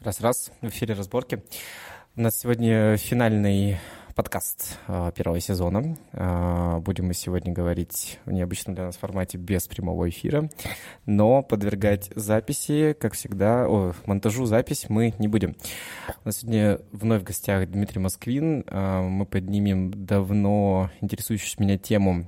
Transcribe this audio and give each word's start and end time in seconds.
Раз-раз, 0.00 0.50
в 0.60 0.68
эфире 0.68 0.94
разборки. 0.94 1.42
У 2.16 2.20
нас 2.20 2.38
сегодня 2.38 2.96
финальный 2.96 3.78
подкаст 4.14 4.78
э, 4.88 5.12
первого 5.14 5.40
сезона. 5.40 5.96
Э, 6.12 6.78
будем 6.80 7.06
мы 7.06 7.14
сегодня 7.14 7.52
говорить 7.52 8.18
в 8.24 8.32
необычном 8.32 8.74
для 8.74 8.86
нас 8.86 8.96
формате 8.96 9.38
без 9.38 9.68
прямого 9.68 10.08
эфира, 10.08 10.50
но 11.06 11.42
подвергать 11.42 12.10
записи, 12.14 12.96
как 12.98 13.14
всегда, 13.14 13.66
о, 13.68 13.94
монтажу 14.06 14.44
запись 14.46 14.86
мы 14.88 15.14
не 15.18 15.28
будем. 15.28 15.56
У 16.24 16.28
нас 16.28 16.38
сегодня 16.38 16.80
вновь 16.90 17.22
в 17.22 17.24
гостях 17.24 17.68
Дмитрий 17.68 18.00
Москвин. 18.00 18.64
Э, 18.66 19.00
мы 19.02 19.24
поднимем 19.24 19.90
давно 19.92 20.90
интересующую 21.00 21.64
меня 21.64 21.78
тему 21.78 22.26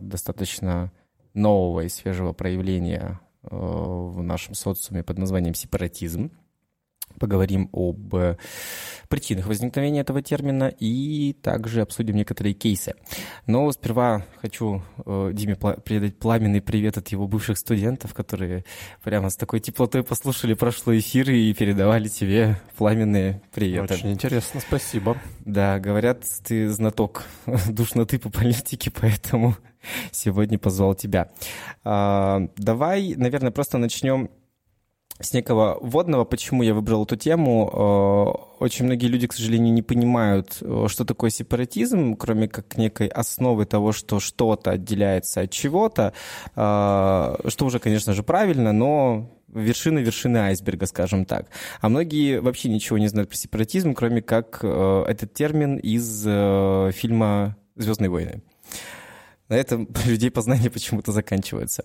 достаточно 0.00 0.90
нового 1.34 1.82
и 1.82 1.88
свежего 1.88 2.32
проявления 2.32 3.20
в 3.42 4.22
нашем 4.22 4.54
социуме 4.54 5.02
под 5.02 5.18
названием 5.18 5.54
сепаратизм 5.54 6.30
поговорим 7.18 7.68
об 7.72 8.14
э, 8.14 8.36
причинах 9.08 9.46
возникновения 9.46 10.00
этого 10.00 10.22
термина 10.22 10.72
и 10.78 11.34
также 11.42 11.82
обсудим 11.82 12.16
некоторые 12.16 12.54
кейсы. 12.54 12.94
Но 13.46 13.70
сперва 13.72 14.24
хочу 14.40 14.82
э, 15.04 15.30
Диме 15.32 15.56
передать 15.56 16.18
пламенный 16.18 16.62
привет 16.62 16.96
от 16.96 17.08
его 17.08 17.26
бывших 17.26 17.58
студентов, 17.58 18.14
которые 18.14 18.64
прямо 19.02 19.30
с 19.30 19.36
такой 19.36 19.60
теплотой 19.60 20.02
послушали 20.02 20.54
прошлый 20.54 21.00
эфир 21.00 21.30
и 21.30 21.52
передавали 21.52 22.08
тебе 22.08 22.60
пламенные 22.76 23.42
приветы. 23.52 23.94
Очень 23.94 24.12
интересно, 24.12 24.60
спасибо. 24.60 25.18
Да, 25.40 25.78
говорят, 25.78 26.24
ты 26.44 26.68
знаток 26.70 27.24
душноты 27.68 28.18
по 28.18 28.30
политике, 28.30 28.90
поэтому 28.90 29.56
сегодня 30.12 30.58
позвал 30.58 30.94
тебя. 30.94 31.30
А, 31.84 32.48
давай, 32.56 33.14
наверное, 33.16 33.50
просто 33.50 33.78
начнем 33.78 34.30
с 35.20 35.34
некого 35.34 35.78
вводного, 35.80 36.24
почему 36.24 36.62
я 36.62 36.72
выбрал 36.72 37.04
эту 37.04 37.16
тему. 37.16 37.70
Э, 37.72 38.62
очень 38.64 38.86
многие 38.86 39.06
люди, 39.06 39.26
к 39.26 39.34
сожалению, 39.34 39.72
не 39.72 39.82
понимают, 39.82 40.58
э, 40.60 40.86
что 40.88 41.04
такое 41.04 41.30
сепаратизм, 41.30 42.16
кроме 42.16 42.48
как 42.48 42.76
некой 42.78 43.08
основы 43.08 43.66
того, 43.66 43.92
что 43.92 44.18
что-то 44.18 44.70
отделяется 44.72 45.42
от 45.42 45.50
чего-то, 45.50 46.12
что 46.54 47.36
уже, 47.60 47.78
конечно 47.78 48.14
же, 48.14 48.22
правильно, 48.22 48.72
но 48.72 49.30
вершины 49.48 49.98
вершины 49.98 50.38
айсберга, 50.38 50.86
скажем 50.86 51.24
так. 51.24 51.48
А 51.80 51.88
многие 51.88 52.40
вообще 52.40 52.68
ничего 52.68 52.98
не 52.98 53.08
знают 53.08 53.28
про 53.28 53.36
сепаратизм, 53.36 53.94
кроме 53.94 54.22
как 54.22 54.64
этот 54.64 55.34
термин 55.34 55.76
из 55.76 56.22
фильма 56.94 57.56
«Звездные 57.76 58.10
войны». 58.10 58.42
На 59.50 59.56
этом 59.56 59.88
людей 60.06 60.30
познания 60.30 60.70
почему-то 60.70 61.12
заканчивается. 61.12 61.84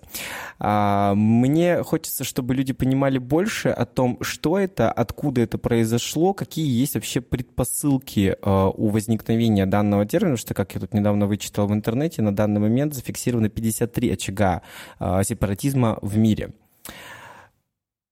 А, 0.60 1.14
мне 1.16 1.84
хочется, 1.84 2.24
чтобы 2.24 2.54
люди 2.54 2.72
понимали 2.72 3.18
больше 3.18 3.70
о 3.70 3.86
том, 3.86 4.20
что 4.22 4.58
это, 4.58 4.92
откуда 4.92 5.42
это 5.42 5.58
произошло, 5.58 6.34
какие 6.34 6.68
есть 6.68 6.94
вообще 6.94 7.20
предпосылки 7.22 8.38
а, 8.42 8.70
у 8.70 8.90
возникновения 8.90 9.66
данного 9.66 10.06
термина, 10.06 10.38
что, 10.38 10.54
как 10.54 10.76
я 10.76 10.80
тут 10.80 10.94
недавно 10.94 11.26
вычитал 11.26 11.68
в 11.68 11.74
интернете, 11.74 12.22
на 12.22 12.34
данный 12.34 12.62
момент 12.62 12.94
зафиксировано 12.94 13.50
53 13.50 14.12
очага 14.12 14.62
а, 15.00 15.24
сепаратизма 15.24 15.98
в 16.04 16.18
мире. 16.18 16.54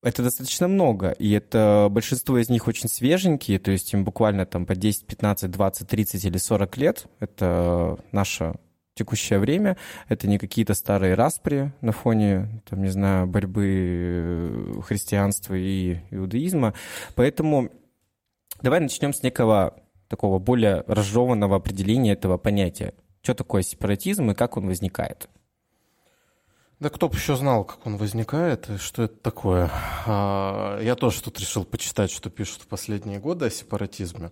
Это 0.01 0.21
достаточно 0.21 0.67
много, 0.67 1.11
и 1.11 1.31
это 1.31 1.87
большинство 1.89 2.37
из 2.37 2.49
них 2.49 2.67
очень 2.67 2.89
свеженькие, 2.89 3.57
то 3.57 3.71
есть 3.71 3.93
им 3.93 4.03
буквально 4.03 4.45
там 4.45 4.65
по 4.65 4.75
10, 4.75 5.05
15, 5.05 5.49
20, 5.49 5.87
30 5.87 6.25
или 6.25 6.37
40 6.37 6.77
лет. 6.77 7.05
Это 7.21 7.97
наша 8.11 8.55
текущее 8.95 9.39
время. 9.39 9.77
Это 10.07 10.27
не 10.27 10.37
какие-то 10.37 10.73
старые 10.73 11.15
распри 11.15 11.71
на 11.81 11.91
фоне, 11.91 12.61
там, 12.69 12.81
не 12.81 12.89
знаю, 12.89 13.27
борьбы 13.27 13.65
э, 13.65 14.81
христианства 14.85 15.55
и 15.55 15.99
иудаизма. 16.11 16.73
Поэтому 17.15 17.69
давай 18.61 18.79
начнем 18.79 19.13
с 19.13 19.23
некого 19.23 19.75
такого 20.07 20.39
более 20.39 20.83
разжеванного 20.87 21.55
определения 21.55 22.13
этого 22.13 22.37
понятия. 22.37 22.93
Что 23.21 23.33
такое 23.33 23.63
сепаратизм 23.63 24.31
и 24.31 24.35
как 24.35 24.57
он 24.57 24.67
возникает? 24.67 25.29
Да 26.79 26.89
кто 26.89 27.07
бы 27.07 27.15
еще 27.15 27.37
знал, 27.37 27.63
как 27.63 27.87
он 27.87 27.95
возникает 27.95 28.69
и 28.69 28.77
что 28.77 29.03
это 29.03 29.15
такое. 29.15 29.71
А, 30.05 30.79
я 30.81 30.95
тоже 30.95 31.23
тут 31.23 31.39
решил 31.39 31.63
почитать, 31.63 32.11
что 32.11 32.29
пишут 32.29 32.63
в 32.63 32.67
последние 32.67 33.19
годы 33.19 33.45
о 33.45 33.49
сепаратизме. 33.49 34.31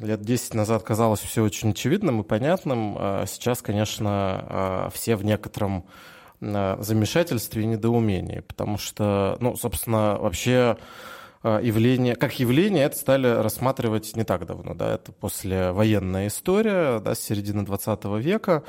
Лет 0.00 0.20
10 0.22 0.54
назад 0.54 0.84
казалось 0.84 1.20
все 1.20 1.42
очень 1.42 1.70
очевидным 1.70 2.20
и 2.20 2.24
понятным. 2.24 2.96
А 2.98 3.24
сейчас, 3.26 3.62
конечно, 3.62 4.10
а, 4.10 4.90
все 4.92 5.16
в 5.16 5.24
некотором 5.24 5.86
а, 6.40 6.78
замешательстве 6.80 7.62
и 7.62 7.66
недоумении, 7.66 8.40
потому 8.40 8.78
что, 8.78 9.36
ну, 9.40 9.56
собственно, 9.56 10.16
вообще 10.18 10.76
явление, 11.44 12.16
как 12.16 12.40
явление 12.40 12.84
это 12.84 12.96
стали 12.96 13.28
рассматривать 13.28 14.16
не 14.16 14.24
так 14.24 14.44
давно, 14.44 14.74
да, 14.74 14.94
это 14.94 15.12
после 15.12 15.70
военная 15.70 16.26
история, 16.26 16.98
да, 16.98 17.14
с 17.14 17.20
середины 17.20 17.64
20 17.64 18.04
века, 18.18 18.64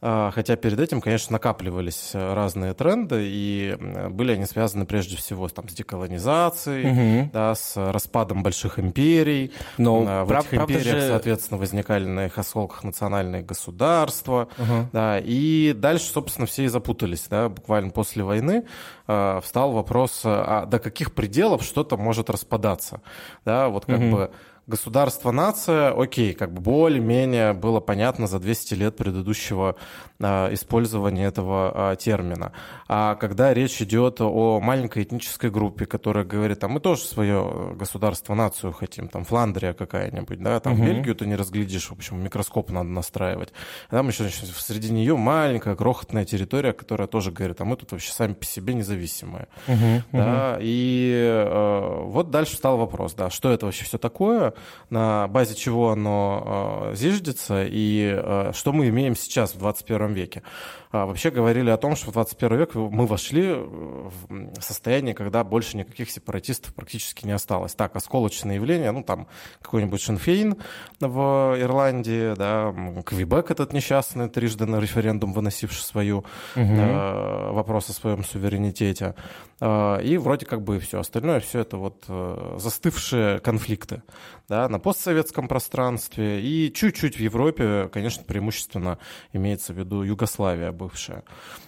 хотя 0.00 0.56
перед 0.56 0.78
этим, 0.78 1.00
конечно, 1.00 1.32
накапливались 1.32 2.10
э, 2.14 2.34
разные 2.34 2.72
тренды, 2.72 3.22
и 3.24 3.76
были 4.10 4.32
они 4.32 4.44
связаны 4.44 4.86
прежде 4.86 5.16
всего 5.16 5.48
там, 5.48 5.68
с 5.68 5.72
деколонизацией, 5.72 7.22
угу. 7.22 7.30
да, 7.32 7.54
с 7.54 7.76
распадом 7.76 8.44
больших 8.44 8.78
империй. 8.78 9.52
Но 9.76 10.04
а, 10.06 10.24
в 10.24 10.28
прав, 10.28 10.46
этих 10.46 10.62
империях, 10.62 10.96
же... 11.00 11.08
соответственно, 11.08 11.58
возникали 11.58 12.04
на 12.06 12.26
их 12.26 12.38
осколках 12.38 12.84
национальные 12.84 13.42
государства. 13.42 14.48
Угу. 14.56 14.90
Да, 14.92 15.18
и 15.18 15.72
дальше, 15.76 16.06
собственно, 16.06 16.46
все 16.46 16.64
и 16.64 16.68
запутались. 16.68 17.26
Да, 17.28 17.48
буквально 17.48 17.90
после 17.90 18.22
войны 18.22 18.66
э, 19.08 19.40
встал 19.42 19.72
вопрос, 19.72 20.22
а 20.24 20.66
до 20.66 20.78
каких 20.78 21.12
пределов 21.12 21.64
что-то 21.64 21.96
может 21.96 22.30
распадаться. 22.30 23.00
Да, 23.44 23.68
вот 23.68 23.86
как 23.86 23.98
угу. 23.98 24.10
бы 24.10 24.30
государство-нация, 24.68 25.90
окей, 25.90 26.34
как 26.34 26.52
бы 26.52 26.60
более-менее 26.60 27.54
было 27.54 27.80
понятно 27.80 28.26
за 28.26 28.38
200 28.38 28.74
лет 28.74 28.96
предыдущего 28.96 29.76
а, 30.20 30.52
использования 30.52 31.24
этого 31.24 31.72
а, 31.74 31.96
термина. 31.96 32.52
А 32.86 33.14
когда 33.14 33.54
речь 33.54 33.80
идет 33.80 34.20
о 34.20 34.60
маленькой 34.60 35.04
этнической 35.04 35.50
группе, 35.50 35.86
которая 35.86 36.24
говорит, 36.24 36.62
а 36.64 36.68
мы 36.68 36.80
тоже 36.80 37.02
свое 37.02 37.74
государство-нацию 37.76 38.72
хотим, 38.72 39.08
там 39.08 39.24
Фландрия 39.24 39.72
какая-нибудь, 39.72 40.42
да, 40.42 40.60
там 40.60 40.74
угу. 40.74 40.84
Бельгию 40.84 41.14
ты 41.14 41.26
не 41.26 41.34
разглядишь, 41.34 41.88
в 41.88 41.92
общем, 41.92 42.22
микроскоп 42.22 42.70
надо 42.70 42.90
настраивать. 42.90 43.54
А 43.88 43.96
там 43.96 44.08
еще 44.08 44.24
значит, 44.24 44.44
среди 44.54 44.92
нее 44.92 45.16
маленькая 45.16 45.76
крохотная 45.76 46.26
территория, 46.26 46.74
которая 46.74 47.08
тоже 47.08 47.32
говорит, 47.32 47.58
а 47.62 47.64
мы 47.64 47.76
тут 47.76 47.92
вообще 47.92 48.12
сами 48.12 48.34
по 48.34 48.44
себе 48.44 48.74
независимые. 48.74 49.48
Угу, 49.66 50.02
да, 50.12 50.52
угу. 50.52 50.60
И 50.62 51.12
э, 51.14 52.02
вот 52.04 52.30
дальше 52.30 52.56
стал 52.56 52.76
вопрос, 52.76 53.14
да, 53.14 53.30
что 53.30 53.50
это 53.50 53.64
вообще 53.64 53.84
все 53.84 53.96
такое, 53.96 54.52
на 54.90 55.28
базе 55.28 55.54
чего 55.54 55.90
оно 55.90 56.90
э, 56.92 56.96
зиждется 56.96 57.64
и 57.64 58.14
э, 58.16 58.52
что 58.54 58.72
мы 58.72 58.88
имеем 58.88 59.16
сейчас 59.16 59.54
в 59.54 59.58
21 59.58 60.12
веке. 60.12 60.42
А, 60.90 61.04
вообще 61.04 61.30
говорили 61.30 61.68
о 61.70 61.76
том, 61.76 61.96
что 61.96 62.10
в 62.10 62.14
21 62.14 62.58
век 62.58 62.74
мы 62.74 63.06
вошли 63.06 63.52
в 63.52 64.60
состояние, 64.60 65.14
когда 65.14 65.44
больше 65.44 65.76
никаких 65.76 66.10
сепаратистов 66.10 66.74
практически 66.74 67.26
не 67.26 67.32
осталось. 67.32 67.74
Так, 67.74 67.94
осколочные 67.96 68.56
явления, 68.56 68.90
ну 68.90 69.02
там 69.02 69.26
какой-нибудь 69.60 70.00
Шенфейн 70.00 70.56
в 71.00 71.56
Ирландии, 71.58 72.34
да, 72.34 72.74
Квебек 73.04 73.50
этот 73.50 73.72
несчастный, 73.72 74.28
трижды 74.28 74.66
на 74.66 74.80
референдум 74.80 75.32
выносивший 75.32 75.82
свою 75.82 76.18
угу. 76.18 76.24
э, 76.56 77.52
вопрос 77.52 77.90
о 77.90 77.92
своем 77.92 78.24
суверенитете. 78.24 79.14
Э, 79.60 80.02
и 80.02 80.16
вроде 80.16 80.46
как 80.46 80.62
бы 80.62 80.76
и 80.76 80.78
все. 80.78 81.00
Остальное 81.00 81.40
все 81.40 81.60
это 81.60 81.76
вот 81.76 82.04
э, 82.08 82.56
застывшие 82.58 83.40
конфликты 83.40 84.02
да, 84.48 84.68
на 84.68 84.78
постсоветском 84.78 85.46
пространстве 85.46 86.40
и 86.40 86.72
чуть-чуть 86.72 87.16
в 87.16 87.20
Европе, 87.20 87.88
конечно, 87.92 88.24
преимущественно 88.24 88.98
имеется 89.32 89.74
в 89.74 89.78
виду 89.78 90.02
Югославия 90.02 90.72
бывшая. 90.72 91.22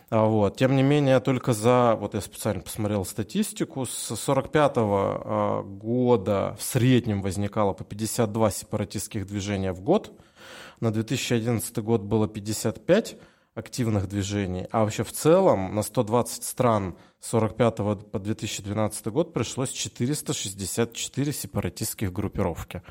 А 0.09 0.25
вот. 0.25 0.57
Тем 0.57 0.75
не 0.75 0.83
менее, 0.83 1.21
только 1.21 1.53
за, 1.53 1.97
вот 2.01 2.15
я 2.15 2.21
специально 2.23 2.63
посмотрел 2.63 3.05
статистику, 3.05 3.85
с 3.85 4.17
45 4.17 4.77
-го 4.77 5.63
года 5.63 6.57
в 6.59 6.63
среднем 6.63 7.21
возникало 7.21 7.75
по 7.75 7.85
52 7.85 8.51
сепаратистских 8.51 9.27
движения 9.27 9.73
в 9.73 9.83
год, 9.83 10.13
на 10.81 10.91
2011 10.91 11.79
год 11.79 12.01
было 12.01 12.27
55 12.27 13.17
активных 13.55 14.09
движений, 14.09 14.67
а 14.71 14.85
вообще 14.85 15.05
в 15.05 15.13
целом 15.13 15.75
на 15.75 15.83
120 15.83 16.43
стран– 16.45 16.97
45 17.23 17.77
по 18.11 18.19
2012 18.19 19.07
год 19.09 19.35
пришлось 19.35 19.71
464 19.71 21.33
сепаратистских 21.33 22.13
группировки. 22.13 22.83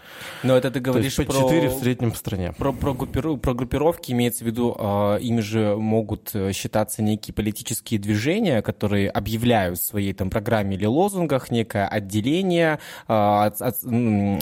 Но 0.43 0.55
это 0.55 0.69
ты 0.69 0.79
говоришь 0.79 1.15
То 1.15 1.23
есть 1.23 1.33
по 1.33 1.49
4 1.49 1.69
в 1.69 1.79
среднем 1.79 2.11
в 2.11 2.17
стране. 2.17 2.53
Про, 2.57 2.71
про, 2.71 2.93
группиру, 2.93 3.37
про 3.37 3.55
группировки 3.55 4.11
имеется 4.11 4.43
в 4.43 4.47
виду, 4.47 4.75
э, 4.77 5.19
ими 5.21 5.41
же 5.41 5.75
могут 5.75 6.29
э, 6.35 6.53
считаться 6.53 7.01
некие 7.01 7.33
политические 7.33 7.99
движения, 7.99 8.61
которые 8.61 9.09
объявляют 9.09 9.79
в 9.79 9.83
своей 9.83 10.13
там 10.13 10.29
программе 10.29 10.75
или 10.75 10.85
лозунгах 10.85 11.49
некое 11.49 11.87
отделение, 11.87 12.79
э, 13.07 13.13
от, 13.13 13.59
от, 13.61 13.77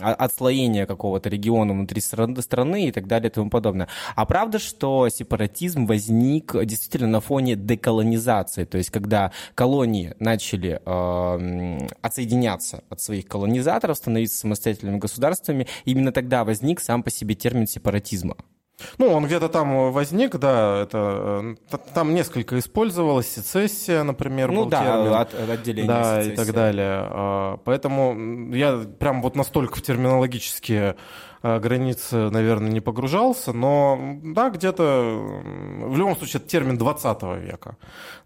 отслоение 0.02 0.86
какого-то 0.86 1.30
региона 1.30 1.72
внутри 1.72 2.02
страны 2.02 2.88
и 2.88 2.92
так 2.92 3.08
далее 3.08 3.30
и 3.30 3.34
тому 3.34 3.50
подобное. 3.50 3.88
А 4.16 4.26
правда, 4.26 4.60
что 4.60 5.08
сепаратизм 5.08 5.86
возник 5.86 6.54
действительно 6.66 7.08
на 7.08 7.22
фоне 7.22 7.56
деколонизации, 7.56 8.66
то 8.66 8.78
есть 8.78 8.90
когда 8.90 9.32
колония 9.56 9.77
колонии 9.78 10.16
начали 10.20 10.82
э, 10.84 11.88
отсоединяться 12.02 12.84
от 12.90 13.00
своих 13.00 13.28
колонизаторов, 13.28 13.98
становиться 13.98 14.40
самостоятельными 14.40 14.98
государствами, 14.98 15.68
именно 15.86 16.12
тогда 16.12 16.44
возник 16.44 16.80
сам 16.80 17.04
по 17.04 17.12
себе 17.12 17.36
термин 17.36 17.68
сепаратизма. 17.68 18.36
Ну, 18.98 19.12
он 19.12 19.26
где-то 19.26 19.50
там 19.50 19.92
возник, 19.92 20.36
да, 20.38 20.82
это 20.82 21.56
э, 21.72 21.78
там 21.94 22.16
несколько 22.16 22.58
использовалось, 22.58 23.28
сецессия, 23.28 24.04
например, 24.04 24.52
ну, 24.52 24.64
был 24.64 24.70
да, 24.70 24.84
термин. 24.84 25.14
От, 25.14 25.50
отделение 25.50 25.88
да, 25.88 26.22
сецессия. 26.22 26.34
и 26.34 26.36
так 26.36 26.56
далее. 26.56 26.88
А, 27.02 27.58
поэтому 27.64 28.54
я 28.56 28.84
прям 29.00 29.22
вот 29.22 29.36
настолько 29.36 29.78
в 29.78 29.82
терминологические 29.84 30.96
Э, 31.44 31.60
границы, 31.60 32.30
наверное, 32.30 32.72
не 32.72 32.82
погружался, 32.82 33.54
но 33.54 34.18
да, 34.24 34.50
где-то 34.50 35.42
в 35.82 35.98
любом 35.98 36.18
случае 36.18 36.42
это 36.42 36.50
термин 36.50 36.78
20 36.78 37.24
века. 37.42 37.78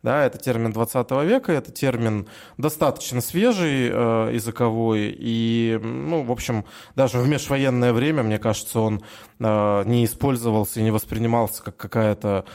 Да, 0.04 0.25
это 0.25 0.38
термин 0.38 0.72
20 0.72 1.12
века, 1.24 1.52
это 1.52 1.72
термин 1.72 2.28
достаточно 2.58 3.22
свежий 3.22 3.90
э, 3.92 4.31
языковой, 4.34 5.16
и, 5.18 5.80
ну, 5.81 6.24
в 6.24 6.31
общем, 6.31 6.66
даже 6.96 7.19
в 7.19 7.28
межвоенное 7.28 7.94
время, 7.94 8.24
мне 8.24 8.40
кажется, 8.40 8.80
он 8.80 9.04
э, 9.40 9.84
не 9.86 10.06
использовался 10.06 10.80
и 10.80 10.84
не 10.84 10.92
воспринимался 10.92 11.63
как 11.63 11.78
какая-то 11.78 12.46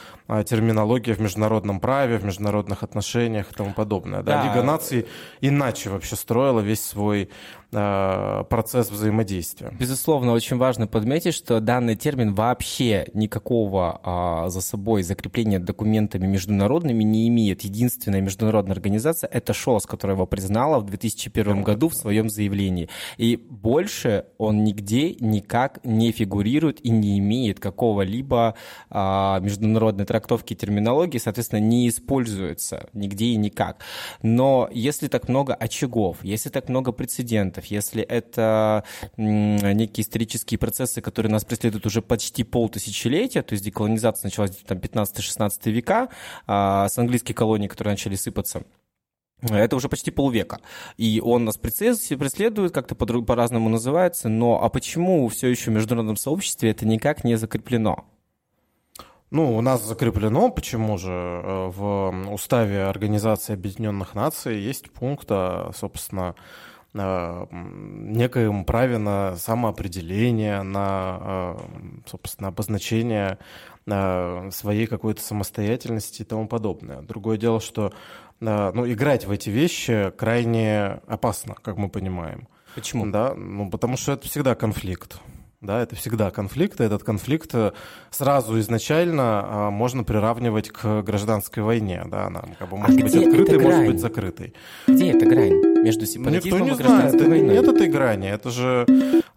терминология 0.45 1.13
в 1.13 1.19
международном 1.19 1.79
праве, 1.79 2.17
в 2.17 2.25
международных 2.25 2.83
отношениях 2.83 3.51
и 3.51 3.55
тому 3.55 3.73
подобное. 3.73 4.23
Да? 4.23 4.43
Да. 4.43 4.47
Лига 4.47 4.63
наций 4.63 5.07
иначе 5.41 5.89
вообще 5.89 6.15
строила 6.15 6.59
весь 6.59 6.83
свой 6.83 7.29
Э, 7.73 8.45
процесс 8.49 8.89
взаимодействия. 8.89 9.73
Безусловно, 9.77 10.31
очень 10.31 10.55
важно 10.55 10.87
подметить, 10.87 11.33
что 11.33 11.59
данный 11.59 11.97
термин 11.97 12.33
вообще 12.33 13.07
никакого 13.13 13.99
а, 14.03 14.47
за 14.47 14.61
собой 14.61 15.03
закрепления 15.03 15.59
документами 15.59 16.27
международными 16.27 17.03
не 17.03 17.27
имеет. 17.27 17.61
Единственная 17.61 18.21
международная 18.21 18.73
организация— 18.73 19.29
это 19.33 19.53
ШОС, 19.53 19.85
которая 19.85 20.15
его 20.15 20.25
признала 20.25 20.79
в 20.79 20.85
2001 20.85 21.63
году 21.63 21.89
в 21.89 21.95
своем 21.95 22.29
заявлении. 22.29 22.87
И 23.17 23.35
больше 23.35 24.27
он 24.37 24.63
нигде 24.63 25.15
никак 25.15 25.83
не 25.83 26.13
фигурирует 26.13 26.79
и 26.85 26.89
не 26.89 27.19
имеет 27.19 27.59
какого-либо 27.59 28.55
а, 28.89 29.41
международной 29.41 30.05
трактовки 30.17 30.55
терминологии, 30.55 31.19
соответственно, 31.19 31.59
не 31.59 31.87
используется 31.87 32.89
нигде 32.93 33.25
и 33.25 33.35
никак. 33.35 33.77
Но 34.23 34.67
если 34.71 35.07
так 35.07 35.29
много 35.29 35.53
очагов, 35.53 36.23
если 36.23 36.49
так 36.49 36.69
много 36.69 36.91
прецедентов. 36.91 37.65
Если 37.65 38.01
это 38.01 38.83
некие 39.15 40.03
исторические 40.03 40.57
процессы, 40.57 41.01
которые 41.01 41.31
нас 41.31 41.45
преследуют 41.45 41.85
уже 41.85 42.01
почти 42.01 42.43
полтысячелетия, 42.43 43.43
то 43.43 43.53
есть 43.53 43.63
деколонизация 43.63 44.27
началась 44.27 44.55
там 44.57 44.79
15-16 44.79 45.71
века, 45.71 46.09
а 46.47 46.89
с 46.89 46.97
английских 46.97 47.35
колоний, 47.35 47.67
которые 47.67 47.93
начали 47.93 48.15
сыпаться, 48.15 48.63
это 49.41 49.75
уже 49.75 49.87
почти 49.87 50.09
полвека. 50.09 50.61
И 50.97 51.21
он 51.23 51.45
нас 51.45 51.57
преследует, 51.57 52.73
как-то 52.73 52.95
по-разному 52.95 53.69
называется. 53.69 54.29
Но 54.29 54.63
а 54.63 54.69
почему 54.69 55.27
все 55.27 55.47
еще 55.47 55.69
в 55.69 55.75
международном 55.75 56.17
сообществе 56.17 56.71
это 56.71 56.87
никак 56.87 57.23
не 57.23 57.37
закреплено? 57.37 58.05
Ну, 59.29 59.57
у 59.57 59.61
нас 59.61 59.83
закреплено, 59.83 60.49
почему 60.49 60.97
же 60.97 61.11
э, 61.11 61.67
в 61.67 62.31
уставе 62.31 62.83
Организации 62.83 63.53
Объединенных 63.53 64.15
Наций 64.15 64.57
есть 64.57 64.89
пункт, 64.91 65.27
а, 65.29 65.71
собственно, 65.75 66.35
некоем 66.93 68.65
праве 68.65 68.97
на 68.97 69.35
самоопределение, 69.35 70.63
на, 70.63 71.57
собственно, 72.07 72.47
обозначение 72.47 73.37
своей 73.85 74.87
какой-то 74.87 75.21
самостоятельности 75.21 76.23
и 76.23 76.25
тому 76.25 76.47
подобное. 76.47 77.01
Другое 77.03 77.37
дело, 77.37 77.59
что 77.59 77.93
ну, 78.39 78.91
играть 78.91 79.25
в 79.25 79.31
эти 79.31 79.49
вещи 79.51 80.11
крайне 80.17 81.01
опасно, 81.07 81.55
как 81.61 81.77
мы 81.77 81.89
понимаем. 81.89 82.47
Почему? 82.73 83.05
Да, 83.11 83.35
ну, 83.35 83.69
потому 83.69 83.97
что 83.97 84.13
это 84.13 84.27
всегда 84.27 84.55
конфликт. 84.55 85.19
Да, 85.67 85.81
это 85.81 85.97
всегда 85.97 86.31
конфликт, 86.31 86.79
и 86.79 86.85
этот 86.85 87.03
конфликт 87.03 87.53
э, 87.53 87.73
сразу 88.09 88.57
изначально 88.61 89.23
а, 89.43 89.69
можно 89.69 90.05
приравнивать 90.05 90.69
к 90.69 91.01
гражданской 91.01 91.61
войне. 91.61 92.03
Да, 92.05 92.27
она 92.27 92.41
как 92.57 92.69
бы, 92.69 92.77
может 92.77 92.97
а 92.97 93.01
быть 93.01 93.13
открытой, 93.13 93.59
может 93.59 93.85
быть 93.85 93.99
закрытой. 93.99 94.53
Где 94.87 95.11
эта 95.11 95.25
грань 95.25 95.76
между 95.87 96.05
сепаратизмом 96.05 96.59
Никто 96.59 96.59
не 96.59 96.71
и 96.71 96.75
гражданской 96.75 97.19
знает. 97.19 97.29
войной? 97.29 97.55
Нет 97.55 97.67
этой 97.67 97.87
грани. 97.87 98.29
Это 98.29 98.49
же 98.51 98.85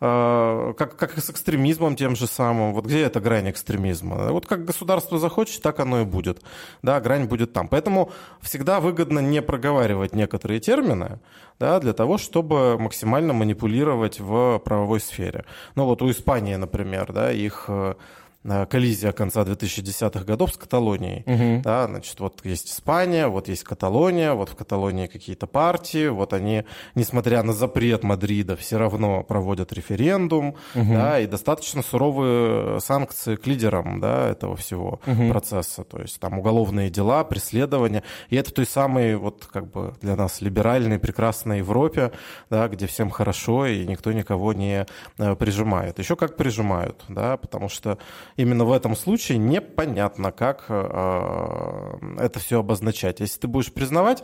э, 0.01 0.75
как, 0.77 0.97
как 0.97 1.19
с 1.19 1.31
экстремизмом 1.31 1.97
тем 1.97 2.17
же 2.17 2.27
самым. 2.27 2.73
Вот 2.75 2.87
где 2.87 3.03
эта 3.03 3.21
грань 3.21 3.51
экстремизма? 3.51 4.33
Вот 4.33 4.47
как 4.47 4.65
государство 4.65 5.19
захочет, 5.19 5.63
так 5.63 5.81
оно 5.81 6.03
и 6.03 6.05
будет. 6.05 6.43
Да, 6.83 7.01
грань 7.01 7.25
будет 7.25 7.53
там. 7.53 7.69
Поэтому 7.69 8.11
всегда 8.41 8.81
выгодно 8.81 9.21
не 9.21 9.43
проговаривать 9.43 10.15
некоторые 10.15 10.61
термины, 10.61 11.19
да, 11.59 11.79
для 11.81 11.93
того, 11.93 12.19
чтобы 12.19 12.79
максимально 12.79 13.33
манипулировать 13.33 14.21
в 14.21 14.59
правовой 14.65 15.01
сфере. 15.01 15.45
Ну 15.77 15.85
вот 15.85 16.03
у 16.03 16.11
Испании, 16.11 16.57
например, 16.57 17.13
да, 17.13 17.33
их 17.33 17.67
э, 17.69 17.95
коллизия 18.43 19.13
конца 19.13 19.43
2010-х 19.43 20.25
годов 20.25 20.55
с 20.55 20.57
Каталонией. 20.57 21.25
Угу. 21.27 21.63
Да, 21.63 21.87
значит, 21.87 22.19
вот 22.21 22.41
есть 22.45 22.71
Испания, 22.71 23.29
вот 23.29 23.49
есть 23.49 23.65
Каталония, 23.65 24.33
вот 24.33 24.49
в 24.49 24.57
Каталонии 24.57 25.07
какие-то 25.07 25.47
партии, 25.47 26.09
вот 26.09 26.33
они, 26.33 26.65
несмотря 26.95 27.43
на 27.43 27.53
запрет 27.53 28.03
Мадрида, 28.03 28.57
все 28.57 28.79
равно 28.79 29.23
проводят 29.23 29.73
референдум, 29.73 30.57
угу. 30.75 30.93
да, 30.93 31.21
и 31.21 31.27
достаточно 31.27 31.83
суровые 31.83 32.81
санкции 32.81 33.37
к 33.37 33.47
лидерам, 33.47 34.01
да, 34.01 34.29
этого 34.31 34.57
всего 34.57 35.01
угу. 35.07 35.29
процесса, 35.29 35.85
то 35.85 36.01
есть 36.01 36.19
там 36.19 36.39
уголовные 36.39 36.89
дела, 36.89 37.25
преследования, 37.25 38.03
и 38.31 38.37
это 38.37 38.53
той 38.55 38.67
самой, 38.67 39.17
вот 39.17 39.49
как 39.53 39.71
бы 39.71 39.95
для 40.01 40.17
нас 40.17 40.41
либеральной, 40.41 40.99
прекрасной 40.99 41.59
Европе, 41.59 42.13
да, 42.49 42.69
где 42.69 42.87
всем 42.87 43.11
хорошо 43.11 43.67
и 43.67 43.87
никто 43.87 44.13
никого 44.13 44.53
не 44.55 44.87
э, 45.19 45.35
прижимает. 45.37 45.99
Еще 45.99 46.17
как 46.17 46.37
прижимают, 46.37 47.05
да, 47.09 47.37
потому 47.37 47.69
что 47.69 47.99
именно 48.41 48.65
в 48.65 48.73
этом 48.73 48.97
случае 48.97 49.39
непонятно, 49.39 50.33
как 50.33 50.67
э, 50.69 51.99
это 52.19 52.39
все 52.39 52.61
обозначать. 52.61 53.21
Если 53.21 53.41
ты 53.41 53.49
будешь 53.49 53.73
признавать 53.73 54.23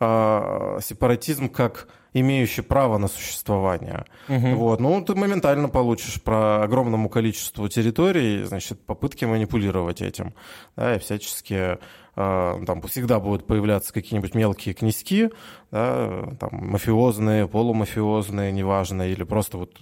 э, 0.00 0.78
сепаратизм 0.82 1.48
как 1.48 1.88
имеющий 2.12 2.62
право 2.62 2.98
на 2.98 3.08
существование. 3.08 4.04
Угу. 4.28 4.54
Вот. 4.56 4.80
Ну, 4.80 5.02
ты 5.02 5.14
моментально 5.14 5.68
получишь 5.68 6.22
про 6.22 6.62
огромному 6.62 7.08
количеству 7.08 7.68
территорий, 7.68 8.44
значит, 8.44 8.80
попытки 8.86 9.24
манипулировать 9.24 10.00
этим, 10.00 10.32
да, 10.76 10.94
и 10.94 10.98
всячески 10.98 11.78
там 12.14 12.82
всегда 12.82 13.18
будут 13.18 13.46
появляться 13.46 13.92
какие-нибудь 13.92 14.34
мелкие 14.34 14.74
князьки, 14.74 15.30
да, 15.70 16.28
там, 16.38 16.50
мафиозные, 16.52 17.48
полумафиозные, 17.48 18.52
неважно, 18.52 19.08
или 19.10 19.24
просто 19.24 19.58
вот 19.58 19.76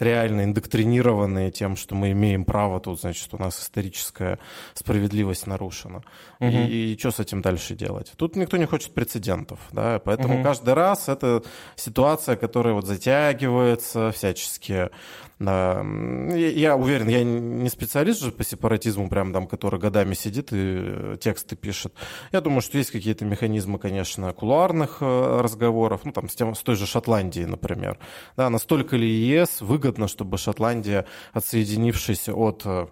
реально 0.00 0.42
индоктринированные 0.42 1.52
тем, 1.52 1.76
что 1.76 1.94
мы 1.94 2.10
имеем 2.10 2.44
право 2.44 2.80
тут, 2.80 3.00
значит, 3.00 3.32
у 3.32 3.38
нас 3.38 3.60
историческая 3.60 4.40
справедливость 4.74 5.46
нарушена. 5.46 6.02
Угу. 6.40 6.50
И, 6.50 6.94
и 6.94 6.98
что 6.98 7.12
с 7.12 7.20
этим 7.20 7.42
дальше 7.42 7.76
делать? 7.76 8.12
Тут 8.16 8.34
никто 8.34 8.56
не 8.56 8.66
хочет 8.66 8.92
прецедентов, 8.92 9.60
да, 9.70 10.00
поэтому 10.04 10.34
угу. 10.34 10.42
каждый 10.42 10.74
раз 10.74 11.08
это 11.08 11.44
ситуация, 11.76 12.34
которая 12.34 12.74
вот 12.74 12.86
затягивается 12.86 14.10
всячески, 14.10 14.90
я 15.38 16.76
уверен, 16.76 17.08
я 17.08 17.22
не 17.22 17.68
специалист 17.68 18.22
же 18.22 18.32
по 18.32 18.42
сепаратизму, 18.42 19.08
прям 19.10 19.34
там, 19.34 19.46
который 19.46 19.78
годами 19.78 20.14
сидит 20.14 20.50
и 20.52 20.56
э, 20.56 21.16
тексты 21.20 21.56
пишет. 21.56 21.92
Я 22.32 22.40
думаю, 22.40 22.62
что 22.62 22.78
есть 22.78 22.90
какие-то 22.90 23.26
механизмы, 23.26 23.78
конечно, 23.78 24.32
кулуарных 24.32 24.98
э, 25.02 25.40
разговоров, 25.42 26.02
ну, 26.04 26.12
там, 26.12 26.30
с, 26.30 26.34
тем, 26.34 26.54
с 26.54 26.62
той 26.62 26.76
же 26.76 26.86
Шотландией, 26.86 27.44
например. 27.44 27.98
Да, 28.36 28.48
настолько 28.48 28.96
ли 28.96 29.06
ЕС 29.06 29.60
выгодно, 29.60 30.08
чтобы 30.08 30.38
Шотландия, 30.38 31.04
отсоединившись 31.34 32.30
от 32.30 32.62
э, 32.64 32.86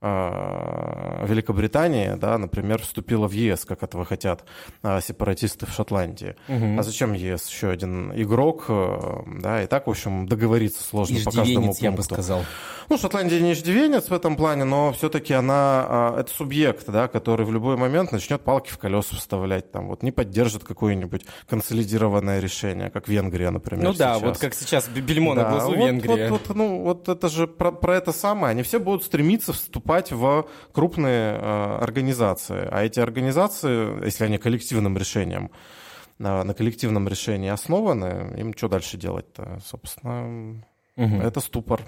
Великобритания, 0.00 2.16
да, 2.16 2.38
например, 2.38 2.80
вступила 2.82 3.26
в 3.26 3.32
ЕС, 3.32 3.64
как 3.64 3.82
этого 3.82 4.04
хотят 4.04 4.44
а, 4.80 5.00
сепаратисты 5.00 5.66
в 5.66 5.72
Шотландии. 5.72 6.36
Угу. 6.48 6.78
А 6.78 6.84
зачем 6.84 7.14
ЕС? 7.14 7.48
Еще 7.48 7.68
один 7.68 8.12
игрок, 8.12 8.66
э, 8.68 9.22
да, 9.40 9.64
и 9.64 9.66
так, 9.66 9.88
в 9.88 9.90
общем, 9.90 10.28
договориться 10.28 10.84
сложно 10.84 11.18
по 11.24 11.32
каждому 11.32 11.66
пункту. 11.66 11.84
я 11.84 11.90
бы 11.90 12.04
сказал. 12.04 12.44
Ну, 12.88 12.96
Шотландия 12.96 13.40
не 13.40 13.52
иждивенец 13.52 14.08
в 14.08 14.14
этом 14.14 14.36
плане, 14.36 14.64
но 14.64 14.92
все-таки 14.92 15.34
она, 15.34 15.84
а, 15.88 16.20
это 16.20 16.32
субъект, 16.32 16.86
да, 16.86 17.08
который 17.08 17.44
в 17.44 17.52
любой 17.52 17.76
момент 17.76 18.12
начнет 18.12 18.40
палки 18.40 18.70
в 18.70 18.78
колеса 18.78 19.16
вставлять, 19.16 19.72
там, 19.72 19.88
вот, 19.88 20.04
не 20.04 20.12
поддержит 20.12 20.62
какое-нибудь 20.62 21.26
консолидированное 21.48 22.38
решение, 22.38 22.90
как 22.90 23.08
Венгрия, 23.08 23.50
например, 23.50 23.84
Ну 23.84 23.94
да, 23.94 24.20
вот 24.20 24.38
как 24.38 24.54
сейчас 24.54 24.88
бельмо 24.88 25.34
да, 25.34 25.42
на 25.42 25.50
глазу 25.50 25.70
вот, 25.70 25.76
Венгрия. 25.76 26.30
Вот, 26.30 26.46
вот, 26.46 26.56
ну, 26.56 26.82
вот 26.82 27.08
это 27.08 27.28
же 27.28 27.48
про, 27.48 27.72
про 27.72 27.96
это 27.96 28.12
самое, 28.12 28.52
они 28.52 28.62
все 28.62 28.78
будут 28.78 29.02
стремиться 29.02 29.52
вступать 29.52 29.87
вступать 29.88 30.12
в 30.12 30.46
крупные 30.72 31.34
э, 31.34 31.78
организации. 31.80 32.68
А 32.70 32.84
эти 32.84 33.00
организации, 33.00 34.04
если 34.04 34.24
они 34.24 34.38
коллективным 34.38 34.98
решением, 34.98 35.50
на, 36.18 36.44
на 36.44 36.52
коллективном 36.52 37.08
решении 37.08 37.48
основаны, 37.48 38.34
им 38.38 38.52
что 38.56 38.68
дальше 38.68 38.98
делать-то? 38.98 39.60
Собственно, 39.64 40.62
угу. 40.96 41.16
это 41.16 41.40
ступор. 41.40 41.82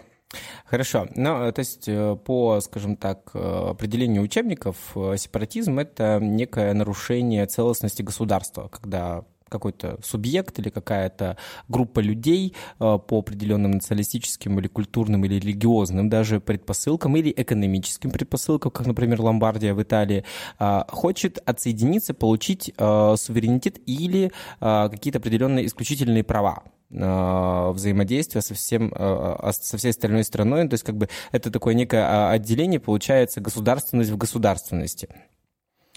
Хорошо. 0.65 1.09
Ну, 1.17 1.53
то 1.53 1.59
есть 1.59 1.91
по, 2.25 2.61
скажем 2.61 2.97
так, 2.97 3.35
определению 3.35 4.23
учебников, 4.23 4.77
сепаратизм– 5.17 5.79
это 5.81 6.21
некое 6.21 6.73
нарушение 6.73 7.47
целостности 7.47 8.03
государства, 8.03 8.69
когда 8.69 9.25
какой-то 9.51 9.99
субъект 10.03 10.59
или 10.59 10.71
какая-то 10.71 11.37
группа 11.69 12.01
людей 12.01 12.55
э, 12.79 12.99
по 13.07 13.19
определенным 13.19 13.73
националистическим 13.73 14.59
или 14.59 14.69
культурным 14.69 15.25
или 15.25 15.35
религиозным 15.35 16.09
даже 16.09 16.41
предпосылкам 16.41 17.17
или 17.17 17.35
экономическим 17.37 18.11
предпосылкам, 18.11 18.71
как, 18.71 18.87
например, 18.87 19.21
Ломбардия 19.21 19.75
в 19.75 19.83
Италии, 19.83 20.25
э, 20.59 20.83
хочет 20.89 21.39
отсоединиться, 21.45 22.15
получить 22.15 22.73
э, 22.77 23.15
суверенитет 23.19 23.79
или 23.87 24.31
какие-то 24.61 25.19
определенные 25.19 25.67
исключительные 25.67 26.23
права 26.23 26.63
взаимодействия 26.91 28.41
со, 28.41 28.55
всем, 28.55 28.93
со 28.93 29.77
всей 29.77 29.91
остальной 29.91 30.25
страной. 30.25 30.69
То 30.69 30.75
есть 30.75 30.85
как 30.85 30.97
бы 30.97 31.09
это 31.33 31.51
такое 31.51 31.75
некое 31.75 32.31
отделение, 32.31 32.79
получается, 32.79 33.41
государственность 33.41 34.11
в 34.11 34.17
государственности. 34.17 35.09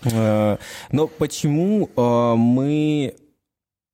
Но 0.04 1.08
почему 1.18 1.90
мы 2.36 3.16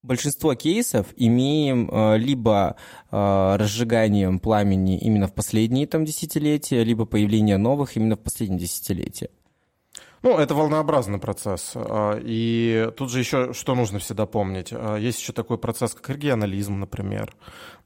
большинство 0.04 0.56
кейсов 0.56 1.08
имеем 1.16 1.90
э, 1.92 2.18
либо 2.18 2.76
э, 3.12 3.56
разжиганием 3.58 4.40
пламени 4.40 4.98
именно 4.98 5.28
в 5.28 5.34
последние 5.34 5.88
там 5.88 6.06
десятилетия, 6.06 6.84
либо 6.84 7.06
появление 7.06 7.58
новых 7.58 7.96
именно 7.96 8.16
в 8.16 8.20
последние 8.20 8.62
десятилетия. 8.62 9.30
Ну, 10.22 10.38
это 10.38 10.54
волнообразный 10.54 11.18
процесс. 11.18 11.72
А, 11.76 12.20
и 12.22 12.92
тут 12.98 13.12
же 13.12 13.20
еще 13.20 13.54
что 13.54 13.76
нужно 13.76 14.00
всегда 14.00 14.26
помнить. 14.26 14.70
А, 14.72 14.98
есть 14.98 15.20
еще 15.22 15.34
такой 15.34 15.58
процесс, 15.58 15.94
как 15.94 16.10
регионализм, 16.10 16.80
например. 16.80 17.34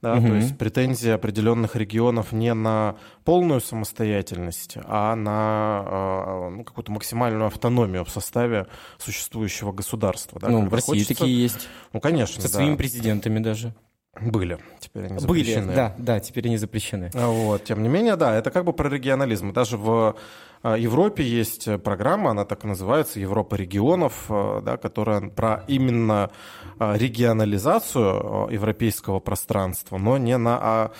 Да, 0.01 0.15
угу. 0.15 0.27
То 0.27 0.35
есть 0.35 0.57
претензии 0.57 1.09
определенных 1.09 1.75
регионов 1.75 2.31
не 2.31 2.53
на 2.53 2.95
полную 3.23 3.61
самостоятельность, 3.61 4.77
а 4.83 5.15
на 5.15 5.31
а, 5.31 6.49
ну, 6.49 6.63
какую-то 6.63 6.91
максимальную 6.91 7.47
автономию 7.47 8.03
в 8.03 8.09
составе 8.09 8.67
существующего 8.97 9.71
государства. 9.71 10.39
Да, 10.39 10.49
ну, 10.49 10.67
в 10.67 10.73
России 10.73 10.91
хочется... 10.91 11.15
такие 11.15 11.41
есть. 11.41 11.69
Ну, 11.93 11.99
конечно, 11.99 12.41
Со 12.41 12.47
да. 12.49 12.55
своими 12.55 12.75
президентами 12.75 13.39
даже. 13.39 13.73
Были, 14.21 14.59
теперь 14.79 15.05
они 15.05 15.17
запрещены. 15.17 15.65
Были, 15.65 15.75
да, 15.75 15.95
да, 15.97 16.19
теперь 16.19 16.45
они 16.45 16.57
запрещены. 16.57 17.09
Вот, 17.13 17.63
тем 17.63 17.81
не 17.81 17.89
менее, 17.89 18.15
да, 18.15 18.35
это 18.35 18.51
как 18.51 18.63
бы 18.63 18.71
про 18.71 18.87
регионализм. 18.87 19.53
Даже 19.53 19.75
в 19.75 20.15
Европе 20.63 21.23
есть 21.23 21.67
программа, 21.83 22.31
она 22.31 22.45
так 22.45 22.63
и 22.63 22.67
называется, 22.67 23.19
Европа 23.19 23.55
регионов, 23.55 24.25
а, 24.29 24.61
да, 24.61 24.77
которая 24.77 25.29
про 25.29 25.65
именно 25.67 26.31
а, 26.79 26.95
регионализацию 26.97 28.47
европейского 28.49 29.19
пространства, 29.19 29.97
но 29.97 30.17
не 30.17 30.37
на, 30.37 30.91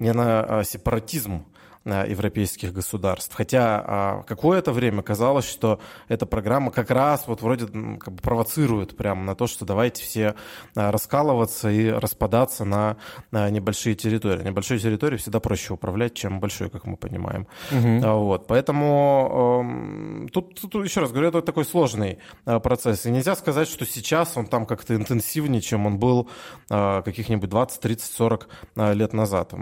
не 0.00 0.12
на 0.12 0.64
сепаратизм. 0.64 1.46
Э, 1.46 1.51
европейских 1.84 2.72
государств. 2.72 3.34
Хотя 3.34 3.84
а, 3.84 4.22
какое-то 4.22 4.72
время 4.72 5.02
казалось, 5.02 5.48
что 5.48 5.80
эта 6.08 6.26
программа 6.26 6.70
как 6.70 6.90
раз 6.90 7.24
вот 7.26 7.42
вроде 7.42 7.66
как 7.66 8.14
бы 8.14 8.22
провоцирует 8.22 8.96
прямо 8.96 9.22
на 9.24 9.34
то, 9.34 9.46
что 9.46 9.64
давайте 9.64 10.02
все 10.04 10.34
а, 10.76 10.92
раскалываться 10.92 11.70
и 11.70 11.88
распадаться 11.88 12.64
на, 12.64 12.96
на 13.30 13.50
небольшие 13.50 13.96
территории. 13.96 14.44
Небольшие 14.44 14.78
территории 14.78 15.16
всегда 15.16 15.40
проще 15.40 15.74
управлять, 15.74 16.14
чем 16.14 16.38
большой, 16.38 16.70
как 16.70 16.86
мы 16.86 16.96
понимаем. 16.96 17.48
Угу. 17.72 18.22
Вот, 18.22 18.46
поэтому 18.46 20.28
тут, 20.32 20.60
тут, 20.60 20.84
еще 20.84 21.00
раз 21.00 21.10
говорю, 21.10 21.28
это 21.28 21.42
такой 21.42 21.64
сложный 21.64 22.18
процесс. 22.44 23.06
И 23.06 23.10
нельзя 23.10 23.34
сказать, 23.34 23.68
что 23.68 23.84
сейчас 23.84 24.36
он 24.36 24.46
там 24.46 24.66
как-то 24.66 24.94
интенсивнее, 24.94 25.60
чем 25.60 25.86
он 25.86 25.98
был 25.98 26.28
каких-нибудь 26.68 27.48
20, 27.48 27.80
30, 27.80 28.12
40 28.12 28.48
лет 28.94 29.12
назад. 29.12 29.52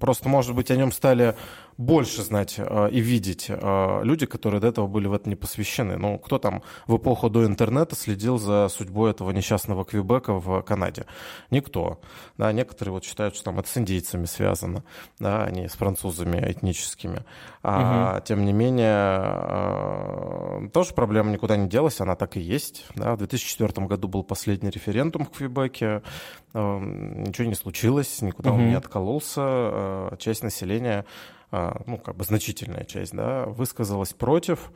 Просто, 0.00 0.28
может 0.28 0.54
быть, 0.54 0.70
о 0.70 0.76
нем 0.76 0.92
стали 0.92 1.36
больше 1.82 2.22
знать 2.22 2.54
э, 2.58 2.90
и 2.90 3.00
видеть 3.00 3.46
э, 3.48 4.00
люди, 4.04 4.26
которые 4.26 4.60
до 4.60 4.68
этого 4.68 4.86
были 4.86 5.06
в 5.06 5.12
это 5.12 5.28
не 5.28 5.36
посвящены. 5.36 5.96
Ну, 5.96 6.18
кто 6.18 6.38
там 6.38 6.62
в 6.86 6.96
эпоху 6.96 7.30
до 7.30 7.46
интернета 7.46 7.96
следил 7.96 8.38
за 8.38 8.68
судьбой 8.68 9.10
этого 9.10 9.30
несчастного 9.30 9.84
Квебека 9.84 10.34
в 10.34 10.62
Канаде? 10.62 11.06
Никто. 11.50 12.00
Да, 12.36 12.52
некоторые 12.52 12.92
вот 12.92 13.04
считают, 13.04 13.34
что 13.34 13.44
там 13.44 13.58
это 13.58 13.68
с 13.68 13.76
индейцами 13.76 14.26
связано, 14.26 14.84
да, 15.18 15.44
а 15.44 15.50
не 15.50 15.68
с 15.68 15.72
французами 15.72 16.38
этническими. 16.38 17.24
А, 17.62 18.16
угу. 18.16 18.24
Тем 18.26 18.44
не 18.44 18.52
менее, 18.52 19.20
э, 19.22 20.68
тоже 20.72 20.94
проблема 20.94 21.30
никуда 21.30 21.56
не 21.56 21.68
делась, 21.68 22.00
она 22.00 22.16
так 22.16 22.36
и 22.36 22.40
есть. 22.40 22.86
Да. 22.94 23.14
В 23.14 23.18
2004 23.18 23.86
году 23.86 24.08
был 24.08 24.22
последний 24.22 24.70
референдум 24.70 25.24
в 25.26 25.30
Квебеке, 25.30 26.02
ничего 26.54 27.48
не 27.48 27.54
случилось, 27.54 28.20
никуда 28.20 28.50
угу. 28.50 28.60
он 28.60 28.68
не 28.68 28.74
откололся, 28.74 30.14
часть 30.18 30.42
населения 30.42 31.06
ну, 31.52 31.98
как 31.98 32.16
бы 32.16 32.24
значительная 32.24 32.84
часть, 32.84 33.12
да, 33.12 33.44
высказалась 33.46 34.12
против. 34.12 34.72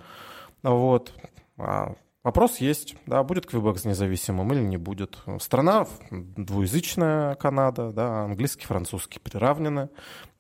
Вот. 0.62 1.12
А 1.58 1.94
вопрос 2.22 2.58
есть, 2.58 2.96
да, 3.06 3.22
будет 3.22 3.46
Квебек 3.46 3.82
независимым 3.84 4.52
или 4.52 4.60
не 4.60 4.76
будет. 4.76 5.18
Страна 5.40 5.86
двуязычная, 6.10 7.34
Канада, 7.36 7.92
да, 7.92 8.24
английский, 8.24 8.66
французский 8.66 9.20
приравнены 9.20 9.88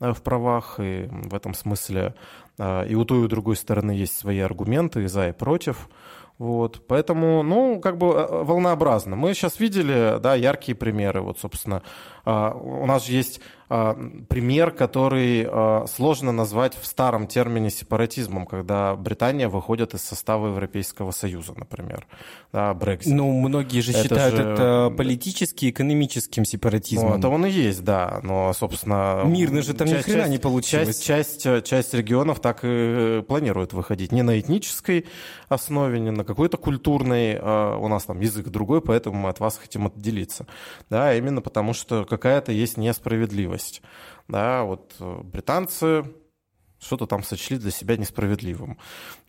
э, 0.00 0.12
в 0.12 0.22
правах, 0.22 0.78
и 0.78 1.08
в 1.10 1.34
этом 1.34 1.54
смысле 1.54 2.14
э, 2.58 2.88
и 2.88 2.94
у 2.94 3.04
той, 3.04 3.20
и 3.20 3.24
у 3.24 3.28
другой 3.28 3.56
стороны 3.56 3.92
есть 3.92 4.16
свои 4.16 4.40
аргументы 4.40 5.04
и 5.04 5.06
за, 5.06 5.28
и 5.28 5.32
против. 5.32 5.88
Вот, 6.38 6.86
поэтому, 6.86 7.42
ну, 7.42 7.80
как 7.80 7.96
бы 7.96 8.08
э, 8.08 8.42
волнообразно. 8.44 9.16
Мы 9.16 9.32
сейчас 9.32 9.58
видели, 9.58 10.18
да, 10.20 10.34
яркие 10.34 10.76
примеры. 10.76 11.22
Вот, 11.22 11.38
собственно, 11.38 11.82
у 12.26 12.86
нас 12.86 13.06
же 13.06 13.12
есть 13.12 13.40
а, 13.68 13.96
пример, 14.28 14.70
который 14.70 15.44
а, 15.44 15.86
сложно 15.88 16.30
назвать 16.30 16.76
в 16.80 16.86
старом 16.86 17.26
термине 17.26 17.70
сепаратизмом, 17.70 18.46
когда 18.46 18.94
Британия 18.94 19.48
выходит 19.48 19.92
из 19.94 20.02
состава 20.02 20.48
Европейского 20.48 21.10
Союза, 21.10 21.52
например. 21.56 22.06
Да, 22.52 22.72
Brexit. 22.72 23.12
Ну, 23.12 23.32
многие 23.32 23.80
же 23.80 23.90
это 23.90 24.02
считают 24.02 24.36
же... 24.36 24.42
это 24.42 24.94
политически 24.96 25.70
экономическим 25.70 26.44
сепаратизмом. 26.44 27.10
Ну, 27.10 27.18
это 27.18 27.28
он 27.28 27.46
и 27.46 27.50
есть, 27.50 27.82
да. 27.82 28.20
Но, 28.22 28.52
собственно... 28.52 29.22
Мирно 29.24 29.62
же 29.62 29.74
там 29.74 29.88
часть, 29.88 30.06
ни 30.06 30.12
хрена 30.12 30.28
не 30.28 30.38
получилось. 30.38 31.00
Часть, 31.00 31.42
часть, 31.42 31.68
часть 31.68 31.92
регионов 31.92 32.38
так 32.38 32.60
и 32.62 33.24
планирует 33.26 33.72
выходить. 33.72 34.12
Не 34.12 34.22
на 34.22 34.38
этнической 34.38 35.06
основе, 35.48 35.98
не 35.98 36.12
на 36.12 36.22
какой-то 36.24 36.56
культурной. 36.56 37.36
А 37.40 37.76
у 37.76 37.88
нас 37.88 38.04
там 38.04 38.20
язык 38.20 38.46
другой, 38.48 38.80
поэтому 38.80 39.16
мы 39.16 39.28
от 39.28 39.40
вас 39.40 39.58
хотим 39.58 39.88
отделиться. 39.88 40.46
Да, 40.88 41.14
именно 41.16 41.40
потому 41.40 41.72
что 41.72 42.04
какая-то 42.16 42.52
есть 42.52 42.76
несправедливость 42.76 43.26
справедливость. 43.36 43.82
Да, 44.28 44.64
вот 44.64 44.94
э, 44.98 45.20
британцы 45.22 46.04
что-то 46.78 47.06
там 47.06 47.22
сочли 47.22 47.56
для 47.56 47.70
себя 47.70 47.96
несправедливым 47.96 48.76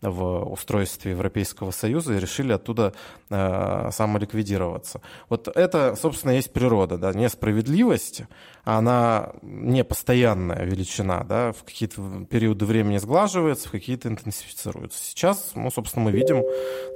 в 0.02 0.44
устройстве 0.50 1.12
Европейского 1.12 1.70
Союза 1.70 2.14
и 2.14 2.20
решили 2.20 2.52
оттуда 2.52 2.92
э, 3.30 3.90
самоликвидироваться. 3.90 5.00
Вот 5.30 5.48
это, 5.48 5.96
собственно, 5.96 6.32
есть 6.32 6.52
природа, 6.52 6.98
да, 6.98 7.12
несправедливость, 7.12 8.22
она 8.64 9.32
не 9.42 9.82
постоянная 9.82 10.64
величина, 10.64 11.24
да, 11.24 11.52
в 11.52 11.64
какие-то 11.64 12.26
периоды 12.28 12.66
времени 12.66 12.98
сглаживается, 12.98 13.68
в 13.68 13.72
какие-то 13.72 14.08
интенсифицируется. 14.08 15.02
Сейчас, 15.02 15.52
ну, 15.54 15.70
собственно, 15.70 16.04
мы 16.04 16.12
видим, 16.12 16.42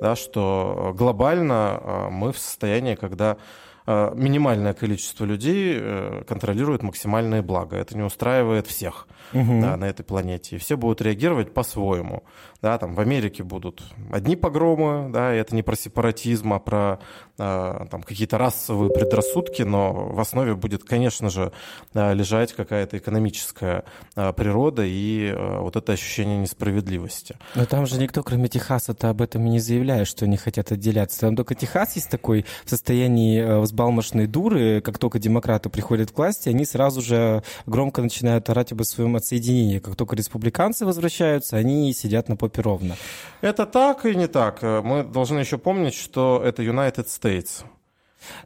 да, 0.02 0.16
что 0.16 0.92
глобально 0.94 1.80
э, 1.82 2.08
мы 2.10 2.32
в 2.32 2.38
состоянии, 2.38 2.94
когда 2.94 3.38
минимальное 3.86 4.74
количество 4.74 5.24
людей 5.24 5.76
э, 5.80 6.22
контролирует 6.28 6.82
максимальное 6.82 7.42
благо. 7.42 7.76
Это 7.76 7.96
не 7.96 8.02
устраивает 8.02 8.66
всех 8.66 9.08
угу. 9.32 9.60
да, 9.60 9.76
на 9.76 9.86
этой 9.86 10.04
планете. 10.04 10.56
И 10.56 10.58
все 10.58 10.76
будут 10.76 11.00
реагировать 11.00 11.52
по-своему. 11.52 12.22
Да, 12.60 12.78
там 12.78 12.94
в 12.94 13.00
Америке 13.00 13.42
будут 13.42 13.82
одни 14.12 14.36
погромы, 14.36 15.10
да, 15.12 15.34
и 15.34 15.38
это 15.38 15.54
не 15.56 15.62
про 15.62 15.74
сепаратизм, 15.74 16.52
а 16.52 16.60
про 16.60 17.00
э, 17.38 17.86
там, 17.90 18.02
какие-то 18.02 18.38
расовые 18.38 18.92
предрассудки, 18.92 19.62
но 19.62 19.92
в 19.92 20.20
основе 20.20 20.54
будет, 20.54 20.84
конечно 20.84 21.28
же, 21.28 21.52
лежать 21.92 22.52
какая-то 22.52 22.98
экономическая 22.98 23.84
природа 24.14 24.84
и 24.84 25.34
вот 25.36 25.74
это 25.74 25.92
ощущение 25.92 26.38
несправедливости. 26.38 27.36
Но 27.56 27.66
там 27.66 27.86
же 27.86 27.98
никто, 27.98 28.22
кроме 28.22 28.48
Техаса-то 28.48 29.10
об 29.10 29.22
этом 29.22 29.44
и 29.46 29.50
не 29.50 29.58
заявляет, 29.58 30.06
что 30.06 30.24
они 30.24 30.36
хотят 30.36 30.70
отделяться. 30.70 31.20
Там 31.20 31.34
только 31.34 31.56
Техас 31.56 31.96
есть 31.96 32.10
такой 32.10 32.44
в 32.64 32.70
состоянии 32.70 33.62
взбалмошные 33.72 34.26
дуры, 34.26 34.82
как 34.82 34.98
только 34.98 35.18
демократы 35.18 35.70
приходят 35.70 36.12
к 36.12 36.18
власти, 36.18 36.50
они 36.50 36.66
сразу 36.66 37.00
же 37.00 37.42
громко 37.66 38.02
начинают 38.02 38.48
орать 38.50 38.72
об 38.72 38.82
своем 38.82 39.16
отсоединении. 39.16 39.78
Как 39.78 39.96
только 39.96 40.14
республиканцы 40.14 40.84
возвращаются, 40.84 41.56
они 41.56 41.92
сидят 41.94 42.28
на 42.28 42.36
попе 42.36 42.60
ровно. 42.60 42.96
Это 43.40 43.64
так 43.64 44.04
и 44.04 44.14
не 44.14 44.26
так. 44.26 44.62
Мы 44.62 45.04
должны 45.04 45.38
еще 45.38 45.56
помнить, 45.56 45.94
что 45.94 46.42
это 46.44 46.62
United 46.62 47.06
States. 47.06 47.64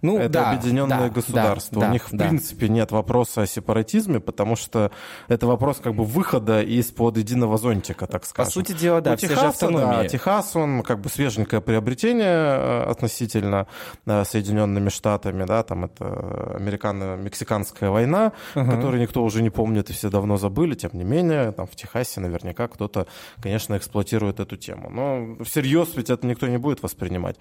Ну, 0.03 0.19
это 0.19 0.29
да, 0.29 0.51
объединенное 0.51 1.09
да, 1.09 1.09
государство. 1.09 1.81
Да, 1.81 1.89
У 1.89 1.93
них, 1.93 2.09
в 2.09 2.17
принципе, 2.17 2.69
нет 2.69 2.93
вопроса 2.93 3.43
о 3.43 3.47
сепаратизме, 3.47 4.21
потому 4.21 4.57
что 4.57 4.91
это 5.29 5.47
вопрос 5.47 5.79
как 5.83 5.95
бы 5.95 6.05
выхода 6.05 6.63
из-под 6.63 7.17
единого 7.17 7.59
зонтика, 7.59 8.07
так 8.07 8.25
скажем. 8.25 8.49
По 8.49 8.53
сути 8.53 8.73
дела, 8.73 9.01
да, 9.01 9.13
У 9.13 9.17
Техаса, 9.17 9.71
да, 9.71 10.07
Техас, 10.07 10.57
он 10.57 10.83
как 10.83 11.01
бы 11.01 11.09
свеженькое 11.09 11.61
приобретение 11.63 12.27
э, 12.27 12.83
относительно 12.91 13.67
э, 14.07 14.25
Соединенными 14.25 14.89
Штатами, 14.89 15.45
да, 15.45 15.63
там 15.63 15.85
это 15.85 16.55
американо-мексиканская 16.57 17.91
война, 17.91 18.33
uh-huh. 18.55 18.71
которую 18.71 19.01
никто 19.01 19.23
уже 19.25 19.43
не 19.43 19.51
помнит 19.51 19.91
и 19.91 19.93
все 19.93 20.11
давно 20.11 20.37
забыли, 20.37 20.75
тем 20.75 20.91
не 20.95 21.05
менее, 21.05 21.53
там 21.53 21.67
в 21.67 21.75
Техасе 21.75 22.21
наверняка 22.21 22.69
кто-то, 22.69 23.07
конечно, 23.43 23.77
эксплуатирует 23.77 24.41
эту 24.41 24.57
тему. 24.57 24.91
Но 24.91 25.45
всерьез 25.45 25.95
ведь 25.97 26.11
это 26.11 26.27
никто 26.27 26.47
не 26.47 26.59
будет 26.59 26.83
воспринимать. 26.83 27.37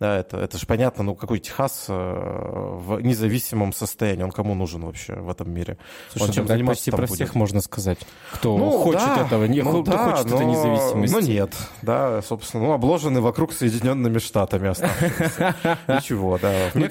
Да, 0.00 0.18
это, 0.18 0.38
это 0.38 0.58
же 0.58 0.66
понятно, 0.66 1.04
ну 1.04 1.14
какой 1.14 1.38
Техас 1.38 1.77
э, 1.88 1.92
в 1.92 3.00
независимом 3.00 3.72
состоянии, 3.72 4.22
он 4.22 4.30
кому 4.30 4.54
нужен 4.54 4.84
вообще 4.84 5.14
в 5.14 5.30
этом 5.30 5.50
мире? 5.50 5.78
Слушай, 6.10 6.28
он 6.28 6.32
чем 6.32 6.46
заниматься 6.48 6.80
почти 6.80 6.90
про 6.90 7.06
будет? 7.06 7.14
всех 7.14 7.34
можно 7.34 7.60
сказать, 7.60 7.98
кто 8.32 8.56
ну, 8.56 8.70
хочет 8.70 9.00
да, 9.00 9.26
этого, 9.26 9.44
не, 9.44 9.62
ну, 9.62 9.82
кто 9.82 9.92
да, 9.92 10.10
хочет 10.10 10.30
но, 10.30 10.36
этой 10.36 10.46
независимости. 10.46 11.14
Ну 11.14 11.20
нет, 11.20 11.54
да, 11.82 12.22
собственно, 12.22 12.64
ну 12.64 12.72
обложены 12.72 13.20
вокруг 13.20 13.52
Соединенными 13.52 14.18
Штатами 14.18 14.68
оставшиеся. 14.68 15.56
Ничего, 15.88 16.38
да. 16.38 16.52
Ну, 16.74 16.86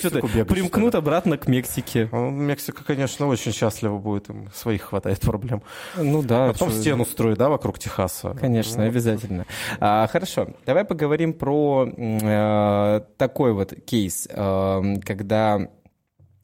примкнут 0.46 0.96
обратно 0.96 1.38
к 1.38 1.48
Мексике. 1.48 2.10
Ну, 2.12 2.30
Мексика, 2.30 2.84
конечно, 2.84 3.28
очень 3.28 3.54
счастлива 3.54 3.98
будет, 3.98 4.30
им 4.30 4.50
своих 4.54 4.84
хватает 4.84 5.20
проблем. 5.22 5.62
Ну 5.96 6.22
да. 6.22 6.52
Потом 6.54 6.72
стену 6.72 7.06
строить, 7.06 7.38
да, 7.38 7.50
вокруг 7.50 7.80
Техаса. 7.80 8.36
Конечно, 8.40 8.84
обязательно. 8.84 9.46
А, 9.80 10.08
хорошо, 10.08 10.48
давай 10.66 10.86
поговорим 10.86 11.34
про 11.34 11.88
э, 11.88 13.02
такой 13.18 13.54
вот 13.54 13.74
кейс, 13.86 14.28
э, 14.30 14.77
когда 15.04 15.68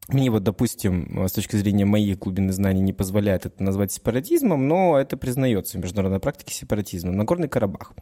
мне 0.10 0.30
вот, 0.30 0.44
допустим, 0.44 1.28
с 1.28 1.32
точки 1.32 1.56
зрения 1.56 1.86
моих 1.86 2.20
глубины 2.20 2.52
знаний 2.52 2.82
не 2.82 2.92
позволяет 2.92 3.46
это 3.46 3.64
назвать 3.64 3.92
сепаратизмом, 3.92 4.68
но 4.68 4.98
это 4.98 5.16
признается 5.16 5.78
в 5.78 5.82
международной 5.82 6.20
практике 6.20 6.54
сепаратизмом. 6.54 7.16
Нагорный 7.16 7.48
Карабах. 7.48 7.94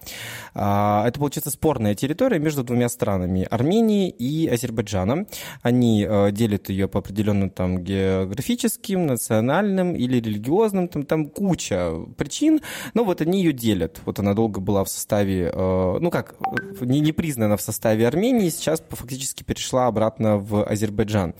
А, 0.55 1.08
это, 1.08 1.20
получается, 1.20 1.51
спорная 1.51 1.93
территория 1.93 2.39
между 2.39 2.63
двумя 2.63 2.89
странами, 2.89 3.48
Арменией 3.50 4.10
и 4.10 4.48
Азербайджаном. 4.48 5.27
Они 5.62 6.05
э, 6.08 6.31
делят 6.31 6.70
ее 6.70 6.88
по 6.88 7.00
определенным 7.00 7.51
там 7.51 7.84
географическим, 7.84 9.05
национальным 9.05 9.96
или 9.96 10.20
религиозным, 10.20 10.88
там, 10.88 11.03
там 11.03 11.29
куча 11.29 11.91
причин, 12.17 12.62
но 12.96 13.03
вот 13.03 13.22
они 13.22 13.43
ее 13.43 13.53
делят. 13.53 14.01
Вот 14.05 14.17
она 14.17 14.34
долго 14.34 14.60
была 14.60 14.84
в 14.84 14.89
составе, 14.89 15.51
э, 15.53 15.98
ну 16.00 16.10
как, 16.10 16.36
не, 16.81 17.00
не 17.00 17.12
признана 17.12 17.58
в 17.58 17.62
составе 17.62 18.08
Армении, 18.08 18.50
сейчас 18.50 18.84
фактически 18.89 19.43
перешла 19.43 19.86
обратно 19.86 20.38
в 20.38 20.63
Азербайджан. 20.65 21.36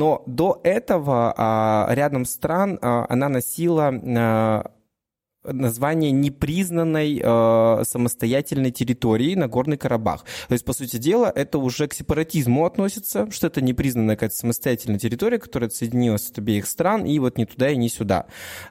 Но 0.00 0.22
до 0.24 0.62
этого 0.64 1.34
а, 1.36 1.86
рядом 1.90 2.24
стран 2.24 2.78
а, 2.80 3.04
она 3.10 3.28
носила 3.28 3.92
а, 3.92 4.70
название 5.44 6.10
непризнанной 6.10 7.20
э, 7.22 7.84
самостоятельной 7.84 8.70
территории 8.70 9.34
Нагорный 9.34 9.76
Карабах. 9.76 10.24
То 10.48 10.52
есть, 10.52 10.64
по 10.64 10.72
сути 10.72 10.96
дела, 10.96 11.32
это 11.34 11.58
уже 11.58 11.88
к 11.88 11.94
сепаратизму 11.94 12.66
относится, 12.66 13.30
что 13.30 13.46
это 13.46 13.60
непризнанная 13.62 14.16
какая-то 14.16 14.36
самостоятельная 14.36 14.98
территория, 14.98 15.38
которая 15.38 15.68
отсоединилась 15.68 16.30
от 16.30 16.38
обеих 16.38 16.66
стран, 16.66 17.04
и 17.04 17.18
вот 17.18 17.38
ни 17.38 17.44
туда 17.44 17.70
и 17.70 17.76
ни 17.76 17.88
сюда. 17.88 18.26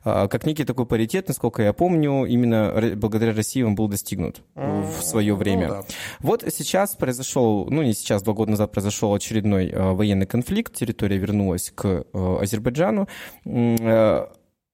Э, 0.05 0.27
как 0.27 0.45
некий 0.45 0.63
такой 0.63 0.85
паритет, 0.85 1.27
насколько 1.27 1.63
я 1.63 1.73
помню, 1.73 2.25
именно 2.25 2.95
благодаря 2.95 3.33
России 3.33 3.61
он 3.61 3.75
был 3.75 3.87
достигнут 3.87 4.41
в 4.55 5.01
свое 5.01 5.35
время. 5.35 5.67
Ну, 5.67 5.73
да. 5.73 5.83
Вот 6.19 6.43
сейчас 6.53 6.95
произошел, 6.95 7.67
ну 7.69 7.81
не 7.81 7.93
сейчас, 7.93 8.23
два 8.23 8.33
года 8.33 8.51
назад 8.51 8.71
произошел 8.71 9.13
очередной 9.13 9.69
э, 9.69 9.91
военный 9.93 10.27
конфликт, 10.27 10.75
территория 10.75 11.17
вернулась 11.17 11.71
к 11.73 11.85
э, 11.85 12.37
Азербайджану. 12.41 13.07
Э, 13.45 14.27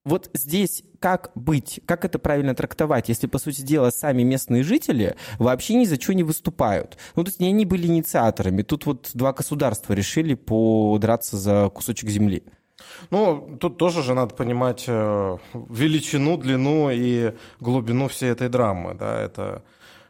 вот 0.05 0.29
здесь 0.33 0.83
как 0.99 1.31
быть, 1.35 1.81
как 1.85 2.05
это 2.05 2.19
правильно 2.19 2.55
трактовать, 2.55 3.09
если, 3.09 3.27
по 3.27 3.37
сути 3.37 3.61
дела, 3.61 3.89
сами 3.89 4.23
местные 4.23 4.63
жители 4.63 5.15
вообще 5.39 5.75
ни 5.75 5.85
за 5.85 5.99
что 5.99 6.13
не 6.13 6.23
выступают? 6.23 6.97
Ну, 7.15 7.23
то 7.23 7.29
есть 7.29 7.39
не 7.39 7.49
они 7.49 7.65
были 7.65 7.87
инициаторами, 7.87 8.61
тут 8.61 8.85
вот 8.85 9.11
два 9.13 9.33
государства 9.33 9.93
решили 9.93 10.35
подраться 10.35 11.37
за 11.37 11.69
кусочек 11.69 12.09
земли. 12.09 12.43
Ну, 13.09 13.57
тут 13.59 13.77
тоже 13.77 14.03
же 14.03 14.13
надо 14.13 14.35
понимать 14.35 14.85
э, 14.87 15.37
величину, 15.53 16.37
длину 16.37 16.89
и 16.91 17.33
глубину 17.59 18.07
всей 18.07 18.31
этой 18.31 18.49
драмы, 18.49 18.93
да, 18.93 19.21
это 19.21 19.63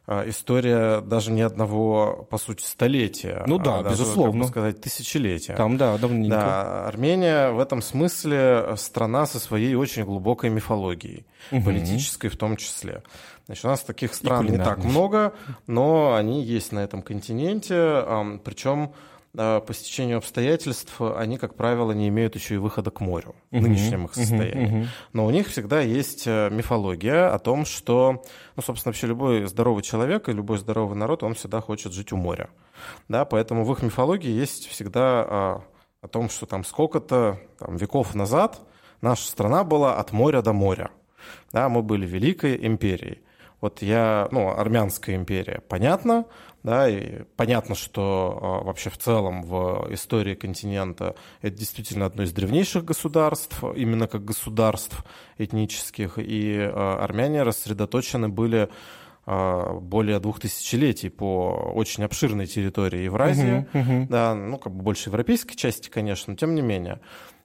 история 0.07 1.01
даже 1.01 1.31
не 1.31 1.41
одного, 1.41 2.27
по 2.29 2.37
сути, 2.37 2.63
столетия. 2.63 3.43
Ну 3.47 3.57
да, 3.57 3.79
а 3.79 3.83
даже, 3.83 3.95
безусловно. 3.95 4.31
Как 4.31 4.41
бы 4.41 4.47
сказать, 4.47 4.81
тысячелетия. 4.81 5.55
Там, 5.55 5.77
да, 5.77 5.97
давненько. 5.97 6.35
Да, 6.35 6.87
Армения 6.87 7.51
в 7.51 7.59
этом 7.59 7.81
смысле 7.81 8.75
страна 8.77 9.25
со 9.25 9.39
своей 9.39 9.75
очень 9.75 10.03
глубокой 10.03 10.49
мифологией, 10.49 11.25
угу. 11.51 11.63
политической 11.63 12.29
в 12.29 12.37
том 12.37 12.57
числе. 12.57 13.03
Значит, 13.45 13.65
у 13.65 13.67
нас 13.67 13.81
таких 13.81 14.13
стран 14.13 14.47
не 14.47 14.57
так 14.57 14.83
много, 14.83 15.33
но 15.67 16.15
они 16.15 16.43
есть 16.43 16.71
на 16.71 16.79
этом 16.79 17.01
континенте, 17.01 18.03
причем 18.43 18.93
по 19.35 19.73
стечению 19.73 20.17
обстоятельств 20.17 21.01
они, 21.01 21.37
как 21.37 21.55
правило, 21.55 21.91
не 21.91 22.07
имеют 22.09 22.35
еще 22.35 22.55
и 22.55 22.57
выхода 22.57 22.91
к 22.91 22.99
морю 22.99 23.35
в 23.51 23.61
нынешнем 23.61 24.05
их 24.05 24.15
состоянии. 24.15 24.87
Но 25.13 25.25
у 25.25 25.29
них 25.29 25.47
всегда 25.47 25.81
есть 25.81 26.23
э, 26.25 26.49
мифология 26.51 27.33
о 27.33 27.39
том, 27.39 27.65
что, 27.65 28.23
ну, 28.55 28.63
собственно, 28.63 28.91
вообще 28.91 29.07
любой 29.07 29.45
здоровый 29.45 29.83
человек 29.83 30.29
и 30.29 30.33
любой 30.33 30.57
здоровый 30.57 30.97
народ, 30.97 31.23
он 31.23 31.33
всегда 31.33 31.61
хочет 31.61 31.93
жить 31.93 32.11
у 32.11 32.17
моря. 32.17 32.49
Да, 33.07 33.25
поэтому 33.25 33.65
в 33.65 33.71
их 33.71 33.81
мифологии 33.81 34.31
есть 34.31 34.67
всегда 34.67 35.25
а, 35.27 35.61
о 36.01 36.07
том, 36.07 36.29
что 36.29 36.45
там 36.45 36.63
сколько-то 36.63 37.39
там, 37.57 37.77
веков 37.77 38.15
назад 38.15 38.61
наша 39.01 39.27
страна 39.27 39.63
была 39.63 39.97
от 39.97 40.11
моря 40.11 40.41
до 40.41 40.53
моря. 40.53 40.91
Да, 41.51 41.69
мы 41.69 41.81
были 41.81 42.05
великой 42.05 42.65
империей. 42.65 43.21
Вот 43.61 43.81
я, 43.81 44.27
ну, 44.31 44.49
армянская 44.49 45.15
империя, 45.15 45.61
понятно, 45.67 46.25
да, 46.65 46.89
и 46.89 47.21
понятно, 47.35 47.75
что 47.75 48.39
а, 48.41 48.63
вообще 48.63 48.89
в 48.89 48.97
целом 48.97 49.43
в 49.43 49.87
истории 49.91 50.33
континента 50.33 51.15
это 51.43 51.55
действительно 51.55 52.07
одно 52.07 52.23
из 52.23 52.33
древнейших 52.33 52.83
государств, 52.83 53.63
именно 53.75 54.07
как 54.07 54.25
государств 54.25 55.05
этнических, 55.37 56.17
и 56.17 56.57
а, 56.57 57.03
армяне 57.03 57.43
рассредоточены 57.43 58.29
были 58.29 58.69
а, 59.27 59.79
более 59.79 60.19
двух 60.19 60.39
тысячелетий 60.39 61.11
по 61.11 61.71
очень 61.75 62.03
обширной 62.03 62.47
территории 62.47 63.03
Евразии, 63.03 63.67
uh-huh, 63.71 63.87
uh-huh. 63.87 64.07
да, 64.07 64.33
ну, 64.33 64.57
как 64.57 64.73
бы 64.73 64.81
больше 64.81 65.09
европейской 65.09 65.55
части, 65.55 65.89
конечно, 65.89 66.31
но 66.33 66.37
тем 66.37 66.55
не 66.55 66.63
менее. 66.63 66.99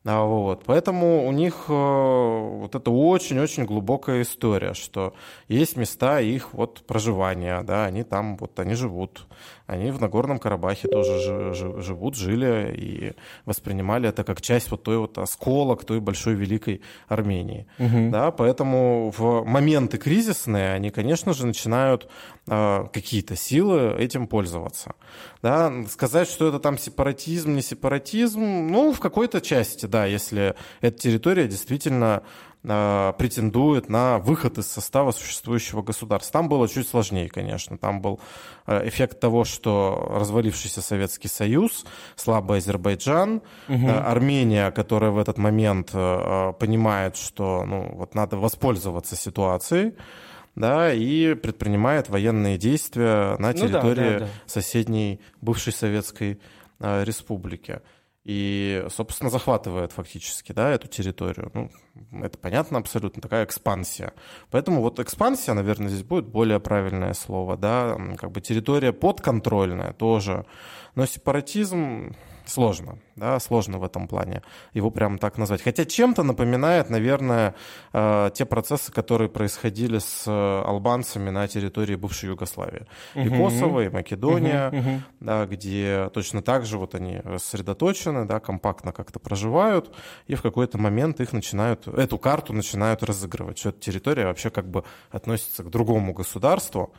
А 0.04 0.24
вот. 0.24 0.64
Поэтому 0.64 1.26
у 1.26 1.32
них 1.32 1.66
э, 1.68 1.72
вот 1.72 2.74
это 2.74 2.90
очень-очень 2.90 3.66
глубокая 3.66 4.22
история, 4.22 4.72
что 4.72 5.14
есть 5.46 5.76
места 5.76 6.20
их 6.20 6.54
вот 6.54 6.86
проживания, 6.86 7.62
да, 7.62 7.84
они 7.84 8.02
там 8.02 8.38
вот, 8.38 8.58
они 8.58 8.74
живут. 8.74 9.26
Они 9.70 9.92
в 9.92 10.00
Нагорном 10.00 10.40
Карабахе 10.40 10.88
тоже 10.88 11.54
живут, 11.54 12.16
жили 12.16 12.74
и 12.76 13.12
воспринимали 13.44 14.09
это 14.09 14.24
как 14.24 14.40
часть 14.40 14.68
вот 14.72 14.83
той 14.83 14.98
вот 14.98 15.16
осколок 15.16 15.85
той 15.85 16.00
большой 16.00 16.35
великой 16.35 16.83
Армении. 17.06 17.68
Угу. 17.78 18.11
Да, 18.11 18.33
поэтому 18.33 19.12
в 19.16 19.44
моменты 19.44 19.96
кризисные 19.96 20.72
они, 20.72 20.90
конечно 20.90 21.35
же, 21.35 21.46
начинают 21.46 22.09
э, 22.48 22.85
какие-то 22.92 23.37
силы 23.37 23.94
этим 23.96 24.26
пользоваться. 24.26 24.94
Да, 25.40 25.72
сказать, 25.88 26.28
что 26.28 26.48
это 26.48 26.59
там 26.59 26.76
сепаратизм, 26.76 27.54
не 27.54 27.62
сепаратизм, 27.62 28.40
ну, 28.40 28.92
в 28.92 28.98
какой-то 28.98 29.40
части, 29.40 29.87
да, 29.87 30.04
если 30.04 30.56
эта 30.80 30.98
территория 30.98 31.46
действительно 31.46 32.24
претендует 32.62 33.88
на 33.88 34.18
выход 34.18 34.59
из 34.59 34.66
состава 34.66 35.12
существующего 35.12 35.81
государства. 35.81 36.40
Там 36.40 36.49
было 36.51 36.68
чуть 36.68 36.87
сложнее, 36.87 37.29
конечно. 37.29 37.79
Там 37.79 38.03
был 38.03 38.20
э, 38.66 38.87
эффект 38.87 39.18
того, 39.18 39.44
что 39.44 40.09
развалившийся 40.11 40.83
Советский 40.83 41.29
Союз, 41.29 41.87
слабый 42.16 42.59
Азербайджан, 42.59 43.40
угу. 43.66 43.88
Армения, 43.88 44.70
которая 44.73 45.11
в 45.11 45.18
этот 45.18 45.38
момент 45.38 45.92
понимает, 45.92 47.16
что 47.16 47.64
ну, 47.64 47.94
вот 47.94 48.14
надо 48.14 48.37
воспользоваться 48.37 49.16
ситуацией, 49.16 49.94
да, 50.55 50.92
и 50.92 51.33
предпринимает 51.35 52.11
военные 52.11 52.59
действия 52.59 53.37
на 53.38 53.55
территории 53.55 54.12
ну, 54.12 54.18
да, 54.18 54.18
да, 54.18 54.25
да. 54.27 54.29
соседней 54.46 55.20
бывшей 55.40 55.73
Советской 55.73 56.40
Республики 56.79 57.81
и, 58.24 58.85
собственно, 58.90 59.30
захватывает 59.30 59.92
фактически 59.92 60.52
да, 60.52 60.70
эту 60.70 60.88
территорию. 60.88 61.50
Ну, 61.54 61.70
это 62.22 62.38
понятно 62.38 62.78
абсолютно, 62.78 63.22
такая 63.22 63.44
экспансия. 63.44 64.12
Поэтому 64.50 64.83
вот 64.83 65.00
экспансия, 65.00 65.54
наверное, 65.54 65.88
здесь 65.88 66.02
будет 66.02 66.26
более 66.26 66.61
правильное 66.61 67.14
слово, 67.14 67.56
да, 67.56 67.96
как 68.18 68.30
бы 68.33 68.40
территория 68.40 68.92
подконтрольная 68.92 69.92
тоже. 69.94 70.44
Но 70.94 71.06
сепаратизм 71.06 72.14
сложно, 72.44 72.98
да, 73.20 73.38
сложно 73.38 73.78
в 73.78 73.85
этом 73.85 74.09
плане 74.09 74.42
его 74.72 74.90
прямо 74.90 75.18
так 75.18 75.38
назвать. 75.38 75.62
Хотя 75.62 75.85
чем-то 75.85 76.22
напоминает, 76.22 76.90
наверное, 76.90 77.54
э, 77.92 78.30
те 78.35 78.44
процессы, 78.46 78.90
которые 78.90 79.28
происходили 79.28 79.98
с 79.98 80.24
э, 80.26 80.62
албанцами 80.66 81.30
на 81.30 81.46
территории 81.46 81.96
бывшей 81.96 82.30
Югославии. 82.30 82.87
Uh-huh. 83.14 83.26
И 83.26 83.28
Косово, 83.28 83.85
и 83.85 83.88
Македония. 83.88 85.02
Да, 85.20 85.46
где 85.46 86.11
точно 86.14 86.42
так 86.42 86.64
же 86.64 86.78
вот 86.78 86.94
они 86.94 87.20
рассредоточены, 87.22 88.24
да, 88.24 88.40
компактно 88.40 88.92
как-то 88.92 89.18
проживают, 89.18 89.94
и 90.26 90.35
в 90.35 90.42
какой-то 90.42 90.78
момент 90.78 91.20
их 91.20 91.33
начинают, 91.33 91.87
эту 91.87 92.18
карту 92.18 92.52
начинают 92.54 93.02
разыгрывать, 93.02 93.59
что 93.59 93.68
эта 93.68 93.80
территория 93.80 94.24
вообще 94.24 94.48
как 94.48 94.66
бы 94.68 94.85
относится 95.11 95.62
к 95.62 95.70
другому 95.70 96.14
государству, 96.14 96.94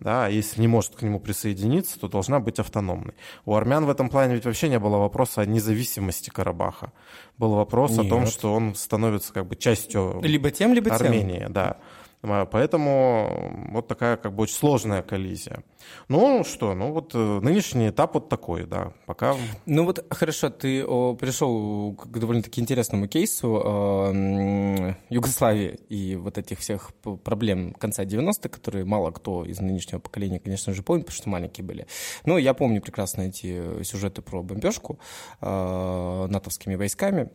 да, 0.00 0.26
если 0.26 0.60
не 0.60 0.68
может 0.68 0.96
к 0.96 1.02
нему 1.02 1.20
присоединиться, 1.20 2.00
то 2.00 2.08
должна 2.08 2.40
быть 2.40 2.58
автономной. 2.58 3.14
У 3.44 3.54
армян 3.54 3.84
в 3.84 3.90
этом 3.90 4.08
плане 4.08 4.34
ведь 4.34 4.44
вообще 4.44 4.68
не 4.68 4.78
было 4.78 4.96
вопроса 4.96 5.42
о 5.42 5.46
независимости 5.60 6.30
Карабаха. 6.30 6.92
Был 7.38 7.54
вопрос 7.54 7.92
Нет. 7.92 8.06
о 8.06 8.08
том, 8.08 8.26
что 8.26 8.52
он 8.52 8.74
становится 8.74 9.32
как 9.32 9.46
бы 9.46 9.56
частью 9.56 10.20
либо 10.22 10.50
тем, 10.50 10.72
либо 10.74 10.94
Армении, 10.94 11.40
тем. 11.40 11.52
да. 11.52 11.76
А, 12.22 12.44
поэтому 12.44 13.68
вот 13.70 13.88
такая 13.88 14.16
как 14.16 14.34
бы 14.34 14.42
очень 14.42 14.54
сложная 14.54 15.02
коллизия. 15.02 15.62
Ну 16.08 16.44
что, 16.44 16.74
ну 16.74 16.92
вот 16.92 17.14
э, 17.14 17.18
нынешний 17.18 17.88
этап 17.88 18.14
вот 18.14 18.28
такой, 18.28 18.66
да, 18.66 18.92
пока... 19.06 19.36
Ну 19.64 19.84
вот 19.86 20.04
хорошо, 20.10 20.50
ты 20.50 20.84
о, 20.84 21.14
пришел 21.14 21.94
к 21.94 22.18
довольно-таки 22.18 22.60
интересному 22.60 23.08
кейсу 23.08 23.62
э, 23.64 24.94
Югославии 25.08 25.80
и 25.88 26.16
вот 26.16 26.36
этих 26.36 26.58
всех 26.58 26.92
проблем 27.24 27.72
конца 27.72 28.04
90-х, 28.04 28.50
которые 28.50 28.84
мало 28.84 29.10
кто 29.12 29.46
из 29.46 29.60
нынешнего 29.60 29.98
поколения, 29.98 30.40
конечно 30.40 30.74
же, 30.74 30.82
помнит, 30.82 31.06
потому 31.06 31.16
что 31.16 31.30
маленькие 31.30 31.64
были. 31.64 31.86
Но 32.26 32.36
я 32.36 32.52
помню 32.52 32.82
прекрасно 32.82 33.22
эти 33.22 33.82
сюжеты 33.82 34.20
про 34.20 34.42
бомбежку 34.42 34.98
э, 35.40 36.26
натовскими 36.28 36.74
войсками. 36.74 37.30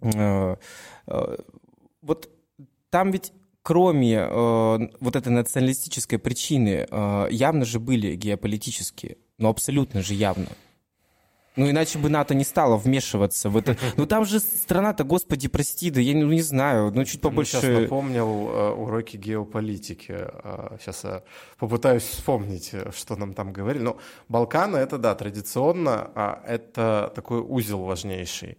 Э, 0.00 0.56
э, 1.08 1.36
вот 2.02 2.30
там 2.90 3.10
ведь 3.10 3.32
кроме 3.62 4.16
э, 4.16 4.78
вот 5.00 5.16
этой 5.16 5.30
националистической 5.30 6.18
причины, 6.18 6.86
э, 6.90 7.28
явно 7.30 7.64
же 7.64 7.80
были 7.80 8.14
геополитические, 8.14 9.18
ну 9.38 9.48
абсолютно 9.48 10.02
же 10.02 10.14
явно. 10.14 10.48
Ну, 11.56 11.68
иначе 11.68 11.98
бы 11.98 12.08
НАТО 12.08 12.34
не 12.34 12.44
стало 12.44 12.76
вмешиваться 12.76 13.50
в 13.50 13.56
это. 13.56 13.76
Ну, 13.96 14.06
там 14.06 14.24
же 14.24 14.38
страна-то, 14.38 15.04
господи, 15.04 15.48
прости, 15.48 15.90
да 15.90 16.00
я 16.00 16.14
ну, 16.14 16.32
не 16.32 16.42
знаю, 16.42 16.92
ну, 16.94 17.04
чуть 17.04 17.20
побольше... 17.20 17.56
Я 17.56 17.60
сейчас 17.60 17.82
напомнил 17.82 18.48
э, 18.48 18.70
уроки 18.70 19.16
геополитики. 19.16 20.14
Э, 20.16 20.76
сейчас 20.80 21.04
я 21.04 21.22
попытаюсь 21.58 22.04
вспомнить, 22.04 22.70
э, 22.72 22.90
что 22.96 23.16
нам 23.16 23.34
там 23.34 23.52
говорили. 23.52 23.82
Ну, 23.82 23.98
Балканы— 24.28 24.76
это, 24.78 24.96
да, 24.96 25.14
традиционно, 25.14 26.10
а 26.14 26.42
это 26.46 27.12
такой 27.14 27.40
узел 27.40 27.80
важнейший 27.80 28.56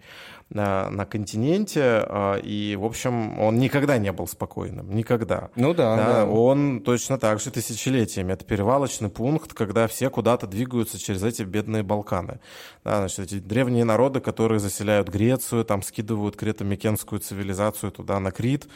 на, 0.54 1.06
континенте, 1.06 1.82
а, 1.82 2.36
и, 2.38 2.76
в 2.76 2.86
общем, 2.86 3.40
он 3.40 3.58
никогда 3.58 3.98
не 3.98 4.12
был 4.12 4.28
спокойным, 4.28 4.94
никогда. 4.94 5.50
Ну 5.56 5.74
да, 5.74 5.96
да, 5.96 6.06
да. 6.06 6.26
Он 6.26 6.82
точно 6.82 7.18
так 7.18 7.40
же 7.40 7.52
тысячелетиями. 7.52 8.34
Это 8.34 8.44
перевалочный 8.44 9.10
пункт, 9.10 9.54
когда 9.54 9.88
все 9.88 10.10
куда-то 10.10 10.48
двигаются 10.48 11.00
через 11.00 11.24
эти 11.24 11.44
бедные 11.44 11.84
Балканы. 11.84 12.40
Да, 12.84 12.98
значит, 12.98 13.20
эти 13.20 13.40
древние 13.40 13.86
народы, 13.86 14.20
которые 14.20 14.60
заселяют 14.60 15.08
Грецию, 15.08 15.64
там 15.64 15.82
скидывают 15.82 16.36
крето-микенскую 16.36 17.20
цивилизацию 17.20 17.92
туда 17.92 18.20
на 18.20 18.32
Крит, 18.32 18.68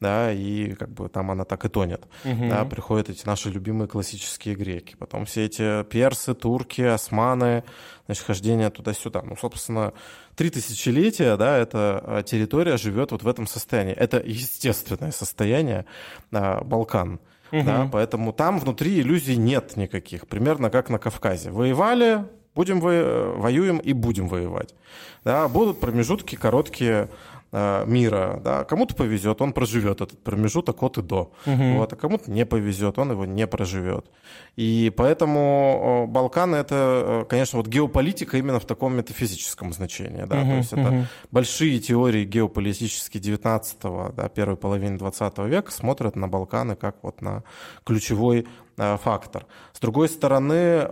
да, 0.00 0.32
и 0.32 0.74
как 0.74 0.90
бы 0.90 1.08
там 1.08 1.30
она 1.30 1.44
так 1.44 1.64
и 1.64 1.68
тонет. 1.68 2.04
Угу. 2.24 2.48
Да, 2.48 2.64
приходят 2.64 3.08
эти 3.08 3.26
наши 3.26 3.50
любимые 3.50 3.88
классические 3.88 4.54
греки. 4.54 4.96
Потом 4.98 5.24
все 5.24 5.46
эти 5.46 5.82
персы, 5.84 6.34
турки, 6.34 6.82
османы, 6.82 7.64
значит, 8.12 8.26
хождение 8.26 8.70
туда-сюда. 8.70 9.22
Ну, 9.22 9.36
собственно, 9.36 9.92
три 10.36 10.50
тысячелетия, 10.50 11.36
да, 11.36 11.56
эта 11.56 12.02
а, 12.04 12.22
территория 12.22 12.76
живет 12.76 13.12
вот 13.12 13.22
в 13.22 13.28
этом 13.28 13.46
состоянии. 13.46 13.94
Это 13.94 14.22
естественное 14.24 15.12
состояние 15.12 15.86
а, 16.30 16.62
Балкан. 16.62 17.20
Угу. 17.52 17.64
Да, 17.64 17.88
поэтому 17.90 18.32
там 18.32 18.58
внутри 18.58 19.00
иллюзий 19.00 19.36
нет 19.36 19.76
никаких. 19.76 20.26
Примерно 20.26 20.70
как 20.70 20.88
на 20.90 20.98
Кавказе. 20.98 21.50
Воевали, 21.50 22.24
будем 22.54 22.80
во... 22.80 23.34
воюем 23.36 23.78
и 23.78 23.92
будем 23.92 24.28
воевать. 24.28 24.74
Да, 25.24 25.48
будут 25.48 25.80
промежутки 25.80 26.36
короткие 26.36 27.08
мира. 27.52 28.40
Да? 28.42 28.64
Кому-то 28.64 28.94
повезет, 28.94 29.42
он 29.42 29.52
проживет 29.52 30.00
этот 30.00 30.22
промежуток 30.22 30.82
от 30.82 30.98
и 30.98 31.02
до. 31.02 31.32
Угу. 31.44 31.72
Вот, 31.76 31.92
а 31.92 31.96
кому-то 31.96 32.30
не 32.30 32.46
повезет, 32.46 32.98
он 32.98 33.10
его 33.10 33.26
не 33.26 33.46
проживет. 33.46 34.06
И 34.56 34.90
поэтому 34.96 36.06
Балканы 36.08 36.56
это, 36.56 37.24
э, 37.24 37.24
конечно, 37.28 37.58
вот 37.58 37.68
геополитика 37.68 38.38
именно 38.38 38.58
в 38.58 38.64
таком 38.64 38.96
метафизическом 38.96 39.72
значении. 39.72 40.24
Да? 40.24 40.40
Угу, 40.40 40.48
То 40.50 40.56
есть 40.56 40.72
угу. 40.72 40.80
это 40.80 41.08
большие 41.30 41.78
теории 41.78 42.24
геополитические 42.24 43.22
19-го, 43.22 44.12
да, 44.16 44.28
первой 44.28 44.56
половины 44.56 44.96
20 44.96 45.38
века 45.38 45.70
смотрят 45.70 46.16
на 46.16 46.28
Балканы 46.28 46.74
как 46.74 46.96
вот 47.02 47.20
на 47.20 47.44
ключевой 47.84 48.46
э, 48.78 48.96
фактор. 48.96 49.46
С 49.74 49.80
другой 49.80 50.08
стороны, 50.08 50.86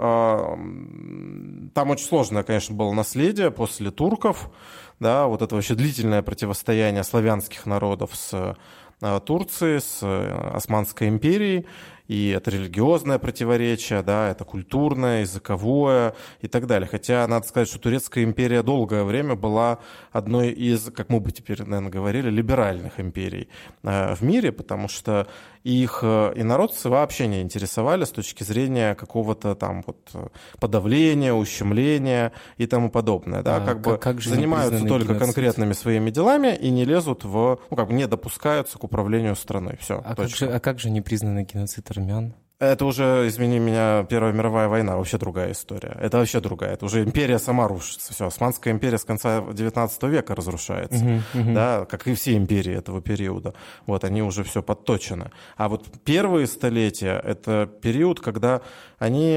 там 1.75 1.90
очень 1.90 2.05
сложное, 2.05 2.42
конечно, 2.42 2.75
было 2.75 2.92
наследие 2.92 3.51
после 3.51 3.90
турков, 3.90 4.51
да, 5.00 5.26
вот 5.26 5.42
это 5.42 5.54
вообще 5.54 5.74
длительное 5.74 6.22
противостояние 6.22 7.02
славянских 7.02 7.66
народов 7.66 8.10
с 8.14 8.56
э, 9.00 9.20
Турцией, 9.24 9.80
с 9.80 10.00
э, 10.02 10.50
Османской 10.54 11.08
империей, 11.08 11.66
и 12.10 12.30
это 12.30 12.50
религиозное 12.50 13.20
противоречие, 13.20 14.02
да, 14.02 14.30
это 14.30 14.44
культурное, 14.44 15.20
языковое 15.20 16.14
и 16.40 16.48
так 16.48 16.66
далее. 16.66 16.88
Хотя 16.88 17.24
надо 17.28 17.46
сказать, 17.46 17.68
что 17.68 17.78
Турецкая 17.78 18.24
империя 18.24 18.64
долгое 18.64 19.04
время 19.04 19.36
была 19.36 19.78
одной 20.10 20.50
из, 20.50 20.90
как 20.90 21.08
мы 21.08 21.20
бы 21.20 21.30
теперь, 21.30 21.62
наверное, 21.62 21.88
говорили, 21.88 22.28
либеральных 22.28 22.98
империй 22.98 23.48
э, 23.84 24.14
в 24.16 24.22
мире, 24.22 24.50
потому 24.50 24.88
что 24.88 25.28
их 25.64 26.01
э, 26.03 26.33
инородцы 26.37 26.88
вообще 26.88 27.27
не 27.27 27.42
интересовали 27.42 28.05
с 28.05 28.11
точки 28.11 28.42
зрения 28.42 28.94
какого-то 28.94 29.55
там 29.55 29.83
вот 29.87 30.11
подавления, 30.59 31.33
ущемления 31.35 32.33
и 32.57 32.66
тому 32.66 32.90
подобное. 32.90 33.42
Да, 33.42 33.57
а, 33.57 33.61
как, 33.61 33.66
как 33.66 33.81
бы 33.81 33.99
как 33.99 34.20
занимаются 34.23 34.87
только 34.87 35.09
геноцид? 35.09 35.27
конкретными 35.27 35.73
своими 35.73 36.11
делами 36.11 36.57
и 36.57 36.70
не 36.70 36.85
лезут 36.85 37.25
в, 37.25 37.61
ну, 37.70 37.77
как 37.77 37.88
бы 37.88 37.94
не 37.94 38.07
допускаются 38.07 38.79
к 38.79 38.85
управлению 38.85 39.37
страной. 39.37 39.77
Все, 39.81 40.03
а, 40.05 40.14
как 40.14 40.29
же, 40.29 40.46
а 40.46 40.61
как 40.61 40.79
же 40.79 40.90
непризнанный 40.90 41.44
геноцид 41.44 41.90
армян? 41.90 42.35
Это 42.61 42.85
уже, 42.85 43.27
извини 43.27 43.59
меня, 43.59 44.05
Первая 44.11 44.35
мировая 44.35 44.68
война, 44.68 44.99
вообще 44.99 45.16
другая 45.16 45.53
история. 45.53 45.96
Это 45.99 46.18
вообще 46.18 46.40
другая. 46.40 46.75
Это 46.75 46.85
уже 46.85 47.03
империя 47.03 47.38
сама 47.38 47.66
рушится. 47.66 48.12
Все, 48.12 48.27
Османская 48.27 48.75
империя 48.75 48.99
с 48.99 49.05
конца 49.05 49.42
19 49.51 50.03
века 50.03 50.35
разрушается. 50.35 51.03
Uh-huh, 51.03 51.23
uh-huh. 51.33 51.55
Да, 51.55 51.87
как 51.87 52.07
и 52.07 52.14
все 52.14 52.37
империи 52.37 52.77
этого 52.77 53.01
периода. 53.01 53.55
Вот, 53.87 54.05
они 54.05 54.23
уже 54.23 54.44
все 54.44 54.62
подточены. 54.62 55.31
А 55.57 55.70
вот 55.70 55.87
первые 56.05 56.46
столетия— 56.46 57.18
это 57.25 57.66
период, 57.81 58.20
когда 58.20 58.61
они, 59.00 59.36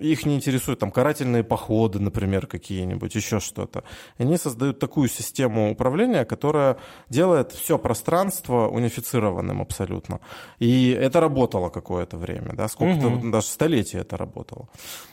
их 0.00 0.26
не 0.26 0.34
интересуют 0.34 0.80
там 0.80 0.90
карательные 0.90 1.44
походы, 1.44 2.00
например, 2.00 2.48
какие-нибудь, 2.48 3.14
еще 3.14 3.38
что-то. 3.38 3.84
Они 4.18 4.36
создают 4.36 4.80
такую 4.80 5.08
систему 5.08 5.70
управления, 5.70 6.24
которая 6.24 6.76
делает 7.08 7.52
все 7.52 7.78
пространство 7.78 8.66
унифицированным 8.66 9.62
абсолютно. 9.62 10.20
И 10.58 10.90
это 10.90 11.20
работало 11.20 11.70
какое-то 11.70 12.16
время, 12.16 12.52
да, 12.52 12.66
сколько-то, 12.66 13.06
угу. 13.06 13.30
даже 13.30 13.46
столетия 13.46 13.98
это 13.98 14.16
работало. 14.16 14.68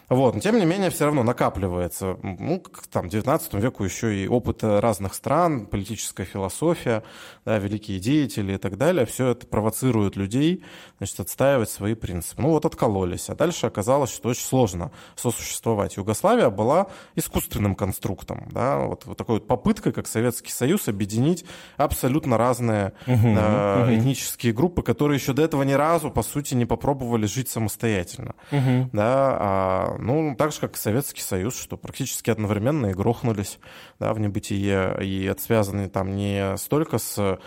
Вот, 0.10 0.34
но 0.34 0.42
тем 0.42 0.58
не 0.58 0.66
менее 0.66 0.90
все 0.90 1.06
равно 1.06 1.24
накапливается, 1.24 2.18
ну, 2.22 2.62
там, 2.92 3.08
19 3.08 3.54
веку 3.54 3.86
еще 3.86 4.14
и 4.14 4.28
опыт 4.28 4.62
разных 4.62 5.14
стран, 5.14 5.68
политическая 5.68 6.26
философия, 6.26 7.04
да, 7.46 7.60
великие 7.60 7.98
деятели 8.00 8.56
и 8.56 8.58
так 8.58 8.78
далее, 8.78 9.06
все 9.06 9.30
это 9.30 9.48
провоцирует 9.48 10.18
людей, 10.18 10.66
значит, 10.98 11.22
отстаивать 11.22 11.70
свои 11.70 11.94
принципы. 11.94 12.42
Ну, 12.42 12.50
вот 12.50 12.66
откололись, 12.66 13.30
а 13.30 13.36
дальше 13.36 13.51
оказалось, 13.68 14.14
что 14.14 14.30
очень 14.30 14.44
сложно 14.44 14.92
сосуществовать. 15.16 15.98
Югославия 15.98 16.50
была 16.50 16.88
искусственным 17.16 17.76
конструктом, 17.76 18.48
да, 18.52 18.80
вот, 18.80 19.06
вот 19.06 19.18
такой 19.18 19.36
вот 19.36 19.48
попыткой, 19.48 19.92
как 19.92 20.08
Советский 20.08 20.52
Союз, 20.52 20.88
объединить 20.88 21.46
абсолютно 21.78 22.38
разные 22.38 22.94
угу, 23.08 23.28
э, 23.28 23.84
угу. 23.84 23.94
этнические 23.94 24.54
группы, 24.54 24.82
которые 24.84 25.18
еще 25.18 25.34
до 25.34 25.42
этого 25.42 25.64
ни 25.64 25.74
разу, 25.74 26.12
по 26.12 26.24
сути, 26.24 26.54
не 26.54 26.66
попробовали 26.66 27.26
жить 27.26 27.50
самостоятельно, 27.50 28.36
угу. 28.52 28.90
да, 28.94 29.38
а 29.40 29.96
ну, 30.00 30.36
так 30.38 30.52
же, 30.52 30.60
как 30.60 30.76
и 30.76 30.80
Советский 30.80 31.22
Союз, 31.22 31.60
что 31.60 31.78
практически 31.78 32.30
одновременно 32.30 32.88
и 32.88 32.94
грохнулись 32.94 33.60
да, 34.00 34.14
в 34.14 34.20
небытие, 34.20 34.98
и 35.02 35.26
это 35.26 35.42
связано 35.42 35.90
там 35.90 36.16
не 36.16 36.58
столько 36.58 36.98
с 36.98 37.40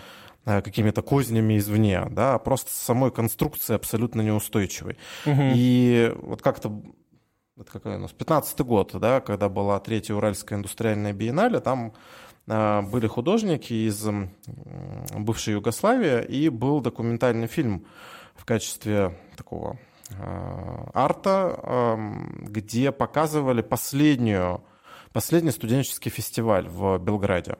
какими-то 0.45 1.01
кознями 1.01 1.57
извне, 1.57 2.05
да, 2.09 2.35
а 2.35 2.39
просто 2.39 2.71
самой 2.71 3.11
конструкцией 3.11 3.75
абсолютно 3.75 4.21
неустойчивой. 4.21 4.97
Угу. 5.25 5.41
И 5.55 6.13
вот 6.21 6.41
как-то 6.41 6.81
это 7.59 7.71
какой 7.71 7.95
у 7.95 7.99
нас, 7.99 8.11
15 8.11 8.59
год, 8.61 8.91
да, 8.93 9.21
когда 9.21 9.49
была 9.49 9.79
третья 9.79 10.13
Уральская 10.13 10.59
индустриальная 10.59 11.13
биеннале, 11.13 11.59
там 11.59 11.93
были 12.45 13.07
художники 13.07 13.73
из 13.87 14.05
бывшей 15.15 15.53
Югославии, 15.53 16.23
и 16.25 16.49
был 16.49 16.81
документальный 16.81 17.47
фильм 17.47 17.87
в 18.35 18.45
качестве 18.45 19.17
такого 19.35 19.79
арта, 20.93 21.97
где 22.41 22.91
показывали 22.91 23.63
последнюю, 23.63 24.61
последний 25.11 25.51
студенческий 25.51 26.11
фестиваль 26.11 26.67
в 26.67 26.99
Белграде. 26.99 27.55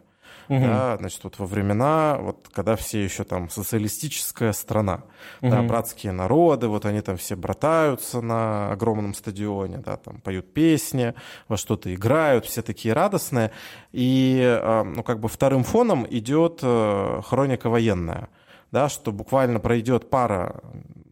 Угу. 0.48 0.60
Да, 0.60 0.98
значит, 0.98 1.24
вот 1.24 1.40
во 1.40 1.46
времена, 1.46 2.18
вот 2.20 2.50
когда 2.52 2.76
все 2.76 3.04
еще 3.04 3.24
там 3.24 3.50
социалистическая 3.50 4.54
страна, 4.54 5.04
угу. 5.42 5.50
да, 5.50 5.62
братские 5.64 6.12
народы, 6.12 6.68
вот 6.68 6.86
они 6.86 7.02
там 7.02 7.18
все 7.18 7.36
братаются 7.36 8.22
на 8.22 8.72
огромном 8.72 9.14
стадионе, 9.14 9.78
да, 9.78 9.98
там 9.98 10.22
поют 10.22 10.54
песни, 10.54 11.14
во 11.48 11.58
что-то 11.58 11.94
играют, 11.94 12.46
все 12.46 12.62
такие 12.62 12.94
радостные. 12.94 13.52
И, 13.92 14.42
а, 14.44 14.84
ну, 14.84 15.04
как 15.04 15.20
бы 15.20 15.30
вторым 15.30 15.64
фоном 15.64 16.06
идет 16.10 16.60
э, 16.62 17.22
хроника 17.26 17.70
военная, 17.70 18.30
да, 18.72 18.90
что 18.90 19.12
буквально 19.12 19.60
пройдет 19.60 20.10
пара 20.10 20.62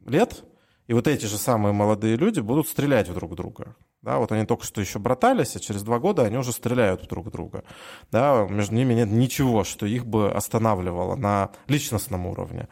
лет, 0.06 0.44
и 0.88 0.94
вот 0.94 1.08
эти 1.08 1.26
же 1.26 1.38
самые 1.38 1.74
молодые 1.74 2.18
люди 2.18 2.40
будут 2.40 2.68
стрелять 2.68 3.08
в 3.08 3.14
друг 3.14 3.36
друга. 3.36 3.76
Да, 4.04 4.18
вот 4.18 4.34
они 4.34 4.46
только 4.46 4.66
что 4.66 4.82
еще 4.82 5.00
братались, 5.00 5.56
а 5.56 5.62
через 5.62 5.82
два 5.82 5.98
года 5.98 6.24
они 6.24 6.38
уже 6.38 6.52
стреляют 6.52 7.08
друг 7.08 7.32
друга. 7.32 7.64
Да, 8.12 8.46
между 8.50 8.76
ними 8.76 8.94
нет 8.94 9.10
ничего, 9.10 9.64
что 9.64 9.86
их 9.86 10.06
бы 10.06 10.30
останавливало 10.30 11.16
на 11.16 11.52
личностном 11.70 12.28
уровне. 12.28 12.68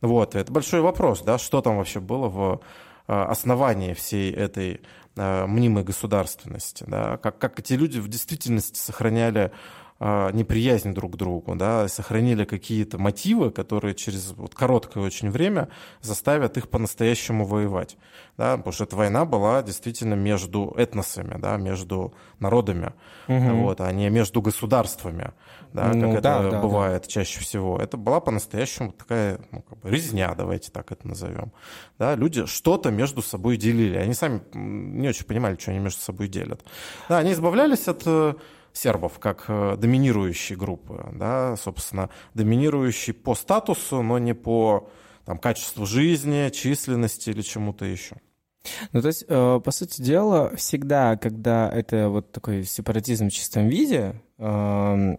Вот, 0.00 0.36
это 0.36 0.52
большой 0.52 0.82
вопрос, 0.82 1.22
да, 1.22 1.38
что 1.38 1.60
там 1.60 1.78
вообще 1.78 1.98
было 1.98 2.28
в 2.28 2.60
э, 3.08 3.12
основании 3.12 3.94
всей 3.94 4.32
этой 4.32 4.80
э, 5.16 5.46
мнимой 5.46 5.82
государственности, 5.82 6.84
да, 6.86 7.16
как, 7.16 7.36
как 7.38 7.58
эти 7.58 7.72
люди 7.72 7.98
в 7.98 8.06
действительности 8.06 8.78
сохраняли 8.78 9.50
неприязнь 9.98 10.92
друг 10.92 11.14
к 11.14 11.16
другу, 11.16 11.54
да, 11.54 11.88
сохранили 11.88 12.44
какие-то 12.44 12.98
мотивы, 12.98 13.50
которые 13.50 13.94
через 13.94 14.32
вот 14.32 14.54
короткое 14.54 15.04
очень 15.04 15.30
время 15.30 15.68
заставят 16.02 16.58
их 16.58 16.68
по-настоящему 16.68 17.46
воевать, 17.46 17.96
да, 18.36 18.58
потому 18.58 18.72
что 18.72 18.84
эта 18.84 18.94
война 18.94 19.24
была 19.24 19.62
действительно 19.62 20.12
между 20.12 20.74
этносами, 20.76 21.40
да, 21.40 21.56
между 21.56 22.12
народами, 22.40 22.92
угу. 23.26 23.62
вот, 23.62 23.80
а 23.80 23.90
не 23.90 24.10
между 24.10 24.42
государствами, 24.42 25.32
да, 25.72 25.90
ну, 25.94 26.12
как 26.12 26.22
да, 26.22 26.40
это 26.40 26.50
да, 26.50 26.60
бывает 26.60 27.02
да. 27.02 27.08
чаще 27.08 27.40
всего. 27.40 27.78
Это 27.78 27.96
была 27.96 28.20
по-настоящему 28.20 28.92
такая 28.92 29.40
ну, 29.50 29.62
как 29.62 29.78
бы 29.78 29.90
резня, 29.90 30.34
давайте 30.34 30.70
так 30.70 30.92
это 30.92 31.08
назовем, 31.08 31.52
да, 31.98 32.14
люди 32.16 32.44
что-то 32.44 32.90
между 32.90 33.22
собой 33.22 33.56
делили, 33.56 33.96
они 33.96 34.12
сами 34.12 34.42
не 34.52 35.08
очень 35.08 35.24
понимали, 35.24 35.56
что 35.58 35.70
они 35.70 35.80
между 35.80 36.02
собой 36.02 36.28
делят, 36.28 36.62
да, 37.08 37.16
они 37.16 37.32
избавлялись 37.32 37.88
от 37.88 38.02
э, 38.04 38.34
сербов 38.76 39.18
как 39.18 39.46
э, 39.48 39.76
доминирующей 39.76 40.54
группы, 40.54 41.08
да, 41.14 41.56
собственно, 41.56 42.10
доминирующей 42.34 43.14
по 43.14 43.34
статусу, 43.34 44.02
но 44.02 44.18
не 44.18 44.34
по 44.34 44.88
там, 45.24 45.38
качеству 45.38 45.86
жизни, 45.86 46.50
численности 46.50 47.30
или 47.30 47.42
чему-то 47.42 47.84
еще. 47.84 48.16
Ну, 48.92 49.00
то 49.00 49.08
есть, 49.08 49.24
э, 49.28 49.60
по 49.64 49.70
сути 49.70 50.02
дела, 50.02 50.54
всегда, 50.56 51.16
когда 51.16 51.70
это 51.70 52.08
вот 52.08 52.32
такой 52.32 52.64
сепаратизм 52.64 53.28
в 53.28 53.32
чистом 53.32 53.68
виде, 53.68 54.20
эм, 54.38 55.18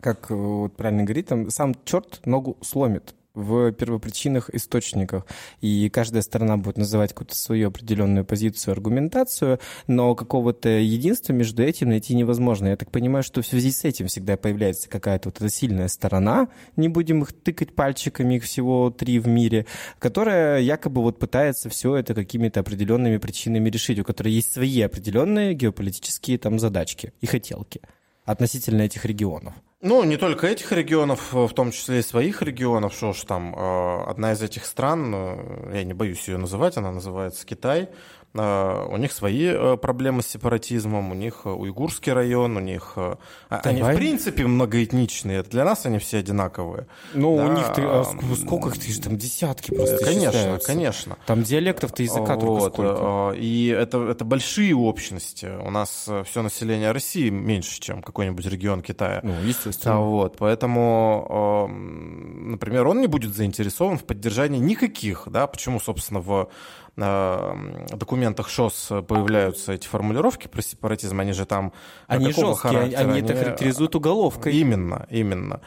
как 0.00 0.30
вот 0.30 0.76
правильно 0.76 1.04
говорит, 1.04 1.28
там 1.28 1.50
сам 1.50 1.74
черт 1.84 2.24
ногу 2.26 2.58
сломит 2.60 3.14
в 3.34 3.72
первопричинах, 3.72 4.50
источниках. 4.50 5.26
И 5.60 5.88
каждая 5.88 6.22
сторона 6.22 6.56
будет 6.56 6.78
называть 6.78 7.10
какую-то 7.10 7.34
свою 7.36 7.68
определенную 7.68 8.24
позицию, 8.24 8.72
аргументацию, 8.72 9.58
но 9.86 10.14
какого-то 10.14 10.68
единства 10.68 11.32
между 11.32 11.62
этим 11.62 11.88
найти 11.88 12.14
невозможно. 12.14 12.68
Я 12.68 12.76
так 12.76 12.90
понимаю, 12.90 13.22
что 13.22 13.42
в 13.42 13.46
связи 13.46 13.70
с 13.70 13.84
этим 13.84 14.06
всегда 14.06 14.36
появляется 14.36 14.88
какая-то 14.88 15.28
вот 15.28 15.36
эта 15.36 15.48
сильная 15.48 15.88
сторона, 15.88 16.48
не 16.76 16.88
будем 16.88 17.22
их 17.22 17.32
тыкать 17.32 17.74
пальчиками, 17.74 18.36
их 18.36 18.44
всего 18.44 18.90
три 18.90 19.18
в 19.18 19.28
мире, 19.28 19.66
которая 19.98 20.60
якобы 20.60 21.02
вот 21.02 21.18
пытается 21.18 21.68
все 21.68 21.96
это 21.96 22.14
какими-то 22.14 22.60
определенными 22.60 23.16
причинами 23.16 23.70
решить, 23.70 23.98
у 23.98 24.04
которой 24.04 24.32
есть 24.32 24.52
свои 24.52 24.80
определенные 24.82 25.54
геополитические 25.54 26.38
там 26.38 26.58
задачки 26.58 27.12
и 27.20 27.26
хотелки 27.26 27.80
относительно 28.24 28.82
этих 28.82 29.04
регионов. 29.04 29.54
Ну, 29.84 30.04
не 30.04 30.16
только 30.16 30.46
этих 30.46 30.70
регионов, 30.70 31.32
в 31.32 31.52
том 31.54 31.72
числе 31.72 31.98
и 31.98 32.02
своих 32.02 32.40
регионов, 32.40 32.94
что 32.94 33.12
ж 33.12 33.22
там, 33.22 33.52
э, 33.52 34.04
одна 34.04 34.30
из 34.30 34.40
этих 34.40 34.64
стран, 34.64 35.12
э, 35.12 35.72
я 35.74 35.82
не 35.82 35.92
боюсь 35.92 36.28
ее 36.28 36.38
называть, 36.38 36.76
она 36.76 36.92
называется 36.92 37.44
Китай, 37.44 37.88
у 38.34 38.96
них 38.96 39.12
свои 39.12 39.44
э, 39.44 39.76
проблемы 39.76 40.22
с 40.22 40.26
сепаратизмом, 40.26 41.10
у 41.10 41.14
них 41.14 41.42
э, 41.44 41.50
уйгурский 41.50 42.12
район, 42.12 42.56
у 42.56 42.60
них... 42.60 42.94
Э, 42.96 43.16
а, 43.50 43.60
Давай. 43.62 43.80
Они, 43.80 43.82
в 43.82 43.96
принципе, 43.96 44.46
многоэтничные. 44.46 45.42
Для 45.42 45.64
нас 45.66 45.84
они 45.84 45.98
все 45.98 46.18
одинаковые. 46.18 46.86
Ну, 47.12 47.36
да. 47.36 47.44
у 47.44 47.52
них 47.52 47.66
ты, 47.74 47.82
а 47.82 48.04
сколько 48.36 48.70
их? 48.70 48.78
Ты 48.78 48.90
же 48.90 49.02
там 49.02 49.18
десятки 49.18 49.74
просто 49.74 50.02
Конечно, 50.02 50.32
считаются. 50.32 50.66
конечно. 50.66 51.18
Там 51.26 51.42
диалектов-то 51.42 52.02
языка 52.02 52.36
вот. 52.36 52.40
только 52.40 52.72
сколько. 52.72 53.34
И 53.36 53.66
это, 53.66 54.02
это 54.02 54.24
большие 54.24 54.74
общности. 54.74 55.50
У 55.62 55.70
нас 55.70 56.08
все 56.24 56.42
население 56.42 56.92
России 56.92 57.28
меньше, 57.28 57.80
чем 57.80 58.02
какой-нибудь 58.02 58.46
регион 58.46 58.80
Китая. 58.80 59.20
Ну, 59.22 59.34
естественно. 59.44 60.00
Вот. 60.00 60.38
Поэтому, 60.38 61.68
например, 61.68 62.86
он 62.86 63.02
не 63.02 63.08
будет 63.08 63.34
заинтересован 63.34 63.98
в 63.98 64.04
поддержании 64.04 64.58
никаких, 64.58 65.24
да, 65.26 65.46
почему, 65.46 65.80
собственно, 65.80 66.20
в 66.20 66.48
документах 66.96 68.48
ШОС 68.48 68.88
появляются 69.08 69.72
эти 69.72 69.86
формулировки 69.86 70.46
про 70.46 70.60
сепаратизм, 70.60 71.20
они 71.20 71.32
же 71.32 71.46
там 71.46 71.72
они 72.06 72.26
жесткие, 72.26 72.54
характера? 72.54 73.00
они, 73.00 73.10
они 73.12 73.20
это 73.20 73.34
характеризуют 73.34 73.94
уголовкой. 73.94 74.54
Именно, 74.54 75.06
именно. 75.08 75.60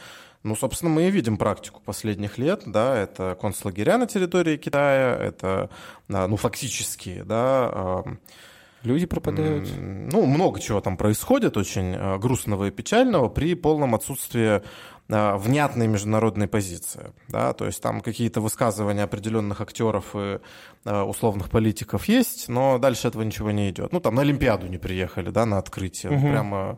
Ну, 0.43 0.55
собственно, 0.55 0.91
мы 0.91 1.07
и 1.07 1.11
видим 1.11 1.37
практику 1.37 1.81
последних 1.83 2.37
лет, 2.37 2.61
да, 2.67 2.95
это 2.95 3.35
концлагеря 3.41 3.97
на 3.97 4.05
территории 4.05 4.57
Китая, 4.57 5.15
это, 5.15 5.71
а, 6.07 6.27
ну, 6.27 6.37
фактически, 6.37 7.23
да, 7.25 8.03
Люди 8.85 9.05
пропадают. 9.05 9.69
Ну, 9.77 10.25
много 10.25 10.59
чего 10.59 10.79
там 10.81 10.97
происходит, 10.97 11.57
очень 11.57 11.95
а, 11.95 12.17
грустного 12.17 12.67
и 12.67 12.71
печального, 12.71 13.29
при 13.29 13.55
полном 13.55 13.95
отсутствии 13.95 14.61
а, 15.09 15.37
внятной 15.37 15.87
международной 15.87 16.47
позиции. 16.47 17.11
Да? 17.27 17.53
То 17.53 17.65
есть 17.65 17.81
там 17.81 18.01
какие-то 18.01 18.41
высказывания 18.41 19.03
определенных 19.03 19.61
актеров 19.61 20.15
и 20.15 20.39
а, 20.85 21.03
условных 21.03 21.49
политиков 21.49 22.05
есть, 22.05 22.47
но 22.47 22.77
дальше 22.77 23.07
этого 23.07 23.23
ничего 23.23 23.51
не 23.51 23.69
идет. 23.69 23.91
Ну, 23.91 23.99
там 23.99 24.15
на 24.15 24.21
Олимпиаду 24.21 24.67
не 24.67 24.77
приехали, 24.77 25.29
да, 25.31 25.45
на 25.45 25.57
открытие. 25.57 26.11
Угу. 26.11 26.21
Прямо 26.21 26.77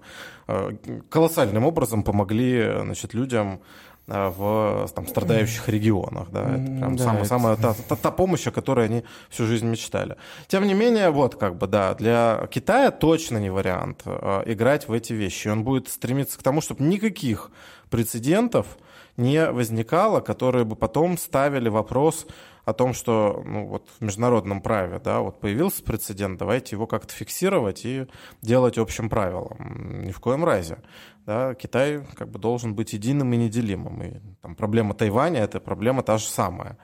колоссальным 1.10 1.65
образом 1.65 2.04
помогли 2.04 2.72
значит, 2.84 3.13
людям 3.13 3.60
в 4.08 4.88
там, 4.96 5.06
страдающих 5.06 5.67
регионах. 5.67 6.30
Да? 6.32 6.41
Это 6.41 6.65
прям 6.65 6.96
да, 6.96 7.04
самая, 7.04 7.20
это... 7.20 7.28
самая 7.28 7.56
та, 7.58 7.74
та, 7.74 7.96
та 7.96 8.12
помощь, 8.12 8.48
о 8.48 8.52
которой 8.52 8.86
они 8.86 9.04
всю 9.30 9.46
жизнь 9.46 9.67
мечтали. 9.67 10.15
Тем 10.48 10.65
не 10.65 10.74
менее, 10.74 11.10
вот 11.10 11.36
как 11.36 11.58
бы, 11.58 11.67
да, 11.67 11.93
для 11.93 12.48
Китая 12.50 12.91
точно 12.91 13.38
не 13.38 13.50
вариант 13.50 14.04
играть 14.46 14.88
в 14.88 14.93
эти 14.93 15.13
вещи. 15.13 15.50
Он 15.50 15.63
будет 15.63 15.89
стремиться 15.89 16.39
к 16.39 16.43
тому, 16.43 16.62
чтобы 16.62 16.84
никаких 16.86 17.52
прецедентов 17.89 18.78
не 19.17 19.50
возникало, 19.52 20.22
которые 20.22 20.63
бы 20.63 20.76
потом 20.76 21.17
ставили 21.17 21.70
вопрос 21.70 22.28
о 22.65 22.74
том, 22.74 22.93
что 22.93 23.43
ну, 23.46 23.65
вот 23.65 23.88
в 24.00 24.04
международном 24.04 24.62
праве 24.62 25.02
да, 25.04 25.22
вот 25.22 25.39
появился 25.39 25.84
прецедент, 25.84 26.38
давайте 26.38 26.76
его 26.76 26.86
как-то 26.86 27.13
фиксировать 27.13 27.86
и 27.86 28.08
делать 28.41 28.78
общим 28.78 29.10
правилом. 29.10 30.04
Ни 30.04 30.12
в 30.12 30.20
коем 30.20 30.43
разе. 30.43 30.80
Да, 31.28 31.56
Китай 31.56 32.06
как 32.16 32.30
бы 32.30 32.40
должен 32.40 32.74
быть 32.74 32.94
единым 32.94 33.34
и 33.34 33.38
неделимым. 33.38 34.02
И 34.02 34.13
там, 34.42 34.56
проблема 34.56 34.94
Тайваня– 34.94 35.42
это 35.42 35.60
проблема 35.60 36.02
та 36.02 36.18
же 36.18 36.26
самая. 36.30 36.78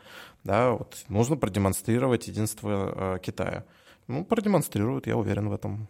Да, 0.43 0.71
вот, 0.71 1.05
нужно 1.07 1.37
продемонстрировать 1.37 2.27
единство 2.27 3.15
э, 3.15 3.19
Китая. 3.19 3.63
Ну, 4.07 4.25
продемонстрируют, 4.25 5.07
я 5.07 5.15
уверен 5.15 5.47
в 5.47 5.53
этом. 5.53 5.87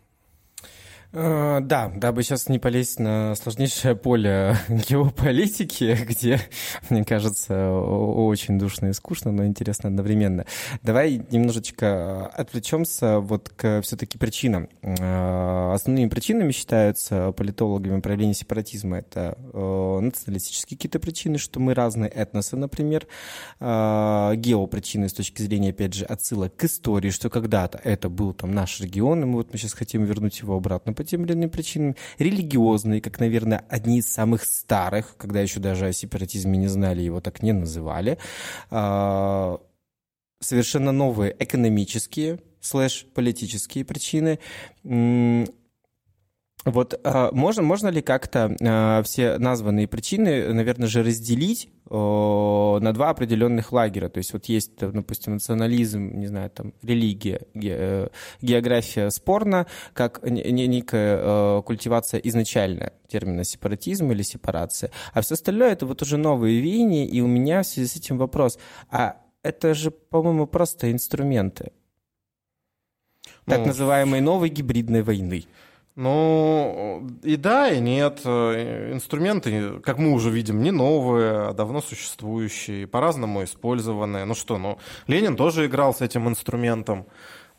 Э, 1.15 1.59
да, 1.61 1.91
дабы 1.95 2.23
сейчас 2.23 2.49
не 2.49 2.57
полезть 2.57 2.99
на 2.99 3.35
сложнейшее 3.35 3.95
поле 3.95 4.57
геополитики, 4.67 5.95
где, 6.09 6.41
мне 6.89 7.05
кажется, 7.05 7.71
очень 7.71 8.57
душно 8.57 8.87
и 8.87 8.93
скучно, 8.93 9.31
но 9.31 9.45
интересно 9.45 9.89
одновременно. 9.89 10.45
Давай 10.81 11.21
немножечко 11.29 12.25
отвлечемся 12.27 13.19
вот 13.19 13.49
к 13.49 13.81
все-таки 13.83 14.17
причинам. 14.17 14.69
Э, 14.81 15.73
основными 15.73 16.09
причинами 16.09 16.51
считаются 16.51 17.31
политологами 17.33 18.01
проявления 18.01 18.33
сепаратизма. 18.33 18.97
Это 18.97 19.37
э, 19.53 19.99
националистические 20.01 20.77
какие-то 20.77 20.99
причины, 20.99 21.37
что 21.37 21.59
мы 21.59 21.75
разные 21.75 22.09
этносы, 22.09 22.55
например. 22.55 23.05
Геопричины 23.59 25.09
с 25.09 25.13
точки 25.13 25.41
зрения, 25.41 25.69
опять 25.69 25.93
же, 25.93 26.05
отсылок 26.05 26.55
к 26.55 26.63
истории, 26.63 27.11
что 27.11 27.29
когда-то 27.29 27.79
это 27.83 28.09
был 28.09 28.33
там 28.33 28.53
наш 28.53 28.79
регион, 28.79 29.21
и 29.21 29.25
мы 29.25 29.33
вот 29.35 29.53
мы 29.53 29.59
сейчас 29.59 29.73
хотим 29.73 30.05
вернуть 30.05 30.39
его 30.39 30.55
обратно 30.55 30.93
тем 31.03 31.25
или 31.25 31.33
иным 31.33 31.49
причинам. 31.49 31.95
Религиозные, 32.17 33.01
как, 33.01 33.19
наверное, 33.19 33.65
одни 33.69 33.99
из 33.99 34.07
самых 34.07 34.43
старых, 34.43 35.15
когда 35.17 35.41
еще 35.41 35.59
даже 35.59 35.87
о 35.87 35.93
сепаратизме 35.93 36.57
не 36.57 36.67
знали, 36.67 37.01
его 37.01 37.21
так 37.21 37.43
не 37.43 37.51
называли. 37.51 38.17
А, 38.69 39.59
совершенно 40.39 40.91
новые 40.91 41.35
экономические 41.37 42.39
слэш 42.59 43.05
политические 43.13 43.85
причины. 43.85 44.39
Вот 46.65 46.99
а, 47.03 47.31
можно, 47.31 47.61
можно 47.61 47.89
ли 47.89 48.01
как-то 48.01 48.55
а, 48.61 49.03
все 49.03 49.37
названные 49.37 49.87
причины, 49.87 50.53
наверное 50.53 50.87
же, 50.87 51.03
разделить 51.03 51.69
на 51.89 52.91
два 52.93 53.09
определенных 53.09 53.71
лагеря? 53.71 54.09
То 54.09 54.17
есть 54.17 54.33
вот 54.33 54.45
есть, 54.45 54.77
допустим, 54.77 55.33
национализм, 55.33 56.17
не 56.17 56.25
знаю, 56.27 56.49
там, 56.49 56.73
религия, 56.81 57.41
э, 57.53 58.07
география 58.41 59.11
спорна, 59.11 59.67
как 59.93 60.23
некая 60.23 61.19
э, 61.19 61.61
культивация 61.63 62.19
изначальная 62.21 62.93
термина 63.07 63.43
сепаратизм 63.43 64.11
или 64.11 64.23
сепарация. 64.23 64.89
А 65.13 65.21
все 65.21 65.35
остальное— 65.35 65.71
это 65.73 65.85
вот 65.85 66.01
уже 66.01 66.17
новые 66.17 66.61
веяния, 66.61 67.05
и 67.05 67.21
у 67.21 67.27
меня 67.27 67.61
в 67.61 67.67
связи 67.67 67.87
с 67.87 67.95
этим 67.95 68.17
вопрос. 68.17 68.57
А 68.89 69.17
это 69.43 69.75
же, 69.75 69.91
по-моему, 69.91 70.47
просто 70.47 70.91
инструменты 70.91 71.73
так 73.45 73.59
ну, 73.59 73.65
называемой 73.67 74.21
новой 74.21 74.49
гибридной 74.49 75.01
войны. 75.01 75.45
Ну, 75.95 77.07
и 77.21 77.35
да, 77.35 77.69
и 77.69 77.79
нет. 77.79 78.25
Инструменты, 78.25 79.79
как 79.81 79.99
мы 79.99 80.11
уже 80.11 80.31
видим, 80.31 80.63
не 80.63 80.71
новые, 80.71 81.49
а 81.49 81.53
давно 81.53 81.81
существующие, 81.81 82.87
по-разному 82.87 83.43
использованные. 83.43 84.25
Ну 84.25 84.33
что, 84.33 84.57
ну, 84.57 84.79
Ленин 85.05 85.35
тоже 85.35 85.67
играл 85.67 85.93
с 85.93 86.01
этим 86.01 86.27
инструментом. 86.27 87.05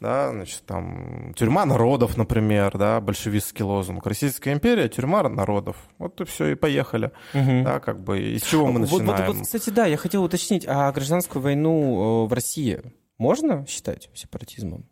Да, 0.00 0.30
значит, 0.32 0.64
там, 0.66 1.32
тюрьма 1.34 1.64
народов, 1.64 2.16
например, 2.16 2.76
да, 2.76 3.00
большевистский 3.00 3.64
лозунг. 3.64 4.04
Российская 4.04 4.52
империя, 4.52 4.88
тюрьма 4.88 5.26
народов. 5.28 5.76
Вот 5.98 6.20
и 6.20 6.24
все, 6.24 6.48
и 6.48 6.54
поехали. 6.56 7.12
Угу. 7.32 7.62
Да, 7.64 7.78
как 7.78 8.02
бы, 8.02 8.20
из 8.20 8.42
чего 8.42 8.66
мы 8.66 8.80
начинаем? 8.80 9.06
Вот, 9.06 9.18
вот, 9.20 9.36
вот, 9.36 9.42
кстати, 9.44 9.70
да, 9.70 9.86
я 9.86 9.96
хотел 9.96 10.24
уточнить, 10.24 10.64
а 10.66 10.90
гражданскую 10.90 11.40
войну 11.40 12.24
э, 12.24 12.28
в 12.28 12.32
России 12.32 12.82
можно 13.16 13.64
считать 13.66 14.10
сепаратизмом? 14.12 14.86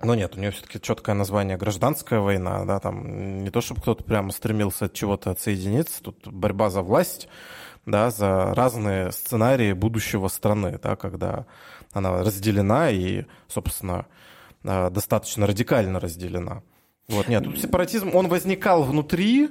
Но 0.00 0.14
нет, 0.14 0.36
у 0.36 0.40
нее 0.40 0.52
все-таки 0.52 0.80
четкое 0.80 1.16
название 1.16 1.56
гражданская 1.56 2.20
война, 2.20 2.64
да, 2.64 2.78
там 2.78 3.42
не 3.42 3.50
то, 3.50 3.60
чтобы 3.60 3.80
кто-то 3.80 4.04
прямо 4.04 4.30
стремился 4.30 4.84
от 4.84 4.92
чего-то 4.92 5.32
отсоединиться, 5.32 6.02
тут 6.02 6.28
борьба 6.28 6.70
за 6.70 6.82
власть, 6.82 7.28
да, 7.84 8.10
за 8.10 8.54
разные 8.54 9.10
сценарии 9.10 9.72
будущего 9.72 10.28
страны, 10.28 10.78
да, 10.80 10.94
когда 10.94 11.46
она 11.92 12.22
разделена 12.22 12.90
и, 12.90 13.24
собственно, 13.48 14.06
а, 14.64 14.90
достаточно 14.90 15.48
радикально 15.48 15.98
разделена. 15.98 16.62
Вот, 17.08 17.26
нет, 17.26 17.44
сепаратизм, 17.58 18.14
он 18.14 18.28
возникал 18.28 18.84
внутри, 18.84 19.50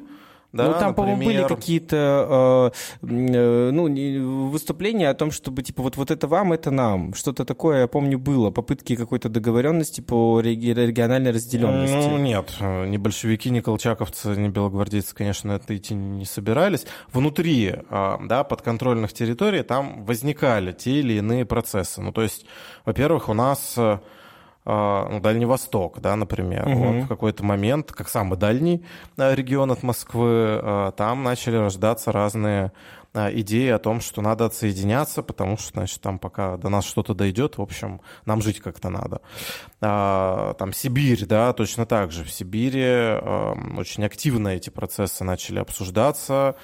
да, 0.53 0.67
ну, 0.67 0.73
там, 0.79 0.95
по-моему, 0.95 1.23
были 1.23 1.43
какие-то 1.47 2.71
э, 3.03 3.07
э, 3.07 3.71
ну, 3.71 4.49
выступления 4.49 5.09
о 5.09 5.13
том, 5.13 5.31
чтобы, 5.31 5.61
типа, 5.61 5.83
вот, 5.83 5.97
вот 5.97 6.09
это 6.09 6.27
вам, 6.27 6.53
это 6.53 6.71
нам. 6.71 7.13
Что-то 7.13 7.43
такое, 7.43 7.81
я 7.81 7.87
помню, 7.87 8.17
было. 8.17 8.49
Попытки 8.49 8.95
какой-то 8.95 9.29
договоренности 9.29 9.99
по 10.01 10.39
региональной 10.39 11.31
разделенности. 11.31 12.09
Ну, 12.09 12.17
нет. 12.17 12.53
Ни 12.61 12.97
большевики, 12.97 13.49
ни 13.49 13.59
колчаковцы, 13.59 14.29
ни 14.29 14.47
белогвардейцы, 14.47 15.13
конечно, 15.13 15.51
это 15.51 15.75
идти 15.75 15.93
не 15.93 16.25
собирались. 16.25 16.85
Внутри, 17.11 17.75
э, 17.89 18.17
да, 18.21 18.43
подконтрольных 18.43 19.11
территорий 19.11 19.63
там 19.63 20.05
возникали 20.05 20.71
те 20.71 20.99
или 20.99 21.13
иные 21.13 21.45
процессы. 21.45 22.01
Ну, 22.01 22.11
то 22.13 22.21
есть, 22.21 22.45
во-первых, 22.85 23.27
у 23.29 23.33
нас 23.33 23.75
а, 23.77 24.01
ну, 24.67 25.21
Дальний 25.21 25.45
Восток, 25.45 26.01
да, 26.01 26.17
например. 26.17 26.67
Угу. 26.67 26.75
Вот 26.77 27.03
в 27.05 27.07
какой-то 27.07 27.43
момент, 27.45 27.93
как 27.93 28.09
самый 28.09 28.37
дальний 28.37 28.83
регион 29.15 29.71
от 29.71 29.81
Москвы, 29.81 30.59
а, 30.61 30.91
там 30.91 31.23
начали 31.23 31.55
рождаться 31.55 32.11
разные 32.11 32.73
а, 33.13 33.31
идеи 33.31 33.69
о 33.69 33.79
том, 33.79 34.01
что 34.01 34.21
надо 34.21 34.45
отсоединяться, 34.45 35.23
потому 35.23 35.57
что, 35.57 35.71
значит, 35.71 36.01
там 36.01 36.19
пока 36.19 36.57
до 36.57 36.67
нас 36.67 36.83
что-то 36.85 37.13
дойдет, 37.13 37.57
в 37.57 37.61
общем, 37.61 38.01
нам 38.25 38.41
жить 38.41 38.59
как-то 38.59 38.89
надо. 38.89 39.21
Там 39.79 40.73
Сибирь, 40.73 41.25
да, 41.25 41.53
точно 41.53 41.85
так 41.85 42.11
же. 42.11 42.25
В 42.25 42.31
Сибири 42.31 43.21
очень 43.79 44.03
активно 44.03 44.49
эти 44.49 44.69
процессы 44.69 45.23
начали 45.23 45.59
обсуждаться, 45.59 46.57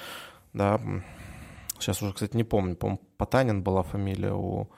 да. 0.52 0.78
Сейчас 1.78 2.02
уже, 2.02 2.12
кстати, 2.12 2.36
не 2.36 2.44
помню, 2.44 2.76
по-моему, 2.76 3.00
Потанин 3.16 3.62
была 3.62 3.82
фамилия 3.82 4.32
у 4.32 4.68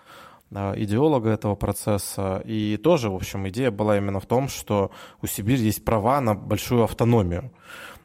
идеолога 0.51 1.31
этого 1.31 1.55
процесса. 1.55 2.43
И 2.45 2.77
тоже, 2.77 3.11
в 3.11 3.15
общем, 3.15 3.49
идея 3.49 3.71
была 3.71 3.97
именно 3.97 4.21
в 4.21 4.27
том, 4.27 4.49
что 4.49 4.91
у 5.23 5.27
Сибири 5.27 5.63
есть 5.65 5.85
права 5.85 6.21
на 6.21 6.35
большую 6.35 6.85
автономию. 6.85 7.51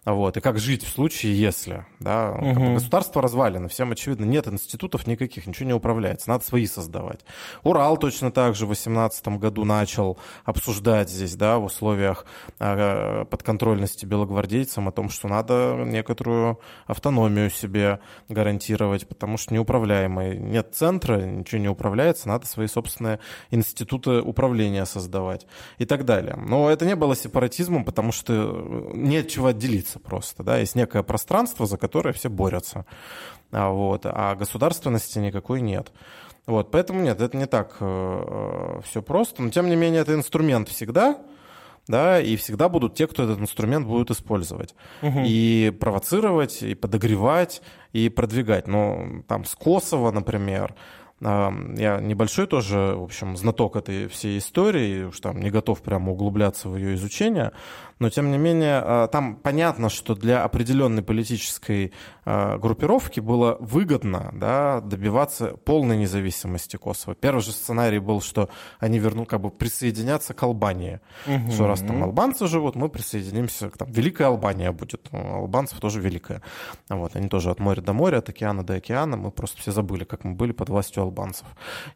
Вот, 0.03 0.35
и 0.35 0.41
как 0.41 0.57
жить 0.57 0.83
в 0.83 0.89
случае, 0.89 1.39
если, 1.39 1.85
да, 1.99 2.31
угу. 2.31 2.53
как 2.53 2.57
бы 2.57 2.73
государство 2.73 3.21
развалено, 3.21 3.67
всем 3.67 3.91
очевидно, 3.91 4.25
нет 4.25 4.47
институтов 4.47 5.05
никаких, 5.05 5.45
ничего 5.45 5.67
не 5.67 5.75
управляется, 5.75 6.27
надо 6.27 6.43
свои 6.43 6.65
создавать. 6.65 7.19
Урал 7.61 7.97
точно 7.97 8.31
так 8.31 8.55
же 8.55 8.65
в 8.65 8.69
2018 8.69 9.27
году 9.37 9.63
начал 9.63 10.17
обсуждать 10.43 11.07
здесь, 11.07 11.35
да, 11.35 11.59
в 11.59 11.65
условиях 11.65 12.25
э, 12.57 13.25
подконтрольности 13.25 14.07
белогвардейцам 14.07 14.87
о 14.87 14.91
том, 14.91 15.09
что 15.09 15.27
надо 15.27 15.83
некоторую 15.85 16.59
автономию 16.87 17.51
себе 17.51 17.99
гарантировать, 18.27 19.07
потому 19.07 19.37
что 19.37 19.53
неуправляемый, 19.53 20.39
нет 20.39 20.73
центра, 20.73 21.21
ничего 21.21 21.61
не 21.61 21.69
управляется, 21.69 22.27
надо 22.27 22.47
свои 22.47 22.65
собственные 22.65 23.19
институты 23.51 24.19
управления 24.19 24.87
создавать 24.87 25.45
и 25.77 25.85
так 25.85 26.05
далее. 26.05 26.35
Но 26.37 26.71
это 26.71 26.87
не 26.87 26.95
было 26.95 27.15
сепаратизмом, 27.15 27.85
потому 27.85 28.11
что 28.11 28.33
э, 28.33 28.91
нет 28.95 29.29
чего 29.29 29.45
отделиться 29.45 29.90
граница 29.91 29.99
просто, 29.99 30.43
да, 30.43 30.57
есть 30.57 30.75
некое 30.75 31.03
пространство, 31.03 31.65
за 31.65 31.77
которое 31.77 32.13
все 32.13 32.29
борются, 32.29 32.85
а, 33.51 33.69
вот, 33.69 34.01
а 34.05 34.35
государственности 34.35 35.19
никакой 35.19 35.61
нет. 35.61 35.91
Вот, 36.47 36.71
поэтому 36.71 37.01
нет, 37.01 37.21
это 37.21 37.37
не 37.37 37.45
так 37.45 37.77
э, 37.79 37.85
э 37.85 38.81
все 38.83 39.01
просто, 39.01 39.43
но 39.43 39.49
тем 39.49 39.69
не 39.69 39.75
менее 39.75 40.01
это 40.01 40.13
инструмент 40.13 40.69
всегда, 40.69 41.17
да, 41.87 42.19
и 42.19 42.35
всегда 42.35 42.67
будут 42.69 42.95
те, 42.95 43.07
кто 43.07 43.23
этот 43.23 43.39
инструмент 43.39 43.87
будут 43.87 44.11
использовать. 44.11 44.75
Угу. 45.01 45.23
И 45.25 45.71
провоцировать, 45.79 46.63
и 46.63 46.75
подогревать, 46.75 47.61
и 47.93 48.09
продвигать. 48.09 48.67
Но 48.67 49.23
там 49.27 49.45
с 49.45 49.55
Косово, 49.55 50.11
например, 50.11 50.73
я 51.21 51.99
небольшой 52.01 52.47
тоже, 52.47 52.95
в 52.95 53.03
общем, 53.03 53.37
знаток 53.37 53.75
этой 53.75 54.07
всей 54.07 54.39
истории, 54.39 55.03
уж 55.03 55.19
там 55.19 55.39
не 55.39 55.51
готов 55.51 55.81
прямо 55.81 56.11
углубляться 56.11 56.67
в 56.67 56.75
ее 56.75 56.95
изучение, 56.95 57.51
но 58.01 58.09
тем 58.09 58.31
не 58.31 58.39
менее 58.39 58.81
а, 58.83 59.07
там 59.07 59.35
понятно, 59.35 59.89
что 59.89 60.15
для 60.15 60.43
определенной 60.43 61.03
политической 61.03 61.93
а, 62.25 62.57
группировки 62.57 63.19
было 63.19 63.57
выгодно 63.59 64.31
да, 64.33 64.81
добиваться 64.81 65.55
полной 65.65 65.97
независимости 65.97 66.77
Косово. 66.77 67.13
Первый 67.13 67.41
же 67.41 67.51
сценарий 67.51 67.99
был, 67.99 68.19
что 68.21 68.49
они 68.79 68.97
вернут, 68.97 69.29
как 69.29 69.41
бы 69.41 69.51
присоединятся 69.51 70.33
к 70.33 70.41
Албании. 70.41 70.99
Угу. 71.27 71.51
Что 71.51 71.67
раз 71.67 71.81
там 71.81 72.03
албанцы 72.03 72.47
живут, 72.47 72.75
мы 72.75 72.89
присоединимся, 72.89 73.69
к 73.69 73.77
там, 73.77 73.91
Великая 73.91 74.29
Албания 74.29 74.71
будет. 74.71 75.07
Ну, 75.11 75.35
албанцев 75.35 75.79
тоже 75.79 76.01
великая. 76.01 76.41
Вот, 76.89 77.15
они 77.15 77.29
тоже 77.29 77.51
от 77.51 77.59
моря 77.59 77.81
до 77.81 77.93
моря, 77.93 78.17
от 78.17 78.29
океана 78.29 78.65
до 78.65 78.73
океана. 78.73 79.15
Мы 79.15 79.29
просто 79.29 79.61
все 79.61 79.71
забыли, 79.71 80.05
как 80.05 80.23
мы 80.23 80.33
были 80.33 80.53
под 80.53 80.69
властью 80.69 81.03
албанцев. 81.03 81.45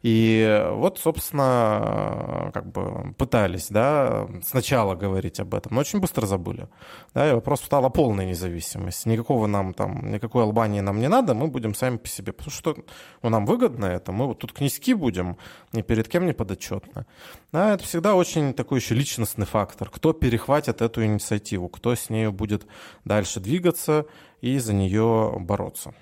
И 0.02 0.68
вот, 0.70 1.00
собственно, 1.00 2.52
как 2.54 2.70
бы 2.70 3.12
пытались, 3.18 3.66
да, 3.70 4.28
сначала 4.44 4.94
говорить 4.94 5.40
об 5.40 5.52
этом, 5.52 5.74
но 5.74 5.80
очень 5.80 5.95
очень 5.96 6.00
быстро 6.00 6.26
забыли. 6.26 6.68
Да, 7.14 7.28
и 7.28 7.32
вопрос 7.32 7.60
встал 7.60 7.84
о 7.84 7.90
полной 7.90 8.26
независимости. 8.26 9.08
Никакого 9.08 9.46
нам 9.46 9.74
там, 9.74 10.12
никакой 10.12 10.42
Албании 10.42 10.80
нам 10.80 11.00
не 11.00 11.08
надо, 11.08 11.34
мы 11.34 11.48
будем 11.48 11.74
сами 11.74 11.96
по 11.96 12.08
себе. 12.08 12.32
Потому 12.32 12.50
что 12.50 12.76
ну, 13.22 13.30
нам 13.30 13.46
выгодно 13.46 13.86
это, 13.86 14.12
мы 14.12 14.26
вот 14.26 14.38
тут 14.38 14.52
князьки 14.52 14.94
будем, 14.94 15.36
ни 15.72 15.82
перед 15.82 16.08
кем 16.08 16.26
не 16.26 16.32
подотчетно. 16.32 17.06
Да, 17.52 17.74
это 17.74 17.84
всегда 17.84 18.14
очень 18.14 18.52
такой 18.52 18.80
еще 18.80 18.94
личностный 18.94 19.46
фактор. 19.46 19.90
Кто 19.90 20.12
перехватит 20.12 20.82
эту 20.82 21.04
инициативу, 21.04 21.68
кто 21.68 21.94
с 21.94 22.10
нею 22.10 22.32
будет 22.32 22.66
дальше 23.04 23.40
двигаться 23.40 24.04
и 24.40 24.58
за 24.58 24.74
нее 24.74 25.34
бороться. 25.40 25.94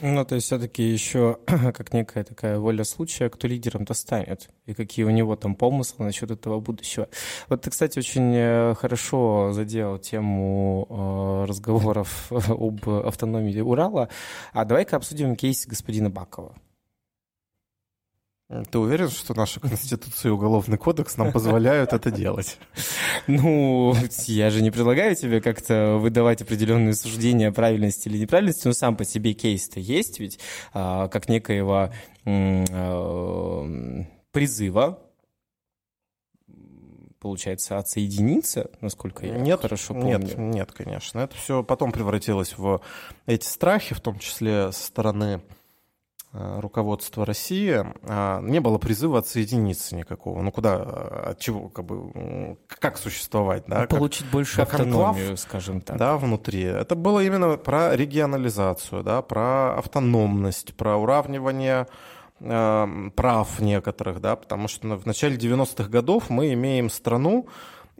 Ну, 0.00 0.24
то 0.24 0.36
есть 0.36 0.46
все-таки 0.46 0.82
еще 0.82 1.38
как 1.46 1.92
некая 1.92 2.24
такая 2.24 2.58
воля 2.58 2.84
случая, 2.84 3.28
кто 3.28 3.48
лидером-то 3.48 3.94
станет, 3.94 4.48
и 4.66 4.74
какие 4.74 5.04
у 5.04 5.10
него 5.10 5.34
там 5.36 5.54
помыслы 5.54 6.04
насчет 6.04 6.30
этого 6.30 6.60
будущего. 6.60 7.08
Вот 7.48 7.62
ты, 7.62 7.70
кстати, 7.70 7.98
очень 7.98 8.32
э, 8.34 8.74
хорошо 8.74 9.52
задел 9.52 9.98
тему 9.98 10.86
э, 10.88 11.48
разговоров 11.48 12.30
об 12.30 12.88
автономии 12.88 13.60
Урала. 13.60 14.08
А 14.52 14.64
давай-ка 14.64 14.96
обсудим 14.96 15.34
кейс 15.34 15.66
господина 15.66 16.10
Бакова. 16.10 16.54
Ты 18.70 18.78
уверен, 18.78 19.08
что 19.08 19.34
наша 19.34 19.60
Конституция 19.60 20.30
и 20.30 20.32
Уголовный 20.32 20.76
кодекс 20.76 21.16
нам 21.16 21.32
позволяют 21.32 21.92
это 21.92 22.10
делать? 22.10 22.58
Ну, 23.26 23.94
я 24.26 24.50
же 24.50 24.62
не 24.62 24.70
предлагаю 24.70 25.14
тебе 25.14 25.40
как-то 25.40 25.96
выдавать 25.98 26.42
определенные 26.42 26.94
суждения 26.94 27.48
о 27.48 27.52
правильности 27.52 28.08
или 28.08 28.18
неправильности, 28.18 28.66
но 28.66 28.72
сам 28.72 28.96
по 28.96 29.04
себе 29.04 29.32
кейс-то 29.32 29.80
есть 29.80 30.18
ведь, 30.18 30.38
а, 30.74 31.08
как 31.08 31.28
некоего 31.28 31.92
а, 32.24 33.66
призыва 34.32 34.98
получается, 37.20 37.78
отсоединиться, 37.78 38.72
насколько 38.80 39.24
я 39.24 39.38
нет, 39.38 39.60
хорошо 39.60 39.94
помню? 39.94 40.18
Нет, 40.18 40.36
нет, 40.36 40.72
конечно. 40.72 41.20
Это 41.20 41.36
все 41.36 41.62
потом 41.62 41.92
превратилось 41.92 42.58
в 42.58 42.80
эти 43.26 43.46
страхи, 43.46 43.94
в 43.94 44.00
том 44.00 44.18
числе 44.18 44.72
со 44.72 44.86
стороны 44.86 45.40
руководства 46.32 47.26
России 47.26 47.84
а, 48.04 48.40
не 48.40 48.60
было 48.60 48.78
призыва 48.78 49.18
отсоединиться 49.18 49.94
никакого. 49.94 50.40
Ну 50.40 50.50
куда, 50.50 50.76
э, 50.76 51.30
от 51.30 51.38
чего, 51.38 51.68
как 51.68 51.84
бы, 51.84 52.56
как 52.68 52.96
существовать, 52.96 53.64
да? 53.66 53.86
Получить 53.86 54.22
как, 54.22 54.32
больше 54.32 54.56
как 54.56 54.72
автономию, 54.72 55.24
анклав, 55.24 55.40
скажем 55.40 55.80
так. 55.82 55.98
Да, 55.98 56.16
внутри. 56.16 56.62
Это 56.62 56.94
было 56.94 57.22
именно 57.22 57.58
про 57.58 57.94
регионализацию, 57.94 59.02
да, 59.02 59.20
про 59.20 59.76
автономность, 59.76 60.74
про 60.74 60.96
уравнивание 60.96 61.86
э, 62.40 63.10
прав 63.14 63.60
некоторых, 63.60 64.22
да, 64.22 64.36
потому 64.36 64.68
что 64.68 64.96
в 64.96 65.04
начале 65.04 65.36
90-х 65.36 65.90
годов 65.90 66.30
мы 66.30 66.54
имеем 66.54 66.88
страну, 66.88 67.46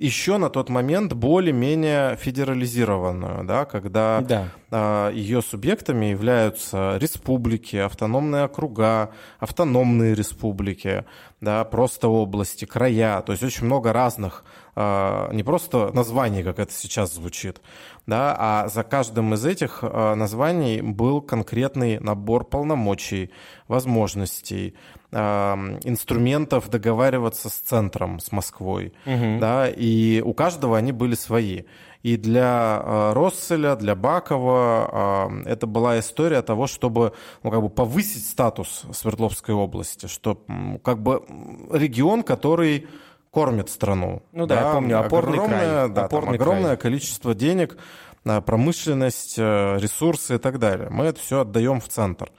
еще 0.03 0.36
на 0.38 0.50
тот 0.50 0.68
момент 0.68 1.12
более-менее 1.12 2.16
федерализированную, 2.16 3.44
да, 3.44 3.64
когда 3.64 4.20
да. 4.20 4.48
А, 4.70 5.11
ее 5.11 5.42
субъектами 5.42 6.07
являются 6.07 6.96
республики, 6.98 7.76
автономные 7.76 8.44
округа, 8.44 9.11
автономные 9.38 10.14
республики, 10.14 11.05
да, 11.40 11.64
просто 11.64 12.09
области, 12.09 12.64
края, 12.64 13.20
то 13.20 13.32
есть 13.32 13.44
очень 13.44 13.66
много 13.66 13.92
разных, 13.92 14.44
а, 14.74 15.30
не 15.32 15.42
просто 15.42 15.92
названий, 15.92 16.42
как 16.42 16.59
это 16.59 16.72
сейчас 16.72 17.14
звучит, 17.14 17.61
да, 18.07 18.36
а 18.38 18.68
за 18.68 18.82
каждым 18.82 19.34
из 19.34 19.44
этих 19.44 19.80
а, 19.82 20.14
названий 20.14 20.80
был 20.80 21.20
конкретный 21.20 21.98
набор 22.00 22.44
полномочий, 22.44 23.30
возможностей, 23.68 24.74
инструментов 25.14 26.70
договариваться 26.70 27.50
с 27.50 27.53
центром, 27.53 28.18
с 28.18 28.32
Москвой, 28.32 28.94
угу. 29.05 29.38
да, 29.40 29.68
и 29.68 30.22
у 30.22 30.32
каждого 30.32 30.78
они 30.78 30.90
были 30.90 31.14
свои. 31.14 31.64
И 32.03 32.16
для 32.16 32.82
э, 32.82 33.12
Росселя, 33.12 33.76
для 33.76 33.94
Бакова 33.94 35.30
э, 35.46 35.50
это 35.50 35.66
была 35.68 36.00
история 36.00 36.42
того, 36.42 36.66
чтобы 36.66 37.12
ну, 37.44 37.50
как 37.50 37.62
бы 37.62 37.68
повысить 37.68 38.26
статус 38.26 38.84
Свердловской 38.92 39.55
области, 39.55 40.07
что 40.07 40.42
как 40.82 41.00
бы 41.00 41.24
регион, 41.70 42.24
который 42.24 42.88
кормит 43.32 43.70
страну. 43.70 44.22
Ну 44.32 44.46
да, 44.46 44.54
да 44.54 44.68
я 44.68 44.74
помню, 44.74 45.00
опорный 45.00 45.34
огромное, 45.38 45.58
край. 45.58 45.88
Да, 45.88 46.04
опорный 46.04 46.34
огромное 46.34 46.76
край. 46.76 46.76
количество 46.76 47.34
денег, 47.34 47.78
промышленность, 48.22 49.34
э, 49.38 49.78
ресурсы 49.78 50.36
и 50.36 50.38
так 50.38 50.58
далее. 50.58 50.88
Мы 50.90 51.06
это 51.06 51.18
все 51.18 51.40
отдаем 51.40 51.80
в 51.80 51.88
центр 51.88 52.30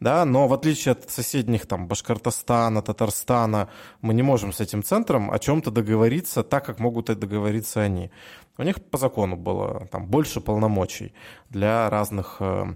да, 0.00 0.24
но 0.24 0.48
в 0.48 0.52
отличие 0.52 0.92
от 0.92 1.10
соседних 1.10 1.66
там 1.66 1.88
Башкортостана, 1.88 2.82
Татарстана, 2.82 3.68
мы 4.02 4.12
не 4.12 4.22
можем 4.22 4.52
с 4.52 4.60
этим 4.60 4.82
центром 4.82 5.30
о 5.30 5.38
чем-то 5.38 5.70
договориться 5.70 6.42
так, 6.42 6.66
как 6.66 6.78
могут 6.78 7.08
это 7.10 7.20
договориться 7.20 7.80
они. 7.80 8.10
У 8.58 8.62
них 8.62 8.84
по 8.84 8.98
закону 8.98 9.36
было 9.36 9.86
там 9.90 10.06
больше 10.06 10.40
полномочий 10.40 11.14
для 11.48 11.88
разных, 11.88 12.36
э, 12.40 12.66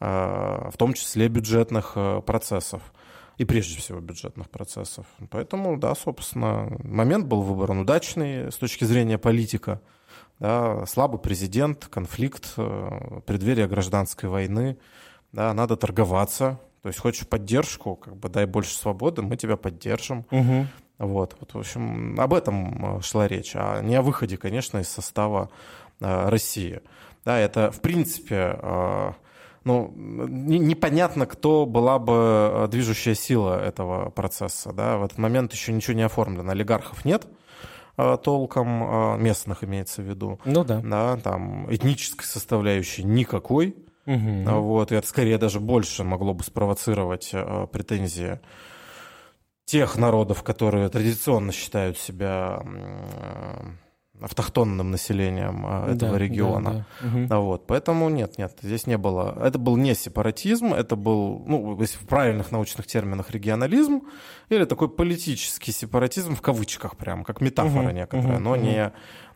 э, 0.00 0.68
в 0.70 0.76
том 0.76 0.92
числе 0.92 1.28
бюджетных 1.28 1.96
процессов 2.26 2.82
и 3.36 3.44
прежде 3.44 3.78
всего 3.78 4.00
бюджетных 4.00 4.50
процессов. 4.50 5.06
Поэтому, 5.30 5.76
да, 5.76 5.94
собственно, 5.94 6.76
момент 6.82 7.26
был 7.26 7.42
выбран 7.42 7.80
удачный 7.80 8.52
с 8.52 8.56
точки 8.56 8.84
зрения 8.84 9.18
политика. 9.18 9.80
Да, 10.38 10.84
слабый 10.86 11.20
президент, 11.20 11.86
конфликт, 11.86 12.54
преддверие 13.26 13.68
гражданской 13.68 14.28
войны. 14.28 14.78
Да, 15.32 15.52
надо 15.52 15.76
торговаться, 15.76 16.60
то 16.84 16.88
есть 16.88 17.00
хочешь 17.00 17.26
поддержку, 17.26 17.96
как 17.96 18.14
бы 18.14 18.28
дай 18.28 18.44
больше 18.44 18.76
свободы, 18.76 19.22
мы 19.22 19.38
тебя 19.38 19.56
поддержим. 19.56 20.26
Угу. 20.30 20.66
Вот, 20.98 21.34
вот, 21.40 21.54
в 21.54 21.58
общем, 21.58 22.20
об 22.20 22.34
этом 22.34 22.98
э, 22.98 23.00
шла 23.00 23.26
речь, 23.26 23.52
а 23.54 23.80
не 23.80 23.96
о 23.96 24.02
выходе, 24.02 24.36
конечно, 24.36 24.78
из 24.78 24.88
состава 24.88 25.48
э, 26.00 26.28
России. 26.28 26.82
Да, 27.24 27.38
это, 27.38 27.72
в 27.72 27.80
принципе, 27.80 28.58
э, 28.60 29.12
ну, 29.64 29.92
не, 29.96 30.58
непонятно, 30.58 31.26
кто 31.26 31.66
была 31.66 31.98
бы 31.98 32.12
э, 32.14 32.68
движущая 32.70 33.14
сила 33.14 33.60
этого 33.60 34.10
процесса. 34.10 34.72
Да? 34.72 34.98
В 34.98 35.04
этот 35.04 35.18
момент 35.18 35.52
еще 35.52 35.72
ничего 35.72 35.96
не 35.96 36.02
оформлено, 36.02 36.52
олигархов 36.52 37.04
нет 37.04 37.26
э, 37.96 38.18
толком, 38.22 39.22
местных 39.22 39.64
имеется 39.64 40.02
в 40.02 40.04
виду. 40.04 40.40
Ну 40.44 40.64
да. 40.64 40.80
да. 40.84 41.16
Там 41.16 41.72
этнической 41.72 42.26
составляющей 42.26 43.02
никакой. 43.02 43.76
Угу. 44.06 44.60
Вот, 44.60 44.92
и 44.92 44.96
это 44.96 45.06
скорее 45.06 45.38
даже 45.38 45.60
больше 45.60 46.04
могло 46.04 46.34
бы 46.34 46.44
спровоцировать 46.44 47.30
э, 47.32 47.66
претензии 47.72 48.40
тех 49.64 49.96
народов, 49.96 50.42
которые 50.42 50.88
традиционно 50.88 51.52
считают 51.52 51.98
себя 51.98 52.62
э, 52.62 53.64
автохтонным 54.20 54.90
населением 54.90 55.66
э, 55.66 55.94
этого 55.94 56.12
да, 56.12 56.18
региона. 56.18 56.86
Да, 57.00 57.08
да. 57.08 57.36
Угу. 57.36 57.42
Вот, 57.42 57.66
поэтому 57.66 58.08
нет, 58.08 58.38
нет, 58.38 58.56
здесь 58.62 58.86
не 58.86 58.96
было. 58.96 59.36
Это 59.42 59.58
был 59.58 59.76
не 59.76 59.94
сепаратизм, 59.94 60.72
это 60.72 60.96
был, 60.96 61.42
ну, 61.46 61.80
если 61.80 61.98
в 61.98 62.06
правильных 62.06 62.52
научных 62.52 62.86
терминах, 62.86 63.30
регионализм, 63.30 64.02
или 64.48 64.64
такой 64.64 64.88
политический 64.88 65.72
сепаратизм 65.72 66.36
в 66.36 66.42
кавычках 66.42 66.96
прям, 66.96 67.24
как 67.24 67.40
метафора 67.40 67.88
угу, 67.88 67.94
некоторая, 67.94 68.36
угу, 68.36 68.42
но 68.42 68.52
угу. 68.52 68.60
не 68.60 68.92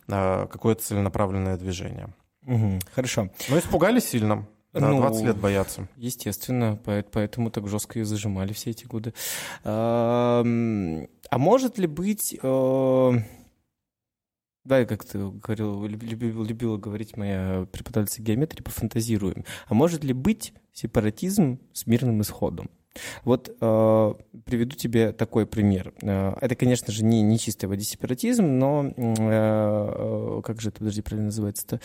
а, 0.08 0.46
какое-то 0.46 0.82
целенаправленное 0.82 1.56
движение. 1.56 2.14
Угу, 2.46 2.78
хорошо. 2.94 3.30
Но 3.48 3.58
испугались 3.58 4.08
сильно. 4.08 4.46
Да, 4.72 4.90
ну, 4.90 5.00
20 5.00 5.24
лет 5.24 5.36
боятся. 5.38 5.88
Естественно, 5.96 6.78
поэтому 6.84 7.50
так 7.50 7.66
жестко 7.68 7.98
и 7.98 8.02
зажимали 8.02 8.52
все 8.52 8.70
эти 8.70 8.84
годы. 8.84 9.14
А, 9.64 10.42
а 10.42 11.38
может 11.38 11.78
ли 11.78 11.86
быть... 11.86 12.38
Да, 14.68 14.84
как 14.84 15.02
ты 15.02 15.18
говорил, 15.18 15.86
любила, 15.86 16.44
любила 16.44 16.76
говорить 16.76 17.16
моя 17.16 17.66
преподавательница 17.72 18.20
геометрии, 18.20 18.62
пофантазируем. 18.62 19.46
А 19.66 19.72
может 19.72 20.04
ли 20.04 20.12
быть 20.12 20.52
сепаратизм 20.74 21.58
с 21.72 21.86
мирным 21.86 22.20
исходом? 22.20 22.68
Вот 23.24 23.48
э, 23.48 24.14
приведу 24.44 24.76
тебе 24.76 25.12
такой 25.12 25.46
пример. 25.46 25.94
Э, 26.02 26.34
это, 26.42 26.54
конечно 26.54 26.92
же, 26.92 27.02
не, 27.02 27.22
не 27.22 27.38
чистый 27.38 27.64
воде 27.64 27.82
сепаратизм, 27.84 28.44
но 28.44 28.92
э, 28.94 29.14
э, 29.16 30.42
как 30.44 30.60
же 30.60 30.68
это, 30.68 30.80
подожди, 30.80 31.00
правильно 31.00 31.28
называется-то? 31.28 31.80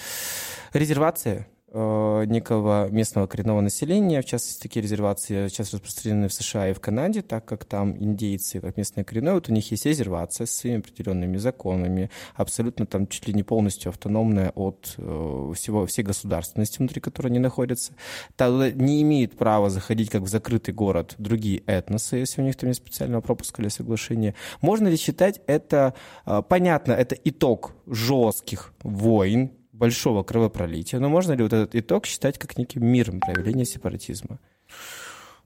Резервация 0.73 1.47
Э, 1.75 2.25
некого 2.27 2.87
местного 2.91 3.25
коренного 3.25 3.59
населения, 3.61 4.21
в 4.21 4.25
частности, 4.25 4.61
такие 4.61 4.83
резервации 4.83 5.47
сейчас 5.47 5.73
распространены 5.73 6.27
в 6.27 6.33
США 6.33 6.69
и 6.69 6.73
в 6.73 6.79
Канаде, 6.79 7.23
так 7.23 7.45
как 7.45 7.65
там 7.65 7.97
индейцы, 7.97 8.59
как 8.59 8.77
местное 8.77 9.03
коренное, 9.03 9.33
вот 9.33 9.49
у 9.49 9.51
них 9.51 9.71
есть 9.71 9.87
резервация 9.87 10.45
с 10.45 10.51
своими 10.51 10.81
определенными 10.81 11.37
законами, 11.37 12.11
абсолютно 12.35 12.85
там 12.85 13.07
чуть 13.07 13.27
ли 13.27 13.33
не 13.33 13.41
полностью 13.41 13.89
автономная 13.89 14.51
от 14.51 14.93
э, 14.99 15.51
всего, 15.55 15.87
всей 15.87 16.03
государственности, 16.03 16.77
внутри 16.77 17.01
которой 17.01 17.29
они 17.29 17.39
находятся. 17.39 17.93
Туда 18.35 18.69
не 18.69 19.01
имеют 19.01 19.35
права 19.35 19.71
заходить 19.71 20.11
как 20.11 20.21
в 20.21 20.27
закрытый 20.27 20.75
город 20.75 21.15
другие 21.17 21.63
этносы, 21.65 22.17
если 22.17 22.43
у 22.43 22.45
них 22.45 22.55
там 22.55 22.67
нет 22.67 22.77
специального 22.77 23.21
пропуска 23.21 23.63
или 23.63 23.69
соглашения. 23.69 24.35
Можно 24.61 24.89
ли 24.89 24.95
считать 24.95 25.41
это, 25.47 25.95
э, 26.27 26.43
понятно, 26.47 26.91
это 26.91 27.15
итог 27.15 27.73
жестких 27.87 28.75
войн, 28.83 29.53
большого 29.73 30.23
кровопролития, 30.23 30.99
но 30.99 31.09
можно 31.09 31.33
ли 31.33 31.43
вот 31.43 31.51
этот 31.51 31.75
итог 31.75 32.05
считать 32.05 32.37
как 32.37 32.57
неким 32.57 32.85
миром 32.85 33.19
проявления 33.19 33.65
сепаратизма? 33.65 34.39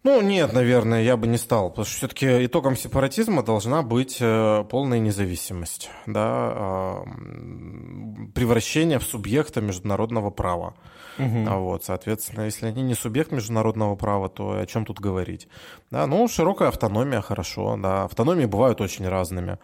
Ну, 0.04 0.22
нет, 0.22 0.54
наверное, 0.54 1.02
я 1.02 1.18
бы 1.18 1.28
не 1.28 1.38
стал, 1.38 1.70
потому 1.70 1.86
что 1.86 1.98
все-таки 1.98 2.46
итогом 2.46 2.78
сепаратизма 2.78 3.44
должна 3.44 3.82
быть 3.82 4.20
э, 4.22 4.64
полная 4.70 5.00
независимость, 5.00 5.90
да, 6.06 7.04
превращение 8.34 9.00
в 9.00 9.04
субъекта 9.04 9.60
международного 9.60 10.30
права. 10.30 10.76
Угу. 11.18 11.50
Вот, 11.60 11.84
соответственно, 11.84 12.44
если 12.44 12.68
они 12.68 12.84
не 12.84 12.94
субъект 12.94 13.32
международного 13.32 13.96
права, 13.96 14.30
то 14.30 14.60
о 14.60 14.66
чем 14.66 14.86
тут 14.86 15.00
говорить? 15.00 15.48
Да, 15.90 16.06
ну, 16.06 16.28
широкая 16.28 16.70
автономия, 16.70 17.22
хорошо, 17.22 17.76
да, 17.76 18.04
автономии 18.04 18.46
бывают 18.46 18.80
очень 18.82 19.08
разными. 19.08 19.58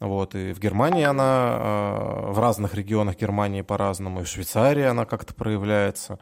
Вот, 0.00 0.34
и 0.34 0.52
в 0.52 0.58
Германии 0.58 1.04
она, 1.04 1.58
э, 1.60 2.32
в 2.32 2.38
разных 2.38 2.74
регионах 2.74 3.18
Германии 3.18 3.60
по-разному, 3.60 4.22
и 4.22 4.24
в 4.24 4.28
Швейцарии 4.28 4.84
она 4.84 5.04
как-то 5.04 5.34
проявляется. 5.34 6.18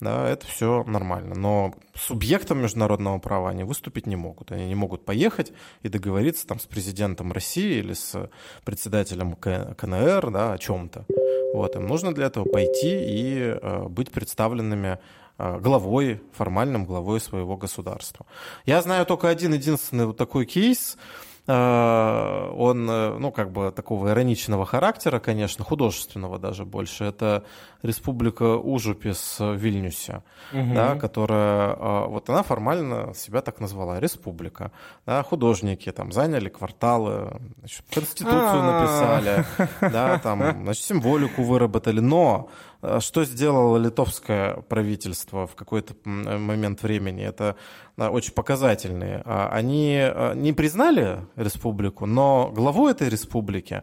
Да, 0.00 0.28
это 0.28 0.44
все 0.46 0.82
нормально. 0.84 1.36
Но 1.36 1.74
субъектом 1.94 2.60
международного 2.60 3.20
права 3.20 3.50
они 3.50 3.62
выступить 3.62 4.08
не 4.08 4.16
могут. 4.16 4.50
Они 4.50 4.66
не 4.66 4.74
могут 4.74 5.04
поехать 5.04 5.52
и 5.82 5.88
договориться 5.88 6.44
там 6.44 6.58
с 6.58 6.64
президентом 6.64 7.30
России 7.30 7.78
или 7.78 7.92
с 7.92 8.28
председателем 8.64 9.36
КНР 9.36 10.30
да, 10.32 10.54
о 10.54 10.58
чем-то. 10.58 11.06
Вот, 11.54 11.76
им 11.76 11.86
нужно 11.86 12.12
для 12.12 12.26
этого 12.26 12.44
пойти 12.44 12.90
и 12.90 13.56
э, 13.62 13.86
быть 13.88 14.10
представленными 14.10 14.98
э, 15.38 15.58
главой, 15.60 16.20
формальным 16.32 16.84
главой 16.84 17.20
своего 17.20 17.56
государства. 17.56 18.26
Я 18.66 18.82
знаю 18.82 19.06
только 19.06 19.28
один 19.28 19.54
единственный 19.54 20.06
вот 20.06 20.16
такой 20.16 20.44
кейс– 20.46 20.96
он, 21.46 22.88
э, 22.88 23.18
ну, 23.18 23.32
как 23.32 23.50
бы 23.50 23.72
такого 23.72 24.10
ироничного 24.10 24.64
характера, 24.64 25.18
конечно, 25.18 25.64
художественного 25.64 26.38
даже 26.38 26.64
больше. 26.64 27.04
Это 27.04 27.44
республика 27.82 28.56
Ужупис 28.56 29.40
в 29.40 29.54
Вильнюсе, 29.54 30.22
угу. 30.52 30.74
да, 30.74 30.94
которая, 30.94 31.74
э, 31.74 32.06
вот 32.06 32.30
она 32.30 32.44
формально 32.44 33.12
себя 33.14 33.40
так 33.40 33.58
назвала, 33.58 33.98
республика. 33.98 34.70
Да, 35.04 35.24
художники 35.24 35.90
там 35.90 36.12
заняли 36.12 36.48
кварталы, 36.48 37.40
значит, 37.58 37.84
конституцию 37.92 38.60
а. 38.62 38.80
написали, 38.80 39.90
да, 39.92 40.18
там, 40.18 40.62
значит, 40.62 40.84
символику 40.84 41.42
выработали, 41.42 41.98
но 41.98 42.50
что 43.00 43.24
сделало 43.24 43.76
литовское 43.78 44.56
правительство 44.68 45.46
в 45.46 45.54
какой-то 45.54 45.94
момент 46.04 46.82
времени? 46.82 47.24
Это 47.24 47.56
очень 47.96 48.32
показательные. 48.32 49.22
Они 49.24 50.02
не 50.34 50.52
признали 50.52 51.20
республику, 51.36 52.06
но 52.06 52.50
главу 52.52 52.88
этой 52.88 53.08
республики 53.08 53.82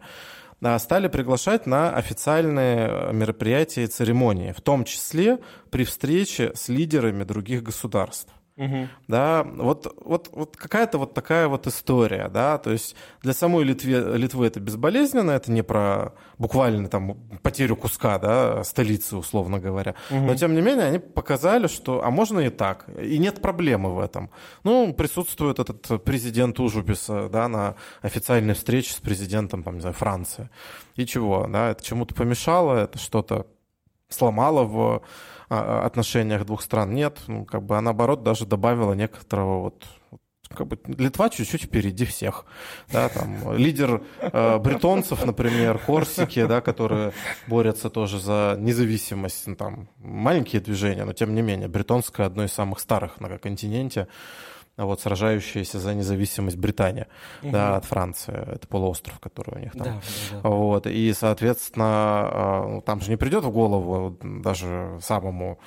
стали 0.77 1.07
приглашать 1.07 1.65
на 1.65 1.95
официальные 1.95 3.13
мероприятия 3.13 3.83
и 3.83 3.87
церемонии, 3.87 4.51
в 4.51 4.59
том 4.59 4.83
числе 4.83 5.39
при 5.69 5.85
встрече 5.85 6.51
с 6.53 6.67
лидерами 6.67 7.23
других 7.23 7.63
государств. 7.63 8.33
Угу. 8.59 8.87
Да, 9.07 9.43
вот, 9.43 9.95
вот, 10.03 10.29
вот 10.33 10.57
какая-то 10.57 10.97
вот 10.97 11.13
такая 11.13 11.47
вот 11.47 11.65
история, 11.65 12.27
да, 12.27 12.57
то 12.57 12.71
есть 12.71 12.93
для 13.21 13.31
самой 13.31 13.63
Литве, 13.63 14.17
Литвы 14.17 14.47
это 14.47 14.59
безболезненно, 14.59 15.31
это 15.31 15.49
не 15.49 15.63
про 15.63 16.13
буквально 16.37 16.89
там 16.89 17.15
потерю 17.41 17.77
куска, 17.77 18.19
да, 18.19 18.65
столицы, 18.65 19.15
условно 19.15 19.59
говоря, 19.59 19.95
угу. 20.11 20.19
но 20.19 20.35
тем 20.35 20.53
не 20.55 20.61
менее 20.61 20.87
они 20.87 20.99
показали, 20.99 21.67
что, 21.67 22.03
а 22.03 22.11
можно 22.11 22.41
и 22.41 22.49
так, 22.49 22.85
и 23.01 23.17
нет 23.17 23.41
проблемы 23.41 23.95
в 23.95 23.99
этом. 23.99 24.29
Ну, 24.65 24.93
присутствует 24.93 25.59
этот 25.59 26.03
президент 26.03 26.59
Ужубиса, 26.59 27.29
да, 27.29 27.47
на 27.47 27.75
официальной 28.01 28.55
встрече 28.55 28.91
с 28.91 28.97
президентом, 28.97 29.63
там, 29.63 29.75
не 29.75 29.81
знаю, 29.81 29.95
Франции. 29.95 30.49
И 30.95 31.05
чего, 31.05 31.47
да, 31.47 31.69
это 31.69 31.81
чему-то 31.81 32.13
помешало, 32.13 32.75
это 32.75 32.99
что-то 32.99 33.47
сломало 34.09 34.63
в 34.63 35.01
отношениях 35.49 36.45
двух 36.45 36.61
стран. 36.61 36.93
Нет, 36.93 37.19
ну, 37.27 37.45
как 37.45 37.63
бы, 37.63 37.77
а 37.77 37.81
наоборот 37.81 38.23
даже 38.23 38.45
добавила 38.45 38.93
некоторого 38.93 39.61
вот 39.61 39.85
как 40.49 40.67
бы 40.67 40.79
Литва 40.97 41.29
чуть-чуть 41.29 41.63
впереди 41.63 42.05
всех. 42.05 42.45
Да, 42.91 43.09
там, 43.09 43.55
лидер 43.55 44.01
э, 44.19 44.57
бретонцев, 44.57 45.23
например, 45.25 45.77
Корсики, 45.77 46.45
да, 46.45 46.61
которые 46.61 47.13
борются 47.47 47.89
тоже 47.89 48.19
за 48.19 48.55
независимость. 48.59 49.45
Ну, 49.47 49.55
там, 49.55 49.89
маленькие 49.97 50.61
движения, 50.61 51.05
но 51.05 51.13
тем 51.13 51.35
не 51.35 51.41
менее. 51.41 51.67
Бретонское 51.67 52.25
одно 52.25 52.43
из 52.45 52.51
самых 52.51 52.79
старых 52.79 53.19
на 53.19 53.37
континенте 53.37 54.07
вот, 54.85 55.01
сражающаяся 55.01 55.79
за 55.79 55.93
независимость 55.93 56.57
Британия 56.57 57.07
угу. 57.41 57.51
да, 57.51 57.75
от 57.75 57.85
Франции. 57.85 58.33
Это 58.33 58.67
полуостров, 58.67 59.19
который 59.19 59.55
у 59.55 59.59
них 59.59 59.73
там. 59.73 59.83
Да, 59.83 59.93
да, 59.93 60.39
да. 60.41 60.49
Вот, 60.49 60.87
и, 60.87 61.13
соответственно, 61.13 61.85
а, 61.85 62.67
ну, 62.67 62.81
там 62.81 63.01
же 63.01 63.09
не 63.09 63.17
придет 63.17 63.43
в 63.43 63.51
голову 63.51 64.17
даже 64.21 64.99
самому 65.01 65.59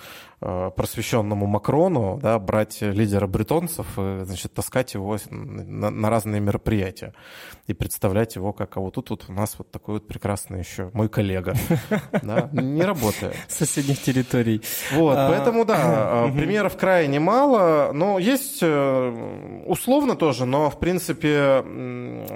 просвещенному 0.43 1.47
Макрону, 1.47 2.19
да, 2.21 2.39
брать 2.39 2.81
лидера 2.81 3.27
бретонцев 3.27 3.87
и, 3.99 4.25
значит, 4.25 4.53
таскать 4.53 4.95
его 4.95 5.17
на, 5.31 5.91
на 5.91 6.11
разные 6.11 6.41
мероприятия 6.41 7.15
и 7.67 7.75
представлять 7.75 8.37
его 8.37 8.53
как, 8.53 8.77
а 8.77 8.81
вот 8.81 8.95
тут 8.95 9.11
вот 9.11 9.25
у 9.29 9.33
нас 9.33 9.55
вот 9.59 9.71
такой 9.71 9.95
вот 9.95 10.09
прекрасный 10.09 10.59
еще 10.59 10.91
мой 10.93 11.09
коллега. 11.09 11.55
Да, 12.23 12.49
не 12.53 12.83
работает. 12.83 13.37
Соседних 13.49 14.01
территорий. 14.01 14.63
Вот, 14.93 15.17
а, 15.17 15.29
поэтому, 15.29 15.65
да, 15.65 15.77
а, 15.79 16.33
примеров 16.33 16.77
крайне 16.77 17.21
мало, 17.21 17.91
но 17.93 18.19
есть 18.19 18.59
э, 18.63 19.63
условно 19.67 20.15
тоже, 20.17 20.45
но, 20.45 20.71
в 20.71 20.79
принципе, 20.79 21.65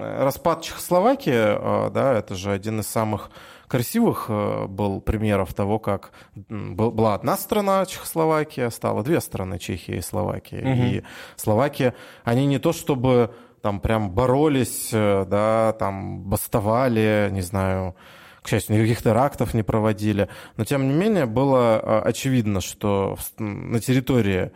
распад 0.01 0.63
Чехословакии, 0.63 1.33
э, 1.33 1.91
да, 1.91 2.15
это 2.15 2.35
же 2.35 2.53
один 2.53 2.81
из 2.81 2.87
самых 2.87 3.31
красивых 3.69 4.27
э, 4.29 4.67
был 4.67 5.01
примеров 5.01 5.55
того, 5.55 5.79
как 5.79 6.13
была 6.35 7.15
одна 7.15 7.37
страна 7.37 7.85
Чехословакия, 7.87 8.71
стало 8.71 9.03
две 9.03 9.21
страны 9.21 9.59
Чехия 9.59 9.99
и 9.99 10.01
Словакия. 10.01 10.61
Угу. 10.61 10.83
И 10.83 11.03
Словакия, 11.37 11.95
они 12.25 12.47
не 12.47 12.59
то 12.59 12.73
чтобы 12.73 13.35
там 13.63 13.81
прям 13.81 14.11
боролись, 14.11 14.91
э, 14.93 15.25
да, 15.29 15.75
там 15.79 16.23
бастовали, 16.23 17.29
не 17.33 17.43
знаю, 17.43 17.97
к 18.43 18.49
счастью, 18.49 18.77
никаких 18.77 19.03
терактов 19.03 19.55
не 19.55 19.63
проводили. 19.63 20.29
Но, 20.57 20.65
тем 20.65 20.89
не 20.89 20.95
менее, 20.95 21.27
было 21.27 21.81
э, 21.83 22.01
очевидно, 22.09 22.61
что 22.61 23.17
на 23.39 23.81
территории 23.81 24.53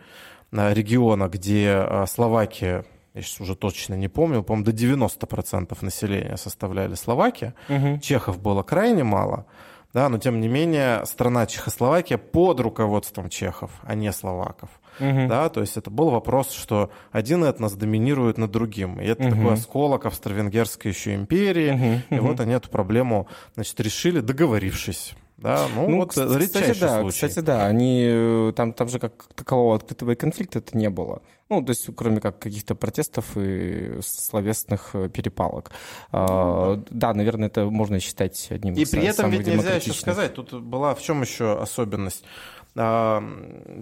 региона, 0.51 1.29
где 1.29 2.05
Словакия 2.07 2.83
я 3.13 3.21
сейчас 3.21 3.41
уже 3.41 3.55
точно 3.55 3.95
не 3.95 4.07
помню, 4.07 4.43
по-моему, 4.43 4.65
до 4.65 4.71
90% 4.71 5.77
населения 5.81 6.37
составляли 6.37 6.95
Словакия. 6.95 7.53
Угу. 7.69 7.99
Чехов 7.99 8.39
было 8.39 8.63
крайне 8.63 9.03
мало, 9.03 9.45
да, 9.93 10.07
но 10.07 10.17
тем 10.17 10.39
не 10.39 10.47
менее 10.47 11.05
страна 11.05 11.45
Чехословакия 11.45 12.17
под 12.17 12.61
руководством 12.61 13.29
чехов, 13.29 13.71
а 13.83 13.95
не 13.95 14.11
словаков. 14.13 14.69
Угу. 14.99 15.27
Да, 15.27 15.49
то 15.49 15.61
есть 15.61 15.77
это 15.77 15.89
был 15.89 16.09
вопрос, 16.09 16.51
что 16.51 16.91
один 17.11 17.43
этнос 17.43 17.73
доминирует 17.73 18.37
над 18.37 18.51
другим. 18.51 18.99
И 19.01 19.05
это 19.05 19.23
угу. 19.23 19.35
такой 19.35 19.53
осколок 19.53 20.05
Австро-Венгерской 20.05 20.91
еще 20.91 21.15
империи. 21.15 22.03
Угу. 22.09 22.15
И 22.15 22.19
вот 22.19 22.39
они 22.39 22.53
эту 22.53 22.69
проблему 22.69 23.27
значит, 23.55 23.79
решили, 23.79 24.21
договорившись. 24.21 25.15
Да, 25.37 25.67
ну, 25.75 25.89
ну 25.89 25.97
вот 25.97 26.09
кстати, 26.09 26.79
да, 26.79 27.01
случай. 27.01 27.27
кстати, 27.27 27.39
да, 27.43 27.65
они 27.65 28.05
э, 28.05 28.53
там, 28.55 28.73
там 28.73 28.87
же 28.89 28.99
как 28.99 29.25
такового 29.33 29.75
открытого 29.75 30.13
конфликта 30.13 30.59
это 30.59 30.77
не 30.77 30.89
было. 30.91 31.23
Ну, 31.51 31.61
то 31.61 31.71
есть, 31.71 31.89
кроме 31.97 32.21
как 32.21 32.39
каких-то 32.39 32.75
протестов 32.75 33.35
и 33.35 33.99
словесных 34.01 34.91
э, 34.93 35.09
перепалок. 35.09 35.71
А, 36.13 36.81
да, 36.89 37.13
наверное, 37.13 37.49
это 37.49 37.65
можно 37.65 37.99
считать 37.99 38.47
одним 38.49 38.75
из 38.75 38.87
И 38.87 38.95
при 38.95 39.05
этом 39.05 39.29
ведь 39.31 39.47
нельзя 39.47 39.75
еще 39.75 39.91
сказать, 39.91 40.33
тут 40.33 40.53
была 40.53 40.95
в 40.95 41.01
чем 41.01 41.21
еще 41.21 41.59
особенность? 41.61 42.23
А, 42.77 43.21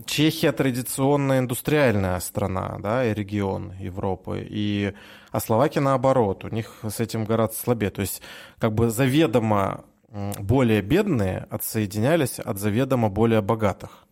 Чехия 0.08 0.52
традиционная 0.52 1.38
индустриальная 1.38 2.20
страна, 2.22 2.80
да, 2.80 3.06
и 3.06 3.14
регион 3.14 3.74
Европы, 3.80 4.48
и, 4.50 4.94
а 5.32 5.40
Словакия 5.40 5.82
наоборот, 5.82 6.46
у 6.46 6.50
них 6.50 6.80
с 6.82 7.00
этим 7.00 7.24
гораздо 7.24 7.56
слабее. 7.56 7.92
То 7.92 8.02
есть, 8.02 8.24
как 8.58 8.74
бы 8.74 8.90
заведомо 8.90 9.86
более 10.40 10.82
бедные 10.82 11.46
отсоединялись 11.52 12.40
от 12.40 12.58
заведомо 12.58 13.10
более 13.10 13.42
богатых. 13.42 14.08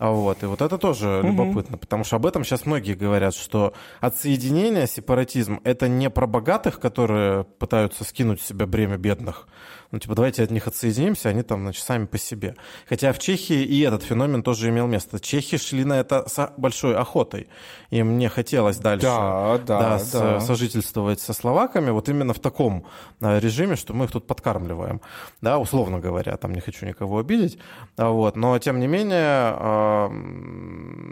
А 0.00 0.12
вот, 0.12 0.42
и 0.42 0.46
вот 0.46 0.62
это 0.62 0.78
тоже 0.78 1.18
угу. 1.18 1.26
любопытно, 1.26 1.76
потому 1.76 2.04
что 2.04 2.16
об 2.16 2.24
этом 2.24 2.42
сейчас 2.42 2.64
многие 2.64 2.94
говорят, 2.94 3.34
что 3.34 3.74
отсоединение, 4.00 4.86
сепаратизм, 4.86 5.60
это 5.62 5.88
не 5.88 6.08
про 6.08 6.26
богатых, 6.26 6.80
которые 6.80 7.44
пытаются 7.44 8.04
скинуть 8.04 8.40
с 8.40 8.46
себя 8.46 8.66
бремя 8.66 8.96
бедных, 8.96 9.46
ну, 9.92 9.98
типа, 9.98 10.14
давайте 10.14 10.42
от 10.42 10.50
них 10.50 10.66
отсоединимся, 10.66 11.30
они 11.30 11.42
там, 11.42 11.62
значит, 11.62 11.84
сами 11.84 12.06
по 12.06 12.18
себе. 12.18 12.54
Хотя 12.88 13.12
в 13.12 13.18
Чехии 13.18 13.62
и 13.62 13.80
этот 13.80 14.02
феномен 14.02 14.42
тоже 14.42 14.68
имел 14.68 14.86
место. 14.86 15.18
Чехи 15.18 15.58
шли 15.58 15.84
на 15.84 15.98
это 15.98 16.28
с 16.28 16.52
большой 16.56 16.96
охотой. 16.96 17.48
Им 17.90 18.18
не 18.18 18.28
хотелось 18.28 18.76
дальше 18.78 19.06
да, 19.06 19.58
да, 19.58 19.80
да, 19.80 19.98
с, 19.98 20.12
да. 20.12 20.40
сожительствовать 20.40 21.20
со 21.20 21.32
словаками 21.32 21.90
вот 21.90 22.08
именно 22.08 22.34
в 22.34 22.38
таком 22.38 22.86
а, 23.20 23.38
режиме, 23.40 23.76
что 23.76 23.92
мы 23.92 24.04
их 24.04 24.12
тут 24.12 24.26
подкармливаем, 24.26 25.00
да, 25.40 25.58
условно 25.58 25.98
говоря, 25.98 26.36
там 26.36 26.52
не 26.52 26.60
хочу 26.60 26.86
никого 26.86 27.18
обидеть, 27.18 27.58
а 27.96 28.10
вот, 28.10 28.36
но 28.36 28.58
тем 28.58 28.78
не 28.78 28.86
менее 28.86 29.50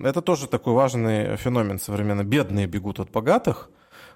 это 0.05 0.23
тоже 0.23 0.47
такой 0.47 0.75
важный 0.75 1.37
феномен 1.37 1.81
современно. 1.81 2.23
Бедные 2.23 2.67
бегут 2.67 3.01
от 3.01 3.11
богатых, 3.11 3.71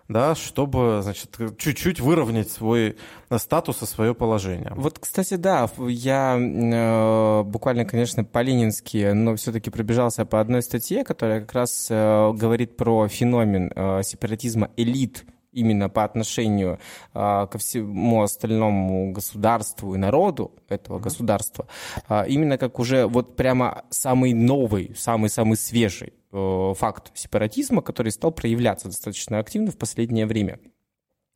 да, 0.08 0.34
чтобы, 0.34 1.00
значит, 1.02 1.36
чуть-чуть 1.58 2.00
выровнять 2.00 2.50
свой 2.50 2.96
э, 3.30 3.38
статус 3.38 3.82
и 3.82 3.86
свое 3.86 4.14
положение. 4.14 4.72
Вот, 4.74 4.98
кстати, 4.98 5.34
да, 5.34 5.68
я 5.78 6.38
э, 6.38 7.42
буквально, 7.44 7.84
конечно, 7.84 8.24
по-ленински, 8.24 9.12
но 9.12 9.36
все-таки 9.36 9.70
пробежался 9.70 10.24
по 10.24 10.40
одной 10.40 10.62
статье, 10.62 11.04
которая 11.04 11.40
как 11.40 11.52
раз 11.52 11.86
э, 11.90 12.32
говорит 12.32 12.76
про 12.76 13.08
феномен 13.08 13.72
э, 13.74 14.02
сепаратизма 14.02 14.70
элит 14.76 15.24
именно 15.52 15.88
по 15.88 16.04
отношению 16.04 16.78
а, 17.14 17.46
ко 17.46 17.58
всему 17.58 18.22
остальному 18.22 19.12
государству 19.12 19.94
и 19.94 19.98
народу 19.98 20.52
этого 20.68 20.98
mm-hmm. 20.98 21.02
государства, 21.02 21.66
а, 22.08 22.24
именно 22.24 22.58
как 22.58 22.78
уже 22.78 23.06
вот 23.06 23.36
прямо 23.36 23.84
самый 23.90 24.32
новый, 24.32 24.94
самый-самый 24.96 25.56
свежий 25.56 26.14
Э, 26.32 26.72
факт 26.74 27.10
сепаратизма, 27.14 27.82
который 27.82 28.10
стал 28.10 28.32
проявляться 28.32 28.88
достаточно 28.88 29.38
активно 29.38 29.70
в 29.70 29.76
последнее 29.76 30.26
время. 30.26 30.58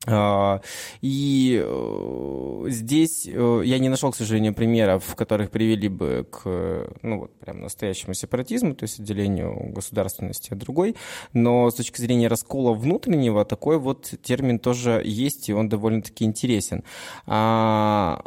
А, 0.07 0.61
и 1.01 1.61
э, 1.63 2.65
здесь 2.69 3.27
э, 3.27 3.63
я 3.65 3.79
не 3.79 3.89
нашел, 3.89 4.13
к 4.13 4.17
сожалению, 4.17 4.55
примеров, 4.55 5.05
в 5.05 5.17
которых 5.17 5.51
привели 5.51 5.89
бы 5.89 6.27
к 6.31 6.89
ну, 7.03 7.21
вот, 7.21 7.39
прям 7.39 7.61
настоящему 7.61 8.15
сепаратизму, 8.15 8.75
то 8.75 8.85
есть 8.85 9.01
отделению 9.01 9.73
государственности 9.73 10.53
от 10.53 10.59
другой. 10.59 10.97
Но 11.33 11.71
с 11.71 11.75
точки 11.75 12.01
зрения 12.01 12.29
раскола 12.29 12.73
внутреннего, 12.73 13.45
такой 13.45 13.79
вот 13.79 14.15
термин 14.23 14.59
тоже 14.59 15.03
есть, 15.05 15.49
и 15.49 15.53
он 15.53 15.69
довольно-таки 15.69 16.25
интересен. 16.25 16.85
А, 17.27 18.23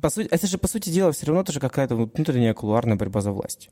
по 0.00 0.10
сути, 0.10 0.28
это 0.28 0.46
же, 0.46 0.58
по 0.58 0.68
сути 0.68 0.90
дела, 0.90 1.12
все 1.12 1.26
равно 1.26 1.42
тоже 1.42 1.60
какая-то 1.60 1.96
внутренняя 1.96 2.54
кулуарная 2.54 2.96
борьба 2.96 3.20
за 3.20 3.32
власть. 3.32 3.70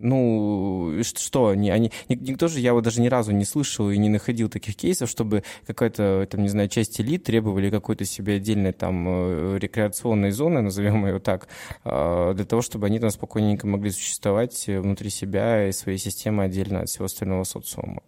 Ну, 0.00 1.02
что 1.02 1.48
они, 1.48 1.70
они, 1.70 1.92
никто 2.08 2.48
же, 2.48 2.58
я 2.58 2.72
вот 2.72 2.84
даже 2.84 3.00
ни 3.00 3.08
разу 3.08 3.32
не 3.32 3.44
слышал 3.44 3.90
и 3.90 3.98
не 3.98 4.08
находил 4.08 4.48
таких 4.48 4.76
кейсов, 4.76 5.10
чтобы 5.10 5.44
какая-то, 5.66 6.26
там, 6.30 6.42
не 6.42 6.48
знаю, 6.48 6.68
часть 6.68 7.00
элит 7.00 7.24
требовали 7.24 7.70
какой-то 7.70 8.04
себе 8.04 8.36
отдельной 8.36 8.72
там 8.72 9.06
э, 9.06 9.58
рекреационной 9.58 10.30
зоны, 10.30 10.62
назовем 10.62 11.06
ее 11.06 11.20
так, 11.20 11.48
а, 11.84 12.32
для 12.32 12.44
того, 12.44 12.62
чтобы 12.62 12.86
они 12.86 12.98
там 12.98 13.10
спокойненько 13.10 13.66
могли 13.66 13.90
существовать 13.90 14.66
внутри 14.66 15.10
себя 15.10 15.68
и 15.68 15.72
своей 15.72 15.98
системы 15.98 16.44
отдельно 16.44 16.80
от 16.80 16.88
всего 16.88 17.04
остального 17.04 17.44
социума. 17.44 18.02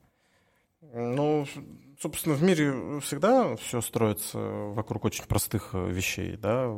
Ну, 0.94 1.46
собственно, 2.00 2.34
в 2.34 2.42
мире 2.42 3.00
всегда 3.00 3.56
все 3.56 3.80
строится 3.80 4.38
вокруг 4.38 5.04
очень 5.04 5.24
простых 5.24 5.70
э, 5.72 5.90
вещей, 5.90 6.36
да, 6.36 6.74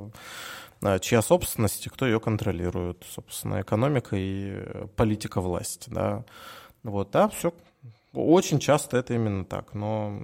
чья 1.00 1.22
собственность 1.22 1.86
и 1.86 1.90
кто 1.90 2.06
ее 2.06 2.20
контролирует, 2.20 3.04
собственно, 3.08 3.60
экономика 3.60 4.16
и 4.16 4.86
политика 4.96 5.40
власти, 5.40 5.90
да. 5.90 6.24
Вот, 6.82 7.10
да, 7.10 7.28
все 7.28 7.52
очень 8.14 8.58
часто 8.58 8.96
это 8.96 9.14
именно 9.14 9.44
так. 9.44 9.74
Но 9.74 10.22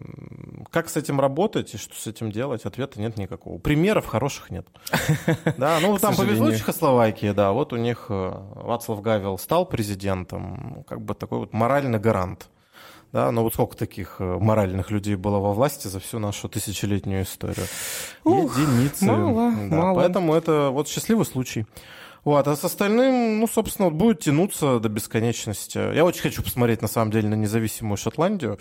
как 0.70 0.88
с 0.88 0.96
этим 0.96 1.20
работать 1.20 1.74
и 1.74 1.78
что 1.78 1.94
с 1.94 2.06
этим 2.06 2.30
делать, 2.30 2.64
ответа 2.64 3.00
нет 3.00 3.16
никакого. 3.16 3.58
Примеров 3.58 4.06
хороших 4.06 4.50
нет. 4.50 4.66
Да, 5.58 5.78
ну 5.80 5.98
там 5.98 6.14
повезло 6.14 6.52
Чехословакии, 6.52 7.32
да, 7.32 7.52
вот 7.52 7.72
у 7.72 7.76
них 7.76 8.06
э, 8.08 8.32
Вацлав 8.54 9.02
Гавел 9.02 9.38
стал 9.38 9.66
президентом, 9.66 10.84
как 10.88 11.00
бы 11.02 11.14
такой 11.14 11.38
вот 11.38 11.52
моральный 11.52 11.98
гарант. 11.98 12.48
Да, 13.12 13.32
но 13.32 13.42
вот 13.42 13.54
сколько 13.54 13.76
таких 13.76 14.16
э, 14.20 14.38
моральных 14.38 14.90
людей 14.90 15.16
было 15.16 15.38
во 15.38 15.52
власти 15.52 15.88
за 15.88 15.98
всю 15.98 16.20
нашу 16.20 16.48
тысячелетнюю 16.48 17.24
историю? 17.24 17.66
Ух, 18.24 18.56
Единицы. 18.56 19.04
Мало, 19.04 19.50
да, 19.50 19.76
мало. 19.76 19.94
Поэтому 19.96 20.34
это 20.34 20.70
вот 20.70 20.88
счастливый 20.88 21.26
случай. 21.26 21.66
Вот, 22.24 22.46
а 22.46 22.54
с 22.54 22.62
остальным, 22.62 23.40
ну, 23.40 23.48
собственно, 23.48 23.88
вот 23.88 23.96
будет 23.96 24.20
тянуться 24.20 24.78
до 24.78 24.88
бесконечности. 24.88 25.94
Я 25.94 26.04
очень 26.04 26.20
хочу 26.20 26.42
посмотреть, 26.42 26.82
на 26.82 26.88
самом 26.88 27.10
деле, 27.10 27.28
на 27.28 27.34
независимую 27.34 27.96
Шотландию. 27.96 28.58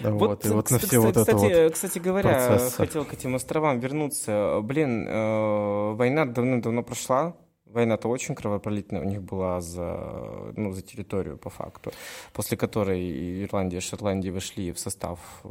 Вот, 0.00 0.12
вот, 0.12 0.46
и 0.46 0.48
вот 0.48 0.70
на 0.70 0.78
все 0.78 0.86
кстати, 0.86 0.96
вот 0.96 1.16
это 1.16 1.20
кстати, 1.20 1.64
вот 1.64 1.72
кстати 1.74 1.98
говоря, 1.98 2.30
процессы. 2.30 2.76
хотел 2.76 3.04
к 3.04 3.12
этим 3.12 3.34
островам 3.36 3.78
вернуться. 3.78 4.60
Блин, 4.62 5.06
э, 5.06 5.92
война 5.94 6.24
давно-давно 6.24 6.82
прошла. 6.82 7.34
Война-то 7.72 8.08
очень 8.08 8.34
кровопролитная 8.34 9.00
у 9.00 9.04
них 9.04 9.22
была 9.22 9.60
за, 9.60 10.52
ну, 10.56 10.72
за 10.72 10.82
территорию, 10.82 11.38
по 11.38 11.50
факту, 11.50 11.92
после 12.32 12.56
которой 12.56 13.44
Ирландия 13.44 13.78
и 13.78 13.80
Шотландия 13.80 14.32
вошли 14.32 14.72
в 14.72 14.78
состав 14.78 15.18
э, 15.44 15.48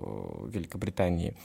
Великобритании. 0.47 1.35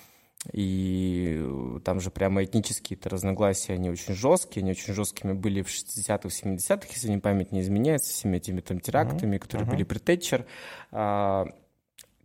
И 0.52 1.38
э, 1.38 1.80
там 1.84 2.00
же 2.00 2.10
прямо 2.10 2.44
этнические-то 2.44 3.08
разногласия, 3.08 3.74
они 3.74 3.90
очень 3.90 4.14
жесткие, 4.14 4.62
они 4.62 4.72
очень 4.72 4.94
жесткими 4.94 5.32
были 5.32 5.62
в 5.62 5.68
60-х, 5.68 6.28
70-х, 6.28 6.86
если 6.90 7.08
не 7.08 7.18
память 7.18 7.52
не 7.52 7.60
изменяется, 7.62 8.12
всеми 8.12 8.36
этими 8.36 8.60
там 8.60 8.80
терактами, 8.80 9.36
uh-huh. 9.36 9.40
которые 9.40 9.66
uh-huh. 9.66 9.70
были 9.70 9.84
при 9.84 9.98
Тэтчер. 9.98 10.46
А, 10.92 11.46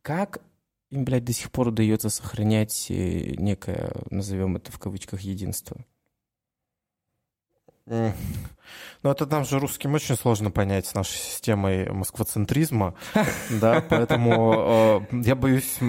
как 0.01 0.41
им, 0.89 1.05
блядь, 1.05 1.23
до 1.23 1.33
сих 1.33 1.51
пор 1.51 1.69
удается 1.69 2.09
сохранять 2.09 2.87
э, 2.89 3.33
некое, 3.37 3.93
назовем 4.09 4.57
это 4.57 4.71
в 4.71 4.79
кавычках, 4.79 5.21
единство? 5.21 5.77
Ну, 7.87 9.09
это 9.09 9.25
нам 9.25 9.45
же 9.45 9.59
русским 9.59 9.95
очень 9.95 10.15
сложно 10.15 10.51
понять 10.51 10.85
с 10.85 10.93
нашей 10.93 11.17
системой 11.17 11.91
москвоцентризма, 11.91 12.93
да, 13.49 13.83
поэтому 13.89 15.07
э, 15.11 15.21
я 15.25 15.35
боюсь 15.35 15.79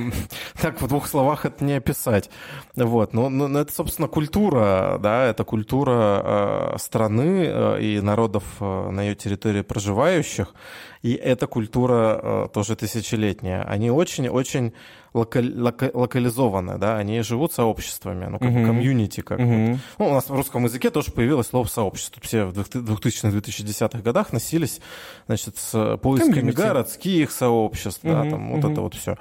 так 0.61 0.81
в 0.81 0.89
двух 0.89 1.07
словах 1.07 1.45
это 1.45 1.63
не 1.63 1.75
описать. 1.75 2.31
Вот, 2.75 3.13
но, 3.13 3.29
но 3.29 3.61
это, 3.61 3.73
собственно, 3.73 4.09
культура, 4.09 4.99
да, 4.99 5.27
это 5.27 5.45
культура 5.45 6.73
э, 6.75 6.79
страны 6.79 7.45
э, 7.47 7.83
и 7.83 8.01
народов 8.01 8.45
на 8.61 9.03
ее 9.03 9.15
территории 9.15 9.61
проживающих, 9.61 10.55
и 11.03 11.13
эта 11.13 11.47
культура 11.47 12.49
тоже 12.53 12.77
тысячелетняя. 12.77 13.63
Они 13.65 13.91
очень-очень 13.91 14.73
локаль, 15.15 15.53
лока, 15.59 15.91
локализованы, 15.93 16.79
да, 16.79 16.97
они 16.97 17.21
живут 17.23 17.53
сообществами, 17.53 18.27
ну, 18.27 18.39
как 18.39 18.51
uh-huh. 18.51 18.67
комьюнити, 18.67 19.21
как 19.21 19.41
uh-huh. 19.41 19.79
Ну, 19.99 20.07
у 20.07 20.13
нас 20.13 20.29
в 20.29 20.35
русском 20.35 20.65
языке 20.65 20.91
тоже 20.91 21.13
появилось 21.13 21.49
слово 21.49 21.67
сообщество. 21.67 22.23
Все 22.23 22.45
в 22.45 22.53
2000-2010-х 22.53 23.99
годах 24.01 24.33
носились, 24.33 24.81
значит, 25.27 25.57
с 25.59 25.99
поисками 25.99 26.33
комьюнити. 26.33 26.57
городских 26.57 27.31
сообществ, 27.31 28.05
uh-huh. 28.05 28.25
да, 28.25 28.31
там, 28.31 28.53
вот 28.53 28.65
uh-huh. 28.65 28.73
это 28.73 28.81
вот 28.81 28.95
все. 28.95 29.17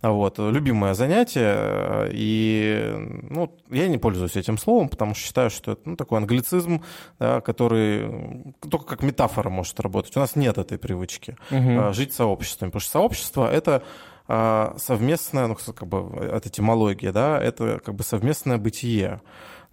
Вот, 0.00 0.38
любимое 0.38 0.92
занятие, 0.92 2.10
и, 2.12 2.92
ну, 3.30 3.50
я 3.70 3.88
не 3.88 3.96
пользуюсь 3.96 4.36
этим 4.36 4.58
словом, 4.58 4.90
потому 4.90 5.14
что 5.14 5.24
считаю, 5.24 5.48
что 5.48 5.72
это, 5.72 5.80
ну, 5.86 5.96
такой 5.96 6.18
англицизм, 6.18 6.82
да, 7.18 7.40
который 7.40 8.54
только 8.70 8.84
как 8.84 9.02
метафора 9.02 9.48
может 9.48 9.80
работать. 9.80 10.14
У 10.16 10.20
нас 10.20 10.36
нет 10.36 10.58
этой 10.58 10.76
привычки 10.76 11.38
uh-huh. 11.50 11.94
жить 11.94 12.12
сообществами, 12.12 12.68
потому 12.68 12.80
что 12.80 12.90
сообщество— 12.90 13.50
это 13.52 13.76
а, 13.76 13.82
совместное, 14.26 15.46
ну, 15.46 15.56
как 15.56 15.86
бы, 15.86 16.28
от 16.28 16.46
этимологии, 16.46 17.10
да, 17.10 17.38
это 17.40 17.80
как 17.84 17.94
бы 17.94 18.04
совместное 18.04 18.56
бытие. 18.58 19.20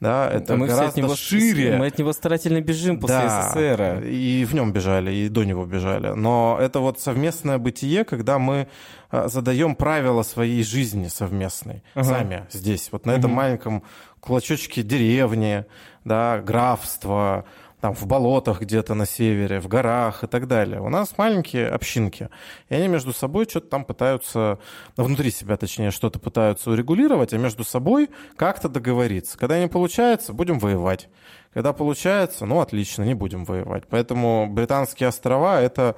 Да, 0.01 0.31
это 0.31 0.57
мы 0.57 0.65
гораздо 0.65 0.87
от 0.87 0.97
него, 0.97 1.15
шире. 1.15 1.77
Мы 1.77 1.85
от 1.85 1.99
него 1.99 2.11
старательно 2.11 2.59
бежим 2.59 2.99
после 2.99 3.17
да, 3.17 3.49
СССР. 3.49 4.03
И 4.07 4.43
в 4.45 4.55
нем 4.55 4.73
бежали, 4.73 5.13
и 5.13 5.29
до 5.29 5.43
него 5.43 5.63
бежали. 5.67 6.07
Но 6.15 6.57
это 6.59 6.79
вот 6.79 6.99
совместное 6.99 7.59
бытие, 7.59 8.03
когда 8.03 8.39
мы 8.39 8.67
а, 9.11 9.27
задаем 9.27 9.75
правила 9.75 10.23
своей 10.23 10.63
жизни 10.63 11.07
совместной 11.07 11.83
uh-huh. 11.93 12.03
сами 12.03 12.47
здесь, 12.51 12.89
вот 12.91 13.05
на 13.05 13.11
этом 13.11 13.31
маленьком 13.31 13.83
клочочке 14.19 14.81
деревни, 14.81 15.65
да, 16.03 16.39
графства, 16.39 17.45
там 17.81 17.95
в 17.95 18.05
болотах 18.05 18.61
где-то 18.61 18.93
на 18.93 19.07
севере, 19.07 19.59
в 19.59 19.67
горах 19.67 20.23
и 20.23 20.27
так 20.27 20.47
далее. 20.47 20.79
У 20.79 20.89
нас 20.89 21.17
маленькие 21.17 21.67
общинки, 21.67 22.29
и 22.69 22.75
они 22.75 22.87
между 22.87 23.11
собой 23.11 23.45
что-то 23.49 23.67
там 23.67 23.83
пытаются, 23.83 24.59
ну, 24.97 25.03
внутри 25.03 25.31
себя 25.31 25.57
точнее, 25.57 25.89
что-то 25.89 26.19
пытаются 26.19 26.69
урегулировать, 26.69 27.33
а 27.33 27.37
между 27.37 27.63
собой 27.63 28.09
как-то 28.37 28.69
договориться. 28.69 29.37
Когда 29.37 29.59
не 29.59 29.67
получается, 29.67 30.31
будем 30.31 30.59
воевать. 30.59 31.09
Когда 31.53 31.73
получается, 31.73 32.45
ну, 32.45 32.61
отлично, 32.61 33.03
не 33.03 33.15
будем 33.15 33.45
воевать. 33.45 33.83
Поэтому 33.89 34.47
британские 34.47 35.09
острова— 35.09 35.59
это 35.61 35.95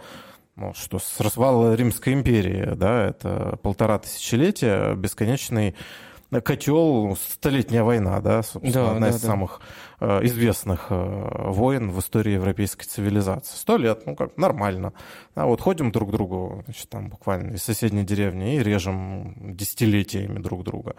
ну, 0.56 0.72
что 0.76 1.00
с 1.00 1.20
развала 1.20 1.74
Римской 1.74 2.14
империи, 2.14 2.76
да, 2.76 3.08
это 3.08 3.58
полтора 3.64 3.98
тысячелетия, 3.98 4.94
бесконечный 4.94 5.76
котел, 6.42 7.16
столетняя 7.16 7.84
война, 7.84 8.20
да, 8.22 8.44
собственно, 8.44 8.86
да, 8.86 8.92
одна 8.92 9.08
да, 9.08 9.10
из 9.10 9.22
да. 9.22 9.28
самых 9.28 9.62
Э, 10.06 10.20
известных 10.22 10.88
э, 10.90 11.50
войн 11.50 11.90
в 11.90 11.98
истории 12.00 12.34
европейской 12.34 12.84
цивилизации. 12.84 13.56
Сто 13.56 13.78
лет, 13.78 14.06
ну 14.06 14.18
как, 14.18 14.36
нормально. 14.36 14.92
А 15.34 15.46
вот 15.46 15.62
ходим 15.62 15.94
друг 15.94 16.10
к 16.10 16.12
другу, 16.12 16.62
значит, 16.66 16.90
там 16.90 17.08
буквально 17.08 17.54
из 17.54 17.64
соседней 17.64 18.04
деревни 18.04 18.58
и 18.58 18.64
режем 18.64 19.34
десятилетиями 19.56 20.40
друг 20.40 20.66
друга. 20.66 20.96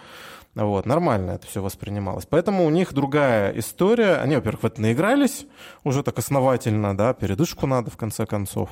Вот, 0.55 0.87
нормально 0.87 1.33
это 1.33 1.47
все 1.47 1.61
воспринималось. 1.61 2.25
Поэтому 2.25 2.65
у 2.65 2.71
них 2.71 2.95
другая 2.95 3.53
история. 3.59 4.15
Они, 4.23 4.37
во-первых, 4.37 4.63
в 4.63 4.67
это 4.67 4.81
наигрались 4.81 5.47
уже 5.83 6.03
так 6.03 6.19
основательно, 6.19 6.97
да, 6.97 7.13
передышку 7.13 7.67
надо 7.67 7.91
в 7.91 7.99
конце 7.99 8.25
концов. 8.25 8.71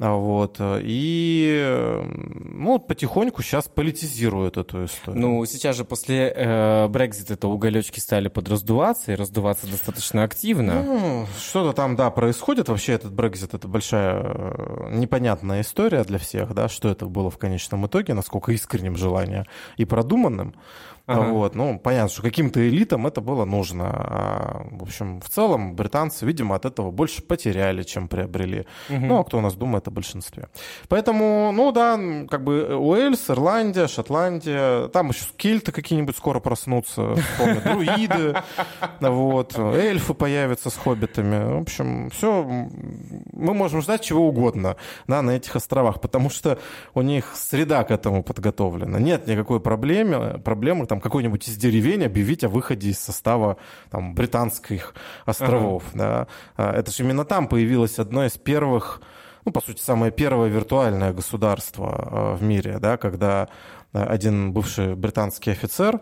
А 0.00 0.14
вот. 0.14 0.56
Э, 0.58 0.80
и 0.82 2.00
ну, 2.04 2.80
потихоньку 2.80 3.42
сейчас 3.42 3.68
политизируют 3.68 4.56
эту 4.56 4.86
историю. 4.86 5.20
Ну, 5.22 5.44
сейчас 5.44 5.76
же 5.76 5.84
после 5.84 6.32
э, 6.34 6.88
Брекзита 6.88 7.46
уголечки 7.46 8.00
стали 8.00 8.26
подраздуваться 8.26 9.12
и 9.12 9.14
раздуваться 9.14 9.68
достаточно 9.68 10.24
активно. 10.24 10.82
Ну, 10.82 11.26
что-то 11.38 11.72
там, 11.72 11.94
да, 11.94 12.10
происходит. 12.10 12.68
Вообще 12.68 12.94
этот 12.94 13.12
Брекзит— 13.12 13.54
это 13.54 13.68
большая 13.68 14.20
э, 14.24 14.88
непонятная 14.96 15.60
история 15.60 16.02
для 16.02 16.18
всех, 16.18 16.54
да, 16.54 16.68
что 16.68 16.88
это 16.88 17.06
было 17.06 17.30
в 17.30 17.38
конечном 17.38 17.86
итоге, 17.86 18.14
насколько 18.14 18.50
искренним 18.50 18.96
желание 18.96 19.46
и 19.76 19.84
продуманным. 19.84 20.54
Ага. 21.06 21.28
Вот, 21.32 21.54
ну, 21.54 21.78
понятно, 21.78 22.08
что 22.08 22.22
каким-то 22.22 22.66
элитам 22.66 23.06
это 23.06 23.20
было 23.20 23.44
нужно. 23.44 23.90
А, 23.92 24.66
в 24.70 24.84
общем, 24.84 25.20
в 25.20 25.28
целом 25.28 25.76
британцы, 25.76 26.24
видимо, 26.24 26.56
от 26.56 26.64
этого 26.64 26.90
больше 26.90 27.22
потеряли, 27.22 27.82
чем 27.82 28.08
приобрели. 28.08 28.66
Угу. 28.88 28.98
Ну, 29.00 29.18
а 29.18 29.24
кто 29.24 29.38
у 29.38 29.40
нас 29.42 29.54
думает 29.54 29.86
о 29.86 29.90
большинстве. 29.90 30.48
Поэтому, 30.88 31.52
ну 31.52 31.72
да, 31.72 31.98
как 32.30 32.42
бы 32.42 32.74
Уэльс, 32.74 33.28
Ирландия, 33.28 33.86
Шотландия, 33.86 34.88
там 34.88 35.10
еще 35.10 35.26
кельты 35.36 35.72
какие-нибудь 35.72 36.16
скоро 36.16 36.40
проснутся, 36.40 37.16
друиды, 37.64 38.36
вот, 39.00 39.58
эльфы 39.58 40.14
появятся 40.14 40.70
с 40.70 40.76
хоббитами. 40.76 41.58
В 41.58 41.62
общем, 41.62 42.08
все, 42.10 42.44
мы 42.44 43.52
можем 43.52 43.82
ждать 43.82 44.00
чего 44.00 44.26
угодно, 44.26 44.76
да, 45.06 45.20
на 45.20 45.32
этих 45.32 45.54
островах, 45.54 46.00
потому 46.00 46.30
что 46.30 46.58
у 46.94 47.02
них 47.02 47.32
среда 47.34 47.84
к 47.84 47.90
этому 47.90 48.22
подготовлена. 48.22 48.98
Нет 48.98 49.26
никакой 49.26 49.60
проблемы, 49.60 50.40
проблемы 50.42 50.86
там 50.94 51.00
какой-нибудь 51.00 51.48
из 51.48 51.56
деревень 51.56 52.04
объявить 52.04 52.44
о 52.44 52.48
выходе 52.48 52.90
из 52.90 53.00
состава 53.00 53.56
там, 53.90 54.14
британских 54.14 54.94
островов. 55.26 55.82
Ага. 55.94 55.98
Да. 55.98 56.26
А, 56.56 56.72
это 56.78 56.92
же 56.92 57.02
именно 57.02 57.24
там 57.24 57.48
появилось 57.48 57.98
одно 57.98 58.24
из 58.24 58.38
первых, 58.38 59.02
ну, 59.44 59.50
по 59.50 59.60
сути, 59.60 59.82
самое 59.82 60.12
первое 60.12 60.48
виртуальное 60.48 61.12
государство 61.12 61.88
а, 61.90 62.36
в 62.36 62.44
мире, 62.44 62.78
да, 62.78 62.96
когда 62.96 63.48
один 63.92 64.52
бывший 64.52 64.94
британский 64.94 65.50
офицер 65.50 66.00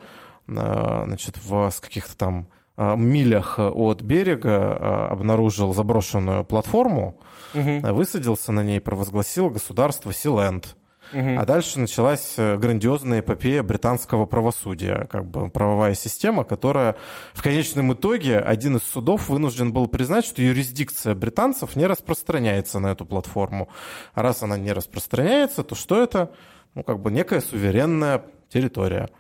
а, 0.49 1.05
значит, 1.07 1.39
в 1.43 1.73
каких-то 1.81 2.15
там 2.17 2.49
милях 2.77 3.59
от 3.59 4.03
берега 4.03 5.09
обнаружил 5.09 5.73
заброшенную 5.75 6.45
платформу, 6.45 7.19
угу. 7.55 7.95
высадился 7.95 8.51
на 8.51 8.63
ней, 8.63 8.81
провозгласил 8.81 9.51
государство 9.51 10.13
Силенд. 10.13 10.75
Угу. 11.13 11.39
А 11.39 11.45
дальше 11.45 11.79
началась 11.79 12.35
э, 12.39 12.57
грандиозная 12.57 13.21
эпопея 13.21 13.63
британского 13.63 14.27
правосудия, 14.27 15.07
как 15.11 15.27
бы 15.27 15.51
правовая 15.51 15.95
система, 15.95 16.45
которая 16.45 16.97
в 17.35 17.43
конечном 17.43 17.93
итоге 17.93 18.39
один 18.39 18.77
из 18.77 18.83
судов 18.83 19.29
вынужден 19.29 19.73
был 19.73 19.89
признать, 19.89 20.25
что 20.25 20.41
юрисдикция 20.41 21.15
британцев 21.15 21.77
не 21.77 21.87
распространяется 21.87 22.79
на 22.79 22.93
эту 22.93 23.05
платформу. 23.05 23.69
А 24.15 24.23
раз 24.23 24.43
она 24.43 24.57
не 24.57 24.73
распространяется, 24.73 25.63
то 25.63 25.75
что 25.75 26.03
это? 26.03 26.31
Ну, 26.75 26.83
как 26.83 27.01
бы 27.01 27.11
некая 27.11 27.41
суверенная 27.41 28.25
территория. 28.49 29.11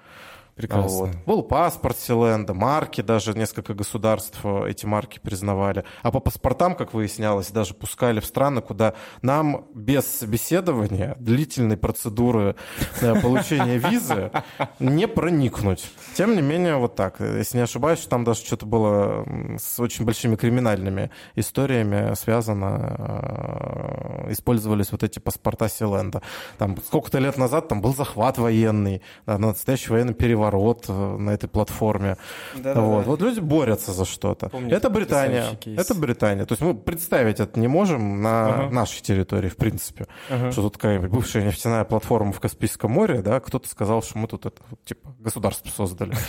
Прекрасно. 0.55 1.07
Вот. 1.07 1.17
Был 1.25 1.43
паспорт 1.43 1.99
Силенда, 1.99 2.53
марки, 2.53 3.01
даже 3.01 3.33
несколько 3.33 3.73
государств 3.73 4.39
э, 4.45 4.69
эти 4.69 4.85
марки 4.85 5.19
признавали. 5.19 5.85
А 6.03 6.11
по 6.11 6.21
паспортам, 6.21 6.75
как 6.75 6.93
выяснялось, 6.93 7.51
даже 7.51 7.73
пускали 7.73 8.21
в 8.21 8.27
страны, 8.27 8.61
куда 8.61 8.93
нам 9.23 9.65
без 9.75 10.05
собеседования, 10.07 11.17
длительной 11.19 11.79
процедуры 11.79 12.55
э, 13.01 13.19
получения 13.23 13.79
визы 13.79 14.31
не 14.79 15.09
проникнуть. 15.09 15.91
Тем 16.15 16.37
не 16.37 16.43
менее, 16.43 16.77
вот 16.77 16.97
так. 16.97 17.21
Если 17.21 17.57
не 17.57 17.63
ошибаюсь, 17.63 18.01
там 18.01 18.25
даже 18.25 18.41
что-то 18.41 18.67
было 18.67 19.25
с 19.59 19.81
очень 19.81 20.05
большими 20.05 20.37
криминальными 20.37 21.11
историями 21.35 22.13
связано. 22.15 22.97
Э, 22.99 24.33
использовались 24.33 24.93
вот 24.93 25.03
эти 25.03 25.19
паспорта 25.19 25.71
Силенда. 25.71 26.21
Там 26.59 26.77
сколько-то 26.77 27.19
лет 27.21 27.39
назад 27.39 27.69
там 27.69 27.81
был 27.81 27.95
захват 27.95 28.37
военный, 28.37 29.01
настоящий 29.25 29.91
военный 29.91 30.13
переворот 30.13 30.42
переворот 30.43 30.87
э, 30.89 30.93
на 30.93 31.31
этой 31.31 31.49
платформе. 31.49 32.17
Да, 32.57 32.75
вот. 32.75 33.05
Да, 33.05 33.11
вот 33.11 33.21
люди 33.21 33.41
борются 33.41 33.93
за 33.93 34.05
что-то. 34.05 34.51
Это 34.71 34.91
Британия. 34.91 35.47
Это 35.65 35.95
Британия. 35.95 36.45
То 36.45 36.53
есть 36.53 36.63
мы 36.63 36.75
представить 36.75 37.41
это 37.41 37.59
не 37.59 37.69
можем 37.69 38.23
на 38.23 38.47
ага. 38.47 38.71
нашей 38.71 39.03
территории, 39.03 39.49
в 39.49 39.57
принципе. 39.57 40.07
Ага. 40.31 40.53
Что 40.53 40.63
тут 40.63 40.75
такая 40.75 41.01
бывшая 41.01 41.45
нефтяная 41.45 41.85
платформа 41.85 42.33
в 42.33 42.41
Каспийском 42.41 42.91
море, 42.91 43.23
да, 43.23 43.41
кто-то 43.41 43.69
сказал, 43.69 44.03
что 44.03 44.19
мы 44.19 44.29
тут 44.29 44.47
это, 44.47 44.63
типа, 44.85 45.15
государство 45.19 45.71
создали. 45.71 46.15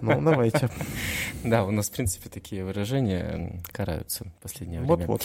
Ну, 0.00 0.20
давайте. 0.22 0.68
Да, 1.44 1.64
у 1.64 1.70
нас, 1.70 1.88
в 1.88 1.92
принципе, 1.92 2.28
такие 2.28 2.64
выражения 2.64 3.60
караются 3.72 4.24
в 4.24 4.42
последнее 4.42 4.80
время. 4.80 4.96
Вот-вот. 4.96 5.22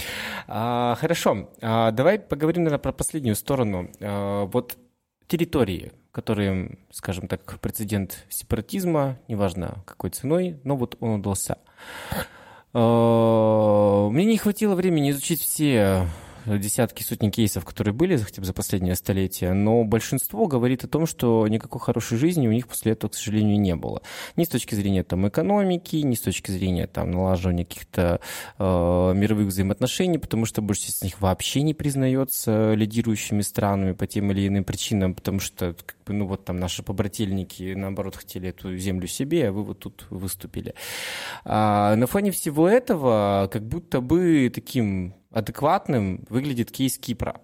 А, 0.48 0.96
хорошо. 1.00 1.50
А, 1.62 1.92
давай 1.92 2.20
поговорим, 2.20 2.64
наверное, 2.64 2.82
про 2.82 2.92
последнюю 2.92 3.36
сторону. 3.36 3.90
А, 4.02 4.46
вот 4.46 4.78
территории, 5.34 5.92
которые, 6.12 6.78
скажем 6.92 7.28
так, 7.28 7.60
прецедент 7.60 8.24
сепаратизма, 8.30 9.18
неважно 9.28 9.82
какой 9.84 10.12
ценой, 10.12 10.60
но 10.64 10.76
вот 10.76 10.96
он 11.00 11.22
удался. 11.22 11.58
А, 12.72 14.10
мне 14.10 14.26
не 14.26 14.38
хватило 14.38 14.76
времени 14.76 15.10
изучить 15.10 15.42
все 15.42 16.08
десятки, 16.46 17.04
сотни 17.04 17.30
кейсов, 17.30 17.66
которые 17.66 17.94
были 17.94 18.18
хотя 18.18 18.42
бы 18.42 18.46
за 18.46 18.54
последнее 18.54 18.96
столетие, 18.96 19.54
но 19.54 19.84
большинство 19.84 20.48
говорит 20.48 20.84
о 20.84 20.88
том, 20.88 21.06
что 21.06 21.48
никакой 21.48 21.82
хорошей 21.82 22.18
жизни 22.18 22.48
у 22.48 22.52
них 22.52 22.68
после 22.68 22.94
этого, 22.94 23.10
к 23.10 23.16
сожалению, 23.16 23.60
не 23.60 23.76
было. 23.76 24.02
Ни 24.36 24.44
с 24.44 24.50
точки 24.50 24.76
зрения 24.76 25.04
там, 25.04 25.28
экономики, 25.28 25.98
ни 25.98 26.16
с 26.16 26.22
точки 26.22 26.52
зрения 26.52 26.88
там, 26.88 27.12
налаживания 27.12 27.66
каких-то 27.66 28.20
э, 28.60 28.64
мировых 29.16 29.48
взаимоотношений, 29.48 30.18
потому 30.18 30.46
что 30.46 30.62
часть 30.74 30.98
из 30.98 31.04
них 31.04 31.22
вообще 31.22 31.62
не 31.62 31.74
признается 31.74 32.74
лидирующими 32.74 33.42
странами 33.42 33.94
по 33.94 34.08
тем 34.08 34.32
или 34.32 34.48
иным 34.48 34.64
причинам, 34.64 35.14
потому 35.14 35.40
что 35.40 35.76
как 35.86 35.96
бы, 36.06 36.14
ну, 36.14 36.28
вот 36.28 36.46
там 36.46 36.58
наши 36.58 36.84
побрательники, 36.84 37.74
наоборот, 37.74 38.16
хотели 38.16 38.50
эту 38.50 38.78
землю 38.78 39.08
себе, 39.08 39.50
а 39.50 39.52
вы 39.52 39.64
вот 39.64 39.80
тут 39.80 40.06
выступили. 40.10 40.74
А 41.46 41.96
на 41.96 42.08
фоне 42.08 42.32
всего 42.32 42.68
этого 42.68 43.50
как 43.52 43.64
будто 43.64 44.02
бы 44.02 44.52
таким 44.54 45.14
адекватным 45.34 46.26
выглядит 46.30 46.72
кейс 46.72 46.98
Кипра 46.98 47.42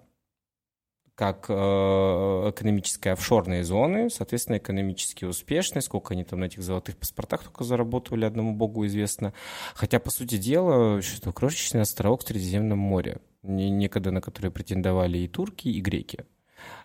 как 1.20 1.50
э, 1.50 1.52
экономические 1.52 3.12
офшорные 3.12 3.62
зоны, 3.62 4.08
соответственно, 4.08 4.56
экономически 4.56 5.26
успешные, 5.26 5.82
сколько 5.82 6.14
они 6.14 6.24
там 6.24 6.40
на 6.40 6.44
этих 6.46 6.62
золотых 6.62 6.96
паспортах 6.96 7.44
только 7.44 7.62
заработали, 7.62 8.24
одному 8.24 8.54
богу 8.54 8.86
известно. 8.86 9.34
Хотя, 9.74 10.00
по 10.00 10.10
сути 10.10 10.38
дела, 10.38 11.02
что 11.02 11.30
крошечный 11.34 11.82
островок 11.82 12.22
в 12.22 12.26
Средиземном 12.26 12.78
море, 12.78 13.20
некогда 13.42 14.12
на 14.12 14.22
который 14.22 14.50
претендовали 14.50 15.18
и 15.18 15.28
турки, 15.28 15.68
и 15.68 15.78
греки. 15.82 16.24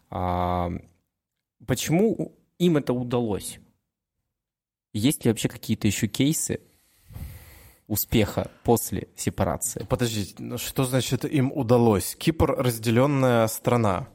А 0.09 0.69
почему 1.65 2.37
им 2.59 2.75
это 2.75 2.91
удалось? 2.91 3.59
Есть 4.91 5.23
ли 5.23 5.31
вообще 5.31 5.47
какие-то 5.47 5.87
еще 5.87 6.09
кейсы, 6.09 6.59
успеха 7.87 8.49
после 8.63 9.07
сепарации. 9.15 9.85
Подождите, 9.87 10.35
ну 10.39 10.57
что 10.57 10.85
значит 10.85 11.25
им 11.25 11.51
удалось? 11.53 12.15
Кипр 12.15 12.55
разделенная 12.57 13.47
страна, 13.47 14.07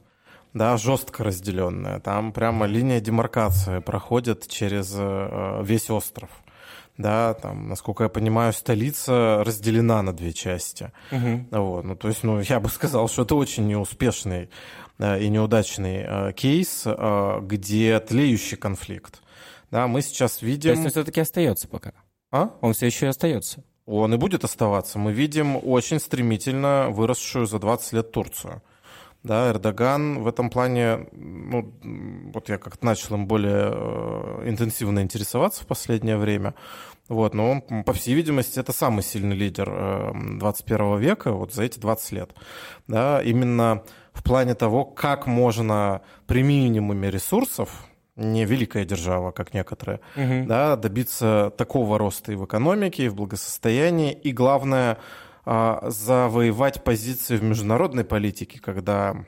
да, 0.53 0.77
жестко 0.77 1.23
разделенная. 1.23 1.99
Там 1.99 2.33
прямо 2.33 2.65
линия 2.65 2.99
демаркации 2.99 3.79
проходит 3.79 4.47
через 4.47 4.93
э, 4.95 5.61
весь 5.63 5.89
остров. 5.89 6.29
Да, 6.97 7.33
там, 7.33 7.69
насколько 7.69 8.03
я 8.03 8.09
понимаю, 8.09 8.51
столица 8.51 9.43
разделена 9.45 10.01
на 10.01 10.13
две 10.13 10.33
части. 10.33 10.91
Угу. 11.11 11.47
Вот, 11.51 11.85
ну, 11.85 11.95
то 11.95 12.09
есть, 12.09 12.23
ну, 12.23 12.41
я 12.41 12.59
бы 12.59 12.69
сказал, 12.69 13.07
что 13.07 13.21
это 13.21 13.35
очень 13.35 13.65
неуспешный 13.67 14.49
э, 14.99 15.21
и 15.21 15.29
неудачный 15.29 16.03
э, 16.05 16.33
кейс, 16.33 16.85
где 17.41 17.99
тлеющий 18.01 18.57
конфликт. 18.57 19.21
Да, 19.71 19.87
мы 19.87 20.01
сейчас 20.01 20.41
видим... 20.41 20.73
То 20.73 20.81
есть 20.81 20.83
он 20.83 20.91
все-таки 20.91 21.21
остается 21.21 21.69
пока? 21.69 21.93
А? 22.31 22.51
Он 22.61 22.73
все 22.73 22.85
еще 22.87 23.07
и 23.07 23.09
остается. 23.09 23.63
Он 23.85 24.13
и 24.13 24.17
будет 24.17 24.43
оставаться. 24.43 24.99
Мы 24.99 25.11
видим 25.11 25.57
очень 25.61 25.99
стремительно 25.99 26.89
выросшую 26.89 27.45
за 27.45 27.59
20 27.59 27.93
лет 27.93 28.11
Турцию. 28.11 28.61
Да, 29.23 29.51
Эрдоган 29.51 30.23
в 30.23 30.27
этом 30.27 30.49
плане, 30.49 31.07
ну, 31.11 31.71
вот 32.33 32.49
я 32.49 32.57
как-то 32.57 32.83
начал 32.83 33.15
им 33.15 33.27
более 33.27 33.69
э, 33.71 34.49
интенсивно 34.49 35.01
интересоваться 35.01 35.63
в 35.63 35.67
последнее 35.67 36.17
время, 36.17 36.55
вот, 37.07 37.35
но 37.35 37.51
он, 37.51 37.83
по 37.83 37.93
всей 37.93 38.15
видимости, 38.15 38.57
это 38.57 38.73
самый 38.73 39.03
сильный 39.03 39.35
лидер 39.35 39.69
э, 39.69 40.11
21 40.39 40.97
века 40.97 41.33
вот 41.33 41.53
за 41.53 41.63
эти 41.63 41.77
20 41.77 42.11
лет. 42.13 42.31
Да, 42.87 43.21
именно 43.21 43.83
в 44.11 44.23
плане 44.23 44.55
того, 44.55 44.85
как 44.85 45.27
можно 45.27 46.01
при 46.25 46.41
минимуме 46.41 47.11
ресурсов, 47.11 47.85
не 48.15 48.45
великая 48.45 48.85
держава, 48.85 49.31
как 49.31 49.53
некоторые, 49.53 49.99
угу. 50.15 50.45
да, 50.45 50.75
добиться 50.75 51.53
такого 51.57 51.97
роста 51.97 52.31
и 52.31 52.35
в 52.35 52.45
экономике, 52.45 53.05
и 53.05 53.09
в 53.09 53.15
благосостоянии, 53.15 54.13
и 54.13 54.31
главное, 54.31 54.97
а, 55.45 55.89
завоевать 55.89 56.83
позиции 56.83 57.37
в 57.37 57.43
международной 57.43 58.03
политике, 58.03 58.59
когда 58.59 59.25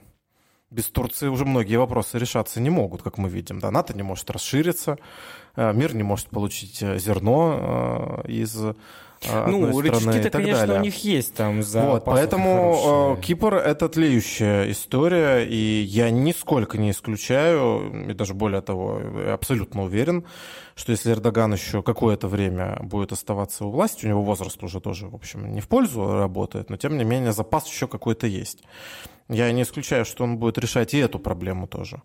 без 0.69 0.87
Турции 0.87 1.27
уже 1.27 1.45
многие 1.45 1.77
вопросы 1.77 2.17
решаться 2.17 2.59
не 2.59 2.69
могут, 2.69 3.03
как 3.03 3.17
мы 3.17 3.29
видим. 3.29 3.59
Да, 3.59 3.71
НАТО 3.71 3.93
не 3.95 4.03
может 4.03 4.29
расшириться, 4.29 4.97
а, 5.55 5.71
мир 5.71 5.95
не 5.95 6.03
может 6.03 6.27
получить 6.29 6.81
э, 6.81 6.97
зерно 6.99 7.57
а, 7.59 8.21
из 8.27 8.59
ну, 9.47 9.81
рычаги-то, 9.81 10.29
конечно, 10.29 10.67
далее. 10.67 10.79
у 10.79 10.81
них 10.81 11.03
есть 11.03 11.33
там 11.33 11.63
за 11.63 11.81
Вот, 11.81 12.05
поэтому 12.05 12.73
хорошие. 12.73 13.21
Кипр— 13.23 13.55
это 13.55 13.89
тлеющая 13.89 14.71
история, 14.71 15.45
и 15.45 15.81
я 15.83 16.09
нисколько 16.09 16.77
не 16.77 16.91
исключаю, 16.91 18.09
и 18.09 18.13
даже 18.13 18.33
более 18.33 18.61
того, 18.61 19.01
абсолютно 19.31 19.83
уверен, 19.83 20.25
что 20.75 20.91
если 20.91 21.11
Эрдоган 21.11 21.53
еще 21.53 21.83
какое-то 21.83 22.27
время 22.27 22.79
будет 22.81 23.11
оставаться 23.11 23.65
у 23.65 23.71
власти, 23.71 24.05
у 24.05 24.09
него 24.09 24.23
возраст 24.23 24.61
уже 24.63 24.79
тоже, 24.79 25.07
в 25.07 25.15
общем, 25.15 25.53
не 25.53 25.61
в 25.61 25.67
пользу 25.67 26.05
работает, 26.05 26.69
но 26.69 26.77
тем 26.77 26.97
не 26.97 27.03
менее 27.03 27.33
запас 27.33 27.67
еще 27.67 27.87
какой-то 27.87 28.27
есть. 28.27 28.63
Я 29.29 29.51
не 29.51 29.61
исключаю, 29.61 30.05
что 30.05 30.23
он 30.23 30.37
будет 30.37 30.57
решать 30.57 30.93
и 30.93 30.97
эту 30.97 31.19
проблему 31.19 31.67
тоже 31.67 32.01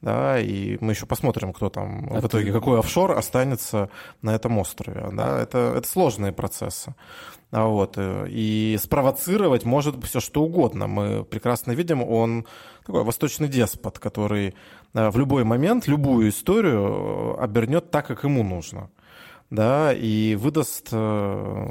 да, 0.00 0.38
и 0.38 0.78
мы 0.80 0.92
еще 0.92 1.06
посмотрим, 1.06 1.52
кто 1.52 1.70
там 1.70 2.08
а 2.10 2.20
в 2.20 2.26
итоге, 2.26 2.46
ты... 2.46 2.52
какой 2.52 2.78
офшор 2.78 3.12
останется 3.12 3.90
на 4.22 4.34
этом 4.34 4.58
острове, 4.58 5.08
да, 5.12 5.40
это, 5.40 5.74
это 5.76 5.88
сложные 5.88 6.32
процессы. 6.32 6.94
А 7.50 7.66
вот, 7.66 7.94
э, 7.96 8.26
и 8.28 8.78
спровоцировать 8.80 9.64
может 9.64 10.04
все 10.04 10.20
что 10.20 10.42
угодно. 10.42 10.86
Мы 10.86 11.24
прекрасно 11.24 11.72
видим, 11.72 12.02
он 12.02 12.46
такой 12.86 13.04
восточный 13.04 13.48
деспот, 13.48 13.98
который 13.98 14.54
э, 14.92 15.10
в 15.10 15.16
любой 15.16 15.44
момент 15.44 15.88
любую 15.88 16.28
историю 16.28 17.36
э, 17.38 17.42
обернет 17.42 17.90
так, 17.90 18.06
как 18.06 18.24
ему 18.24 18.42
нужно 18.42 18.90
да, 19.50 19.94
и 19.94 20.34
выдаст 20.34 20.88
э, 20.92 21.68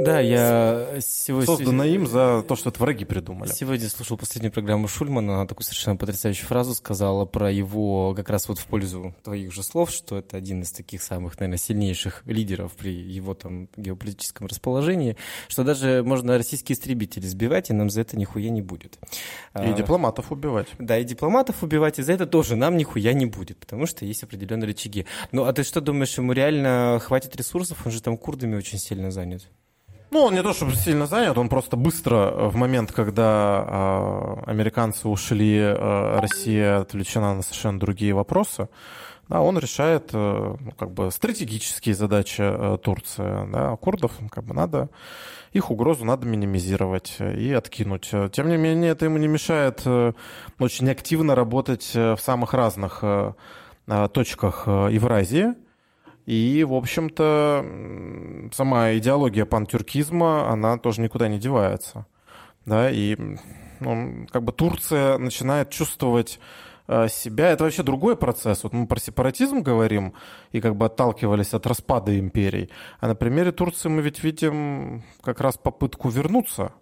да, 0.00 0.20
я 0.20 1.00
сегодня, 1.00 1.46
создано 1.46 1.84
им 1.84 2.06
за 2.06 2.44
то, 2.46 2.54
что 2.54 2.70
это 2.70 2.80
враги 2.80 3.04
придумали. 3.04 3.50
Сегодня 3.50 3.88
слушал 3.88 4.16
последнюю 4.16 4.52
программу 4.52 4.86
Шульмана, 4.86 5.34
она 5.34 5.46
такую 5.46 5.64
совершенно 5.64 5.96
потрясающую 5.96 6.46
фразу 6.46 6.74
сказала 6.74 7.24
про 7.24 7.50
его, 7.50 8.14
как 8.14 8.30
раз 8.30 8.48
вот 8.48 8.60
в 8.60 8.66
пользу 8.66 9.12
твоих 9.24 9.52
же 9.52 9.64
слов, 9.64 9.90
что 9.90 10.18
это 10.18 10.36
один 10.36 10.62
из 10.62 10.70
таких 10.70 11.02
самых, 11.02 11.38
наверное, 11.40 11.58
сильнейших 11.58 12.22
лидеров 12.26 12.72
при 12.74 12.92
его 12.92 13.34
там 13.34 13.68
геополитическом 13.76 14.46
расположении, 14.46 15.16
что 15.48 15.64
даже 15.64 16.04
можно 16.04 16.38
российские 16.38 16.76
истребители 16.76 17.26
сбивать, 17.26 17.70
и 17.70 17.72
нам 17.72 17.90
за 17.90 18.02
это 18.02 18.16
нихуя 18.16 18.50
не 18.50 18.62
будет. 18.62 18.98
И 19.02 19.58
а, 19.58 19.72
дипломатов 19.72 20.30
убивать. 20.30 20.68
Да, 20.78 20.96
и 20.96 21.02
дипломатов 21.02 21.64
убивать, 21.64 21.98
и 21.98 22.02
за 22.02 22.12
это 22.12 22.26
тоже 22.26 22.54
нам 22.54 22.76
нихуя 22.76 23.12
не 23.14 23.26
будет, 23.26 23.58
потому 23.58 23.86
что 23.86 24.04
есть 24.04 24.22
определенные 24.22 24.68
рычаги. 24.68 25.06
Ну, 25.32 25.44
а 25.44 25.52
ты 25.52 25.64
что 25.64 25.80
думаешь, 25.80 26.16
ему 26.16 26.32
реально 26.32 27.00
хватит 27.02 27.15
хватит 27.16 27.34
ресурсов, 27.34 27.78
он 27.86 27.92
же 27.92 28.02
там 28.02 28.18
курдами 28.18 28.56
очень 28.56 28.78
сильно 28.78 29.10
занят. 29.10 29.48
Ну, 30.10 30.20
он 30.20 30.34
не 30.34 30.42
то 30.42 30.52
чтобы 30.52 30.74
сильно 30.74 31.06
занят, 31.06 31.38
он 31.38 31.48
просто 31.48 31.74
быстро, 31.74 32.16
э, 32.16 32.48
в 32.48 32.56
момент, 32.56 32.92
когда 32.92 33.64
э, 33.66 34.50
американцы 34.50 35.08
ушли, 35.08 35.56
э, 35.58 36.18
Россия 36.20 36.80
отвлечена 36.80 37.34
на 37.34 37.42
совершенно 37.42 37.80
другие 37.80 38.12
вопросы, 38.12 38.68
да, 39.30 39.40
он 39.40 39.58
решает 39.58 40.10
э, 40.12 40.56
ну, 40.60 40.72
как 40.72 40.90
бы 40.90 41.10
стратегические 41.10 41.94
задачи 41.94 42.42
э, 42.42 42.76
Турции. 42.82 43.50
Да, 43.50 43.72
а 43.72 43.76
курдов 43.78 44.12
как 44.30 44.44
бы 44.44 44.52
надо, 44.52 44.90
их 45.54 45.70
угрозу 45.70 46.04
надо 46.04 46.26
минимизировать 46.26 47.16
и 47.18 47.50
откинуть. 47.54 48.10
Тем 48.32 48.50
не 48.50 48.58
менее, 48.58 48.90
это 48.90 49.06
ему 49.06 49.16
не 49.16 49.28
мешает 49.28 49.80
э, 49.86 50.12
очень 50.58 50.90
активно 50.90 51.34
работать 51.34 51.92
э, 51.94 52.14
в 52.14 52.20
самых 52.20 52.52
разных 52.52 53.02
точках 54.12 54.66
Евразии. 54.66 55.54
И, 56.26 56.64
в 56.64 56.74
общем-то, 56.74 58.50
сама 58.52 58.94
идеология 58.94 59.46
пантюркизма, 59.46 60.50
она 60.50 60.76
тоже 60.76 61.00
никуда 61.00 61.28
не 61.28 61.38
девается. 61.38 62.06
Да, 62.64 62.90
и 62.90 63.16
ну, 63.80 64.26
как 64.30 64.42
бы 64.42 64.52
Турция 64.52 65.18
начинает 65.18 65.70
чувствовать 65.70 66.40
Э, 66.88 67.08
себя. 67.08 67.50
Это 67.50 67.64
вообще 67.64 67.82
другой 67.82 68.16
процесс. 68.16 68.62
Вот 68.62 68.72
мы 68.72 68.86
про 68.86 69.00
сепаратизм 69.00 69.60
говорим 69.60 70.14
и 70.52 70.60
как 70.60 70.76
бы 70.76 70.86
отталкивались 70.86 71.52
от 71.54 71.66
распада 71.66 72.18
империй. 72.18 72.70
А 73.00 73.08
на 73.08 73.14
примере 73.14 73.52
Турции 73.52 73.88
мы 73.88 74.02
ведь 74.02 74.22
видим 74.22 75.02
как 75.20 75.40
раз 75.40 75.56
попытку 75.56 76.08
вернуться 76.08 76.72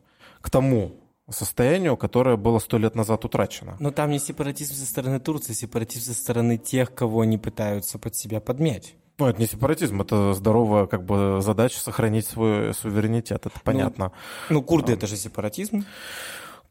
к 0.40 0.50
тому 0.50 1.00
состоянию, 1.30 1.96
которое 1.96 2.36
было 2.36 2.58
сто 2.58 2.76
лет 2.76 2.94
назад 2.94 3.24
утрачено. 3.24 3.76
Но 3.80 3.90
там 3.90 4.10
не 4.10 4.18
сепаратизм 4.18 4.74
со 4.74 4.84
стороны 4.84 5.20
Турции, 5.20 5.52
а 5.52 5.54
сепаратизм 5.54 6.12
со 6.12 6.20
стороны 6.20 6.58
тех, 6.58 6.94
кого 6.94 7.22
они 7.22 7.38
пытаются 7.38 7.98
под 7.98 8.14
себя 8.14 8.40
подмять. 8.40 8.96
Ну, 9.18 9.26
это 9.26 9.40
не 9.40 9.46
сепаратизм, 9.46 10.00
это 10.02 10.34
здоровая 10.34 10.86
как 10.86 11.04
бы 11.04 11.38
задача 11.40 11.78
сохранить 11.78 12.26
свой 12.26 12.74
суверенитет, 12.74 13.46
это 13.46 13.52
ну, 13.54 13.60
понятно. 13.62 14.12
Ну, 14.48 14.56
ну 14.56 14.62
курды 14.62 14.92
а, 14.92 14.96
это 14.96 15.06
же 15.06 15.16
сепаратизм. 15.16 15.84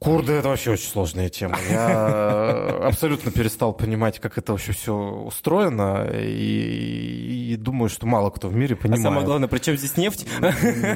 Курды– 0.03 0.33
это 0.33 0.49
вообще 0.49 0.71
очень 0.71 0.89
сложная 0.89 1.29
тема. 1.29 1.57
Я 1.69 2.79
абсолютно 2.83 3.31
перестал 3.31 3.73
понимать, 3.73 4.19
как 4.19 4.37
это 4.37 4.51
вообще 4.51 4.73
все 4.73 4.93
устроено, 4.93 6.09
и, 6.11 7.53
и 7.53 7.55
думаю, 7.55 7.89
что 7.89 8.05
мало 8.05 8.29
кто 8.29 8.49
в 8.49 8.55
мире 8.55 8.75
понимает. 8.75 9.05
А 9.05 9.09
самое 9.09 9.25
главное, 9.25 9.47
при 9.47 9.59
чем 9.59 9.77
здесь 9.77 9.95
нефть? 9.95 10.27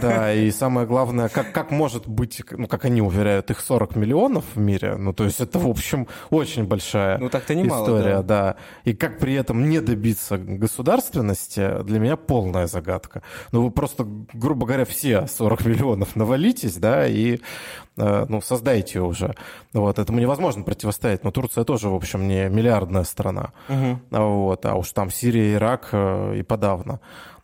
Да, 0.01 0.33
и 0.33 0.51
самое 0.51 0.85
главное, 0.85 1.29
как, 1.29 1.53
как 1.53 1.71
может 1.71 2.07
быть, 2.07 2.41
ну, 2.51 2.67
как 2.67 2.85
они 2.85 3.01
уверяют, 3.01 3.49
их 3.49 3.59
40 3.61 3.95
миллионов 3.95 4.43
в 4.55 4.59
мире, 4.59 4.97
ну, 4.97 5.13
то 5.13 5.23
есть 5.23 5.39
это, 5.39 5.57
в 5.59 5.67
общем, 5.67 6.07
очень 6.29 6.65
большая 6.65 7.17
ну, 7.17 7.29
так-то 7.29 7.55
немало, 7.55 7.83
история, 7.83 8.15
да. 8.17 8.23
да. 8.23 8.55
И 8.83 8.93
как 8.93 9.19
при 9.19 9.33
этом 9.35 9.69
не 9.69 9.79
добиться 9.79 10.37
государственности, 10.37 11.83
для 11.83 11.99
меня 11.99 12.17
полная 12.17 12.67
загадка. 12.67 13.23
Ну, 13.51 13.63
вы 13.63 13.71
просто, 13.71 14.05
грубо 14.33 14.65
говоря, 14.65 14.85
все 14.85 15.27
40 15.27 15.65
миллионов 15.65 16.15
навалитесь, 16.15 16.75
да, 16.75 17.07
и 17.07 17.27
Э, 17.37 17.86
ну, 17.97 18.41
создайте 18.41 19.01
уже. 19.01 19.35
Вот, 19.73 19.97
этому 19.97 20.19
невозможно 20.19 20.63
противостоять. 20.63 21.23
Но 21.23 21.31
Турция 21.31 21.63
тоже, 21.63 21.89
в 21.89 21.95
общем, 21.95 22.27
не 22.27 22.47
миллиардная 22.47 23.03
страна. 23.03 23.51
Угу. 23.69 23.99
Вот, 24.11 24.65
а 24.65 24.75
уж 24.75 24.91
там 24.91 25.09
Сирия, 25.09 25.55
Ирак 25.55 25.89
э, 25.91 26.37
и 26.37 26.43
подавно. 26.43 26.99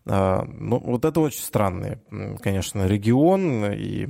Э, 0.06 0.44
ну, 0.46 0.80
вот 0.80 1.06
это 1.06 1.20
очень 1.20 1.42
странный, 1.42 1.98
конечно, 2.42 2.86
регион. 2.86 3.66
И 3.74 4.10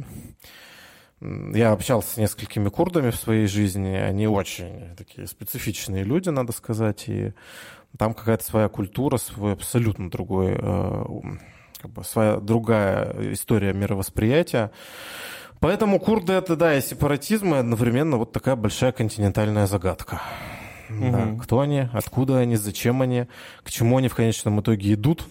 я 1.22 1.72
общался 1.72 2.16
с 2.16 2.18
несколькими 2.18 2.68
курдами 2.68 3.12
в 3.12 3.16
своей 3.16 3.48
жизни. 3.48 3.96
Они 3.96 4.28
очень 4.28 4.96
такие 4.98 5.28
специфичные 5.28 6.04
люди, 6.04 6.28
надо 6.28 6.52
сказать. 6.52 7.06
И 7.08 7.32
там 7.98 8.14
какая-то 8.14 8.44
своя 8.44 8.68
культура, 8.68 9.16
свой 9.16 9.54
абсолютно 9.54 10.10
другой, 10.10 10.56
как 10.56 11.92
бы 11.92 12.04
своя 12.04 12.38
другая 12.38 13.34
история 13.34 13.72
мировосприятия. 13.72 14.72
Поэтому 15.64 15.98
курды 15.98 16.34
это, 16.34 16.58
да, 16.58 16.76
и 16.76 16.82
сепаратизм, 16.82 17.56
и 17.56 17.60
одновременно 17.60 18.18
вот 18.18 18.34
такая 18.34 18.58
большая 18.58 18.92
континентальная 18.92 19.66
загадка. 19.66 20.22
Угу. 20.90 21.10
Да, 21.10 21.38
кто 21.42 21.62
они, 21.62 21.88
откуда 21.94 22.40
они, 22.40 22.58
зачем 22.58 23.02
они, 23.02 23.28
к 23.64 23.72
чему 23.72 23.96
они 23.96 24.10
в 24.10 24.14
конечном 24.14 24.60
итоге 24.60 24.94
идут. 24.96 25.26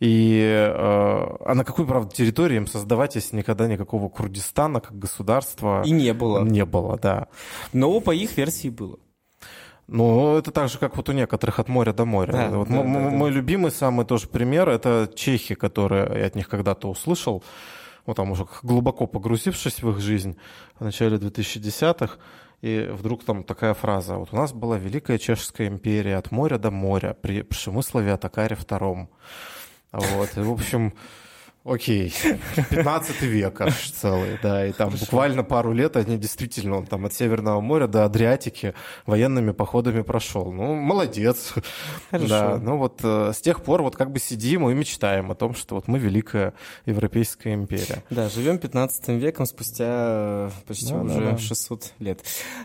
И, 0.00 0.38
э, 0.38 0.70
а 0.70 1.54
на 1.54 1.64
какой, 1.64 1.86
правда, 1.86 2.14
территории 2.14 2.58
им 2.58 2.66
создавать, 2.66 3.14
если 3.14 3.36
никогда 3.36 3.66
никакого 3.66 4.10
Курдистана 4.10 4.80
как 4.80 4.98
государства... 4.98 5.82
И 5.86 5.92
не 5.92 6.12
было. 6.12 6.44
Не 6.44 6.66
было, 6.66 6.98
да. 6.98 7.28
Но 7.72 7.98
по 8.00 8.10
их 8.10 8.36
версии 8.36 8.68
было. 8.68 8.98
Ну, 9.86 10.36
это 10.36 10.50
так 10.50 10.68
же, 10.68 10.76
как 10.76 10.94
вот 10.94 11.08
у 11.08 11.12
некоторых 11.12 11.58
от 11.58 11.68
моря 11.68 11.94
до 11.94 12.04
моря. 12.04 12.32
Да, 12.32 12.48
вот 12.50 12.68
да, 12.68 12.82
да, 12.82 12.82
мой 12.82 13.30
да. 13.30 13.36
любимый 13.36 13.70
самый 13.70 14.04
тоже 14.04 14.28
пример– 14.28 14.68
это 14.70 15.10
чехи, 15.14 15.54
которые 15.54 16.20
я 16.20 16.26
от 16.26 16.34
них 16.34 16.50
когда-то 16.50 16.90
услышал 16.90 17.42
ну, 18.06 18.14
там 18.14 18.30
уже 18.30 18.46
глубоко 18.62 19.06
погрузившись 19.06 19.82
в 19.82 19.90
их 19.90 20.00
жизнь 20.00 20.36
в 20.78 20.84
начале 20.84 21.16
2010-х, 21.16 22.18
и 22.62 22.88
вдруг 22.92 23.24
там 23.24 23.44
такая 23.44 23.74
фраза. 23.74 24.16
Вот 24.16 24.32
у 24.32 24.36
нас 24.36 24.52
была 24.52 24.78
Великая 24.78 25.18
Чешская 25.18 25.68
империя 25.68 26.16
от 26.16 26.30
моря 26.30 26.58
до 26.58 26.70
моря 26.70 27.14
при 27.20 27.42
Пшемыслове 27.42 28.12
Атакаре 28.12 28.56
II. 28.56 29.08
Вот, 29.92 30.36
и, 30.36 30.40
в 30.40 30.50
общем, 30.50 30.94
Окей, 31.64 32.12
15 32.70 33.22
век 33.22 33.58
аж 33.62 33.90
целый, 33.90 34.38
да, 34.42 34.66
и 34.66 34.72
там 34.72 34.88
Хорошо. 34.88 35.06
буквально 35.06 35.44
пару 35.44 35.72
лет 35.72 35.96
они 35.96 36.18
действительно, 36.18 36.76
он 36.76 36.86
там 36.86 37.06
от 37.06 37.14
Северного 37.14 37.62
моря 37.62 37.86
до 37.86 38.04
Адриатики 38.04 38.74
военными 39.06 39.52
походами 39.52 40.02
прошел. 40.02 40.52
Ну, 40.52 40.74
молодец. 40.74 41.54
Хорошо. 42.10 42.28
Да, 42.28 42.58
ну 42.58 42.76
вот 42.76 43.00
э, 43.02 43.32
с 43.34 43.40
тех 43.40 43.62
пор 43.62 43.80
вот 43.80 43.96
как 43.96 44.12
бы 44.12 44.18
сидим 44.18 44.68
и 44.68 44.74
мечтаем 44.74 45.30
о 45.30 45.34
том, 45.34 45.54
что 45.54 45.76
вот 45.76 45.88
мы 45.88 45.98
великая 45.98 46.52
Европейская 46.84 47.54
империя. 47.54 48.04
Да, 48.10 48.28
живем 48.28 48.58
15 48.58 49.08
веком 49.08 49.46
спустя 49.46 49.86
э, 49.88 50.50
почти 50.66 50.92
ну, 50.92 51.04
уже 51.04 51.30
да. 51.30 51.38
600 51.38 51.94
лет. 51.98 52.22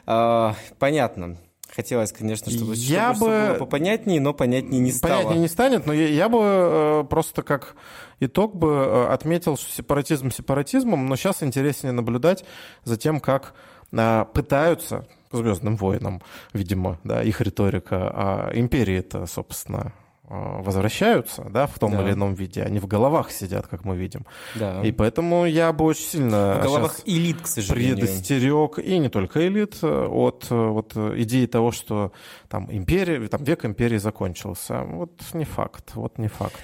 А, 0.07 0.55
понятно. 0.77 1.37
Хотелось, 1.75 2.11
конечно, 2.11 2.51
чтобы, 2.51 2.75
я 2.75 3.13
чтобы 3.13 3.31
бы... 3.31 3.47
было 3.47 3.53
попонятнее, 3.59 4.19
но 4.19 4.33
понятнее 4.33 4.81
не 4.81 4.91
стало. 4.91 5.17
Понятнее 5.17 5.41
не 5.41 5.47
станет, 5.47 5.85
но 5.85 5.93
я, 5.93 6.07
я 6.07 6.29
бы 6.29 6.39
э, 6.41 7.03
просто 7.09 7.43
как 7.43 7.75
итог 8.19 8.55
бы 8.55 8.69
э, 8.69 9.07
отметил, 9.07 9.55
что 9.55 9.71
сепаратизм 9.71 10.31
сепаратизмом, 10.31 11.05
но 11.05 11.15
сейчас 11.15 11.43
интереснее 11.43 11.91
наблюдать 11.91 12.43
за 12.83 12.97
тем, 12.97 13.19
как 13.19 13.53
э, 13.91 14.25
пытаются 14.33 15.05
Звездным 15.31 15.75
воинам, 15.75 16.23
видимо, 16.53 16.99
да, 17.03 17.21
их 17.21 17.39
риторика, 17.39 18.09
а 18.11 18.51
империи 18.55 18.97
это, 18.97 19.27
собственно, 19.27 19.93
возвращаются, 20.29 21.43
да, 21.49 21.65
в 21.65 21.79
том 21.79 21.91
да. 21.91 22.03
или 22.03 22.13
ином 22.13 22.33
виде. 22.35 22.61
Они 22.63 22.79
в 22.79 22.87
головах 22.87 23.31
сидят, 23.31 23.67
как 23.67 23.83
мы 23.83 23.97
видим. 23.97 24.25
Да. 24.55 24.81
И 24.83 24.91
поэтому 24.91 25.45
я 25.45 25.73
бы 25.73 25.85
очень 25.85 26.05
сильно 26.05 26.59
в 26.59 26.63
головах 26.63 26.99
элит, 27.05 27.41
к 27.41 27.47
сожалению. 27.47 27.97
предостерег, 27.97 28.79
и 28.79 28.97
не 28.99 29.09
только 29.09 29.47
элит, 29.47 29.83
от 29.83 30.47
вот, 30.49 30.95
идеи 30.95 31.45
того, 31.45 31.71
что 31.71 32.11
там 32.47 32.67
империя, 32.71 33.27
там 33.27 33.43
век 33.43 33.65
империи 33.65 33.97
закончился. 33.97 34.83
Вот 34.83 35.21
не 35.33 35.45
факт, 35.45 35.95
вот 35.95 36.17
не 36.17 36.27
факт. 36.27 36.59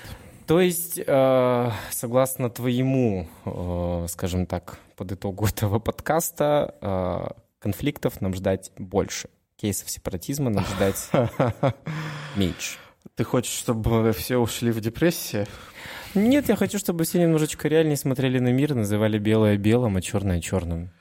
То 0.47 0.61
есть, 0.61 0.99
э, 1.05 1.71
согласно 1.89 2.49
твоему, 2.49 3.27
э, 3.45 4.05
скажем 4.09 4.45
так, 4.45 4.77
под 4.95 5.11
итогу 5.13 5.47
этого 5.55 5.79
подкаста, 5.79 6.75
э, 6.81 7.27
конфликтов 7.59 8.21
нам 8.21 8.33
ждать 8.33 8.71
больше. 8.77 9.29
Кейсов 9.57 9.89
сепаратизма 9.89 10.49
нам 10.49 10.65
ждать 10.65 11.09
меньше. 12.35 12.77
Ты 13.15 13.23
хочешь, 13.23 13.53
чтобы 13.53 14.11
все 14.13 14.37
ушли 14.37 14.71
в 14.71 14.81
депрессию? 14.81 15.45
Нет, 16.15 16.47
я 16.47 16.55
хочу, 16.55 16.79
чтобы 16.79 17.03
все 17.03 17.21
немножечко 17.21 17.67
реальнее 17.67 17.97
смотрели 17.97 18.39
на 18.39 18.51
мир, 18.53 18.73
называли 18.73 19.17
белое 19.19 19.57
белым, 19.57 19.97
а 19.97 20.01
черное 20.01 20.39
черным. 20.39 20.91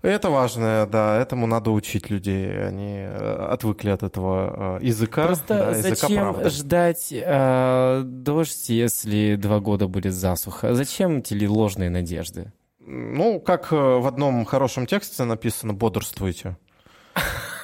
Это 0.00 0.30
важно, 0.30 0.88
да, 0.90 1.20
этому 1.20 1.46
надо 1.46 1.70
учить 1.70 2.08
людей. 2.08 2.66
Они 2.66 2.94
э, 2.96 3.46
отвыкли 3.50 3.90
от 3.90 4.02
этого 4.02 4.78
э, 4.80 4.84
языка. 4.86 5.26
Просто 5.26 5.58
да, 5.58 5.74
зачем 5.74 6.30
языка 6.30 6.48
ждать 6.48 7.08
э, 7.12 8.02
дождь, 8.04 8.70
если 8.70 9.36
два 9.36 9.60
года 9.60 9.88
будет 9.88 10.14
засуха? 10.14 10.74
Зачем 10.74 11.18
эти 11.18 11.44
ложные 11.44 11.90
надежды? 11.90 12.50
Ну, 12.80 13.40
как 13.40 13.72
э, 13.72 13.76
в 13.76 14.06
одном 14.06 14.44
хорошем 14.46 14.86
тексте 14.86 15.24
написано, 15.24 15.74
бодрствуйте. 15.74 16.56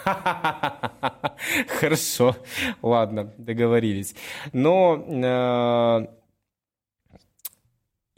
Хорошо, 1.81 2.37
ладно, 2.83 3.33
договорились. 3.39 4.15
Но 4.53 6.09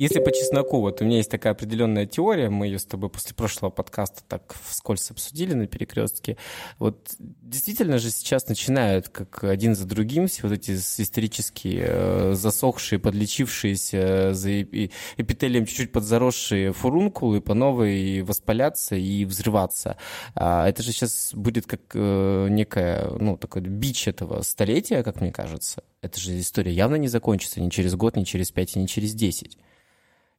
если 0.01 0.19
по 0.19 0.33
чесноку, 0.33 0.81
вот 0.81 1.03
у 1.03 1.05
меня 1.05 1.19
есть 1.19 1.31
такая 1.31 1.53
определенная 1.53 2.07
теория, 2.07 2.49
мы 2.49 2.67
ее 2.67 2.79
с 2.79 2.87
тобой 2.87 3.11
после 3.11 3.35
прошлого 3.35 3.71
подкаста 3.71 4.23
так 4.27 4.57
вскользь 4.67 5.11
обсудили 5.11 5.53
на 5.53 5.67
перекрестке. 5.67 6.39
Вот 6.79 7.15
действительно 7.19 7.99
же 7.99 8.11
сейчас 8.11 8.49
начинают, 8.49 9.11
как 9.11 9.45
один 9.45 9.75
за 9.75 9.87
другим, 9.87 10.27
все 10.27 10.45
вот 10.45 10.53
эти 10.53 10.71
исторические 10.73 11.85
э, 11.87 12.33
засохшие, 12.35 12.99
подлечившиеся 12.99 14.33
за 14.33 14.63
эпителием 14.63 15.67
чуть-чуть 15.67 15.93
подзаросшие 15.93 16.73
фурункулы 16.73 17.43
по 17.43 17.53
новой 17.53 18.23
воспаляться 18.23 18.97
и 18.97 19.27
взрываться. 19.27 19.99
А 20.35 20.67
это 20.67 20.83
же 20.83 20.93
сейчас 20.93 21.33
будет 21.35 21.67
как 21.67 21.83
э, 21.93 22.47
некая, 22.49 23.11
ну, 23.19 23.37
такой 23.37 23.61
бич 23.61 24.09
этого 24.09 24.41
столетия, 24.41 25.03
как 25.03 25.21
мне 25.21 25.31
кажется. 25.31 25.85
Это 26.01 26.19
же 26.19 26.41
история 26.41 26.73
явно 26.73 26.95
не 26.95 27.09
закончится 27.09 27.61
ни 27.61 27.69
через 27.69 27.95
год, 27.97 28.17
ни 28.17 28.25
через 28.25 28.51
пять, 28.51 28.77
ни 28.77 28.87
через 28.87 29.13
десять. 29.13 29.59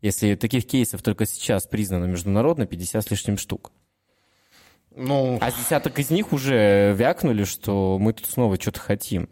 Если 0.01 0.35
таких 0.35 0.65
кейсов 0.65 1.01
только 1.03 1.25
сейчас 1.25 1.67
признано 1.67 2.05
международно 2.05 2.65
50 2.65 3.05
с 3.05 3.11
лишним 3.11 3.37
штук. 3.37 3.71
Ну... 4.95 5.37
А 5.39 5.51
десяток 5.51 5.99
из 5.99 6.09
них 6.09 6.33
уже 6.33 6.93
вякнули, 6.93 7.43
что 7.43 7.97
мы 7.99 8.13
тут 8.13 8.25
снова 8.25 8.59
что-то 8.59 8.79
хотим. 8.79 9.29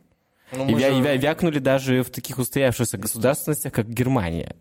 Ну, 0.52 0.68
и, 0.68 0.80
же... 0.80 0.98
и 0.98 1.18
вякнули 1.18 1.60
даже 1.60 2.04
в 2.04 2.10
таких 2.10 2.38
устоявшихся 2.38 2.98
государственностях, 2.98 3.74
как 3.74 3.90
Германия. 3.90 4.56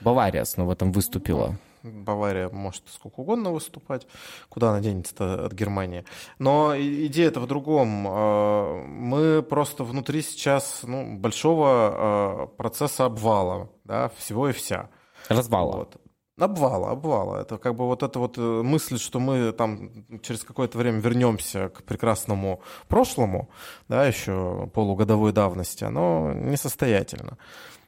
Бавария 0.00 0.44
снова 0.44 0.76
там 0.76 0.92
выступила. 0.92 1.56
Бавария 1.82 2.48
может 2.48 2.82
сколько 2.88 3.20
угодно 3.20 3.50
выступать, 3.50 4.06
куда 4.48 4.70
она 4.70 4.80
денется 4.80 5.46
от 5.46 5.52
Германии. 5.52 6.04
Но 6.38 6.74
идея 6.76 7.28
это 7.28 7.40
в 7.40 7.46
другом. 7.46 8.06
Э, 8.08 8.84
мы 8.86 9.42
просто 9.42 9.84
внутри 9.84 10.22
сейчас 10.22 10.80
ну, 10.82 11.16
большого 11.18 12.48
э, 12.52 12.56
процесса 12.56 13.04
обвала 13.04 13.68
да, 13.84 14.10
всего 14.16 14.48
и 14.48 14.52
вся. 14.52 14.88
Развала. 15.28 15.76
Вот. 15.76 16.00
Обвала, 16.36 16.90
обвала. 16.90 17.40
Это 17.40 17.58
как 17.58 17.76
бы 17.76 17.86
вот 17.86 18.02
эта 18.02 18.18
вот 18.18 18.38
э, 18.38 18.40
мысль, 18.40 18.98
что 18.98 19.20
мы 19.20 19.52
там 19.52 20.04
через 20.22 20.42
какое-то 20.42 20.78
время 20.78 20.98
вернемся 20.98 21.68
к 21.68 21.84
прекрасному 21.84 22.60
прошлому, 22.88 23.48
да, 23.88 24.04
еще 24.04 24.68
полугодовой 24.74 25.32
давности, 25.32 25.84
оно 25.84 26.32
несостоятельно. 26.32 27.38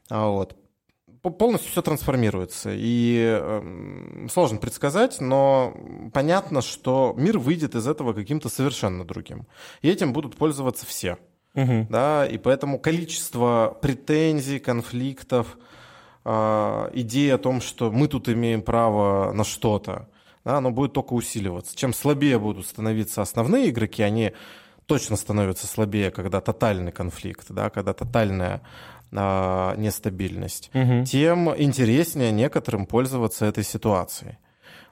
А 0.08 0.28
вот 0.28 0.56
полностью 1.30 1.72
все 1.72 1.82
трансформируется. 1.82 2.70
И 2.72 3.36
э, 3.40 4.26
сложно 4.30 4.58
предсказать, 4.58 5.20
но 5.20 5.74
понятно, 6.12 6.62
что 6.62 7.14
мир 7.16 7.38
выйдет 7.38 7.74
из 7.74 7.86
этого 7.86 8.12
каким-то 8.12 8.48
совершенно 8.48 9.04
другим. 9.04 9.46
И 9.82 9.88
этим 9.88 10.12
будут 10.12 10.36
пользоваться 10.36 10.86
все. 10.86 11.18
Угу. 11.54 11.88
Да, 11.90 12.26
и 12.26 12.38
поэтому 12.38 12.78
количество 12.78 13.76
претензий, 13.80 14.58
конфликтов, 14.58 15.58
э, 16.26 16.90
идеи 16.94 17.30
о 17.30 17.38
том, 17.38 17.60
что 17.60 17.90
мы 17.92 18.08
тут 18.08 18.28
имеем 18.28 18.62
право 18.62 19.32
на 19.32 19.44
что-то, 19.44 20.08
да, 20.44 20.58
оно 20.58 20.70
будет 20.70 20.92
только 20.92 21.12
усиливаться. 21.12 21.76
Чем 21.76 21.92
слабее 21.92 22.38
будут 22.38 22.66
становиться 22.66 23.22
основные 23.22 23.70
игроки, 23.70 24.02
они 24.02 24.32
точно 24.86 25.16
становятся 25.16 25.66
слабее, 25.66 26.10
когда 26.10 26.40
тотальный 26.40 26.92
конфликт, 26.92 27.46
да, 27.50 27.70
когда 27.70 27.92
тотальная 27.92 28.62
а, 29.12 29.74
нестабильность, 29.76 30.70
угу. 30.74 31.04
тем 31.04 31.54
интереснее 31.56 32.32
некоторым 32.32 32.86
пользоваться 32.86 33.46
этой 33.46 33.64
ситуацией. 33.64 34.38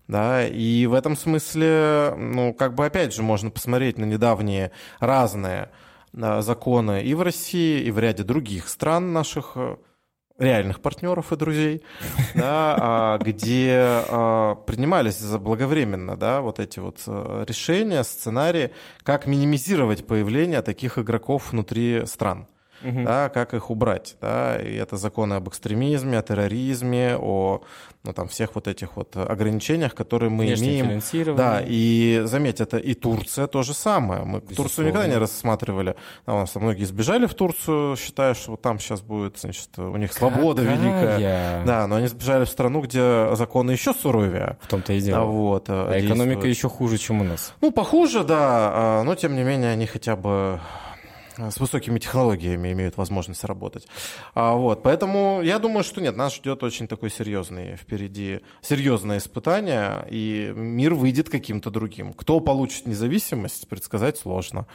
Да, 0.07 0.47
и 0.47 0.85
в 0.87 0.93
этом 0.93 1.16
смысле, 1.16 2.14
ну, 2.16 2.53
как 2.53 2.74
бы 2.74 2.85
опять 2.85 3.14
же 3.14 3.22
можно 3.22 3.51
посмотреть 3.51 3.97
на 3.97 4.05
недавние 4.05 4.70
разные 5.01 5.70
а, 6.16 6.43
законы 6.43 7.03
и 7.03 7.14
в 7.14 7.22
России, 7.22 7.82
и 7.82 7.91
в 7.91 7.99
ряде 7.99 8.22
других 8.22 8.68
стран 8.68 9.12
наших 9.12 9.53
э, 9.57 9.76
реальных 10.39 10.80
партнеров 10.80 11.32
и 11.32 11.37
друзей, 11.37 11.82
да, 12.35 12.76
а, 12.78 13.18
где 13.18 13.76
а, 13.78 14.55
принимались 14.55 15.18
заблаговременно 15.18 16.16
да, 16.16 16.41
вот 16.41 16.59
эти 16.59 16.80
вот 16.80 17.03
э, 17.07 17.45
решения, 17.47 18.03
сценарии, 18.03 18.72
как 19.03 19.26
минимизировать 19.26 20.07
появление 20.07 20.62
таких 20.62 20.99
игроков 20.99 21.53
внутри 21.53 22.05
стран 22.07 22.47
угу. 22.83 23.05
да, 23.05 23.29
как 23.29 23.55
их 23.55 23.70
убрать. 23.70 24.16
Да, 24.20 24.57
и 24.57 24.75
это 24.75 24.97
законы 24.97 25.35
об 25.35 25.49
экстремизме, 25.49 26.18
о 26.18 26.22
терроризме, 26.22 27.16
о 27.16 27.62
ну, 28.03 28.12
там, 28.12 28.29
всех 28.29 28.55
вот 28.55 28.68
этих 28.68 28.97
вот 28.97 29.16
ограничениях, 29.16 29.95
которые 29.95 30.31
мы 30.31 30.53
имеем. 30.53 31.01
Да, 31.37 31.62
и 31.64 32.22
заметь, 32.25 32.61
это 32.61 32.77
и 32.77 32.95
Турция 32.95 33.47
то 33.47 33.62
же 33.62 33.75
самое. 33.75 34.25
Мы 34.25 34.41
Безусловно. 34.41 34.57
Турцию 34.57 34.87
никогда 34.89 35.07
не 35.09 35.16
рассматривали. 35.16 35.97
А 36.27 36.35
у 36.35 36.39
нас 36.41 36.55
многие 36.55 36.85
сбежали 36.85 37.27
в 37.27 37.35
Турцию, 37.35 37.97
считая, 37.97 38.35
что 38.35 38.57
там 38.57 38.79
сейчас 38.79 39.01
будет, 39.01 39.39
значит, 39.39 39.79
у 39.79 39.97
них 39.97 40.12
свобода 40.12 40.62
Какая? 40.62 40.77
великая. 40.77 41.64
Да, 41.64 41.87
но 41.87 41.97
они 41.97 42.09
сбежали 42.09 42.45
в 42.45 42.49
страну, 42.49 42.83
где 42.83 43.35
законы 43.35 43.72
еще 43.72 43.95
суровее. 43.95 44.59
В 44.62 44.68
том-то 44.68 44.93
и 44.93 45.01
дело. 45.01 45.22
А, 45.22 45.25
вот, 45.25 45.66
а 45.68 45.99
экономика 45.99 46.47
еще 46.47 46.68
хуже, 46.68 46.99
чем 46.99 47.22
у 47.22 47.25
нас. 47.25 47.55
Ну, 47.61 47.70
похуже, 47.70 48.25
да, 48.25 48.70
а, 48.75 49.03
но 49.03 49.14
тем 49.14 49.35
не 49.35 49.43
менее 49.43 49.70
они 49.70 49.87
хотя 49.87 50.16
бы 50.16 50.45
Э, 50.45 50.59
с 51.37 51.59
высокими 51.59 51.99
технологиями 51.99 52.72
имеют 52.72 52.97
возможность 52.97 53.45
работать. 53.45 53.87
А, 54.35 54.55
вот, 54.55 54.82
поэтому 54.82 55.41
я 55.43 55.59
думаю, 55.59 55.85
что 55.85 56.01
нет, 56.01 56.16
нас 56.16 56.35
ждет 56.35 56.62
очень 56.62 56.89
такой 56.89 57.11
серьезный 57.11 57.76
впереди, 57.76 58.41
серьезное 58.61 59.18
испытание, 59.18 60.07
и 60.11 60.53
мир 60.55 60.95
выйдет 60.95 61.28
каким-то 61.28 61.70
другим. 61.70 62.12
Кто 62.12 62.41
получит 62.41 62.87
независимость, 62.87 63.68
предсказать 63.68 64.18
сложно. 64.18 64.66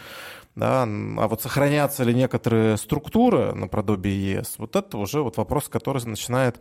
Да? 0.56 0.84
А 0.84 1.28
вот 1.28 1.41
сохранятся 1.41 2.04
ли 2.04 2.14
некоторые 2.14 2.78
структуры 2.78 3.54
наподобие 3.54 4.34
ЕС, 4.34 4.56
вот 4.58 4.76
это 4.76 4.97
уже 4.97 5.22
вот 5.22 5.38
вопрос, 5.38 5.70
который 5.70 6.04
начинает 6.06 6.60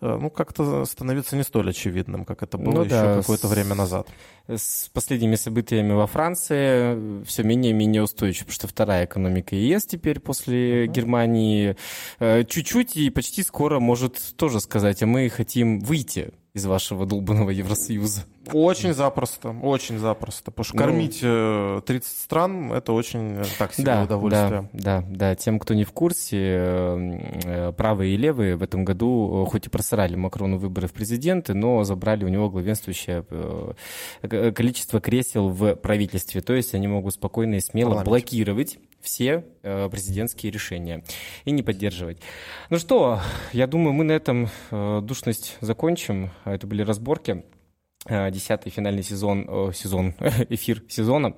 э, 0.00 0.18
ну, 0.20 0.30
как-то 0.30 0.84
становиться 0.84 1.36
не 1.36 1.42
столь 1.42 1.70
очевидным, 1.70 2.24
как 2.24 2.42
это 2.42 2.58
было 2.58 2.72
ну, 2.72 2.82
еще 2.84 2.90
да, 2.90 3.16
какое-то 3.16 3.48
время 3.48 3.74
назад. 3.74 4.08
С 4.46 4.88
последними 4.92 5.34
событиями 5.34 5.92
во 5.92 6.06
Франции 6.06 7.24
все 7.24 7.42
менее 7.42 7.70
и 7.70 7.74
менее 7.74 8.02
устойчиво, 8.02 8.44
потому 8.44 8.54
что 8.54 8.68
вторая 8.68 9.06
экономика 9.06 9.56
ЕС 9.56 9.86
теперь 9.86 10.20
после 10.20 10.84
uh-huh. 10.84 10.88
Германии 10.88 11.76
э, 12.20 12.44
чуть-чуть 12.44 12.96
и 12.96 13.10
почти 13.10 13.42
скоро 13.42 13.80
может 13.80 14.36
тоже 14.36 14.60
сказать, 14.60 15.02
а 15.02 15.06
мы 15.06 15.28
хотим 15.28 15.80
выйти 15.80 16.32
из 16.54 16.66
вашего 16.66 17.06
долбанного 17.06 17.50
Евросоюза. 17.50 18.24
Очень 18.52 18.92
запросто, 18.92 19.50
очень 19.62 19.98
запросто. 19.98 20.50
Потому 20.50 20.64
что 20.64 20.74
ну, 20.74 20.80
кормить 20.80 21.20
30 21.20 21.22
э, 21.22 22.00
стран– 22.02 22.72
это 22.74 22.92
очень 22.92 23.36
э, 23.38 23.44
так 23.58 23.72
себе 23.72 23.84
да, 23.84 24.02
удовольствие. 24.02 24.68
Да, 24.72 25.00
да, 25.00 25.06
да. 25.08 25.34
Тем, 25.36 25.58
кто 25.58 25.74
не 25.74 25.84
в 25.84 25.92
курсе, 25.92 26.38
э, 26.38 27.72
правые 27.76 28.14
и 28.14 28.16
левые 28.16 28.56
в 28.56 28.62
этом 28.62 28.84
году 28.84 29.46
хоть 29.50 29.66
и 29.66 29.70
просрали 29.70 30.16
Макрону 30.16 30.58
выборы 30.58 30.88
в 30.88 30.92
президенты, 30.92 31.54
но 31.54 31.84
забрали 31.84 32.24
у 32.24 32.28
него 32.28 32.50
главенствующее 32.50 33.24
количество 34.52 35.00
кресел 35.00 35.48
в 35.48 35.76
правительстве. 35.76 36.40
То 36.40 36.54
есть 36.54 36.74
они 36.74 36.88
могут 36.88 37.14
спокойно 37.14 37.56
и 37.56 37.60
смело 37.60 37.90
Парламент. 37.90 38.08
блокировать 38.08 38.78
все 39.00 39.44
президентские 39.62 40.52
решения 40.52 41.04
и 41.44 41.50
не 41.50 41.62
поддерживать. 41.62 42.18
Ну 42.70 42.78
что, 42.78 43.20
я 43.52 43.66
думаю, 43.66 43.92
мы 43.92 44.04
на 44.04 44.12
этом 44.12 44.48
душность 44.70 45.56
закончим. 45.60 46.30
Это 46.44 46.66
были 46.66 46.82
разборки. 46.82 47.44
Э, 48.06 48.30
десятый 48.30 48.72
финальный 48.72 49.02
сезон, 49.02 49.46
э, 49.48 49.72
сезон, 49.72 50.14
эфир 50.48 50.82
сезона. 50.88 51.34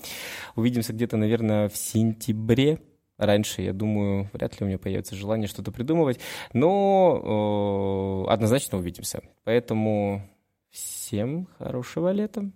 Увидимся 0.57 0.93
где-то, 0.93 1.17
наверное, 1.17 1.69
в 1.69 1.77
сентябре. 1.77 2.81
Раньше, 3.19 3.62
я 3.62 3.73
думаю, 3.73 4.29
вряд 4.33 4.59
ли 4.59 4.65
у 4.65 4.69
меня 4.69 4.79
появится 4.79 5.15
желание 5.15 5.47
что-то 5.47 5.71
придумывать, 5.71 6.19
но 6.53 8.27
э, 8.27 8.33
однозначно 8.33 8.79
увидимся. 8.79 9.23
Поэтому 9.45 10.29
всем 10.71 11.47
хорошего 11.59 12.11
лета. 12.11 12.51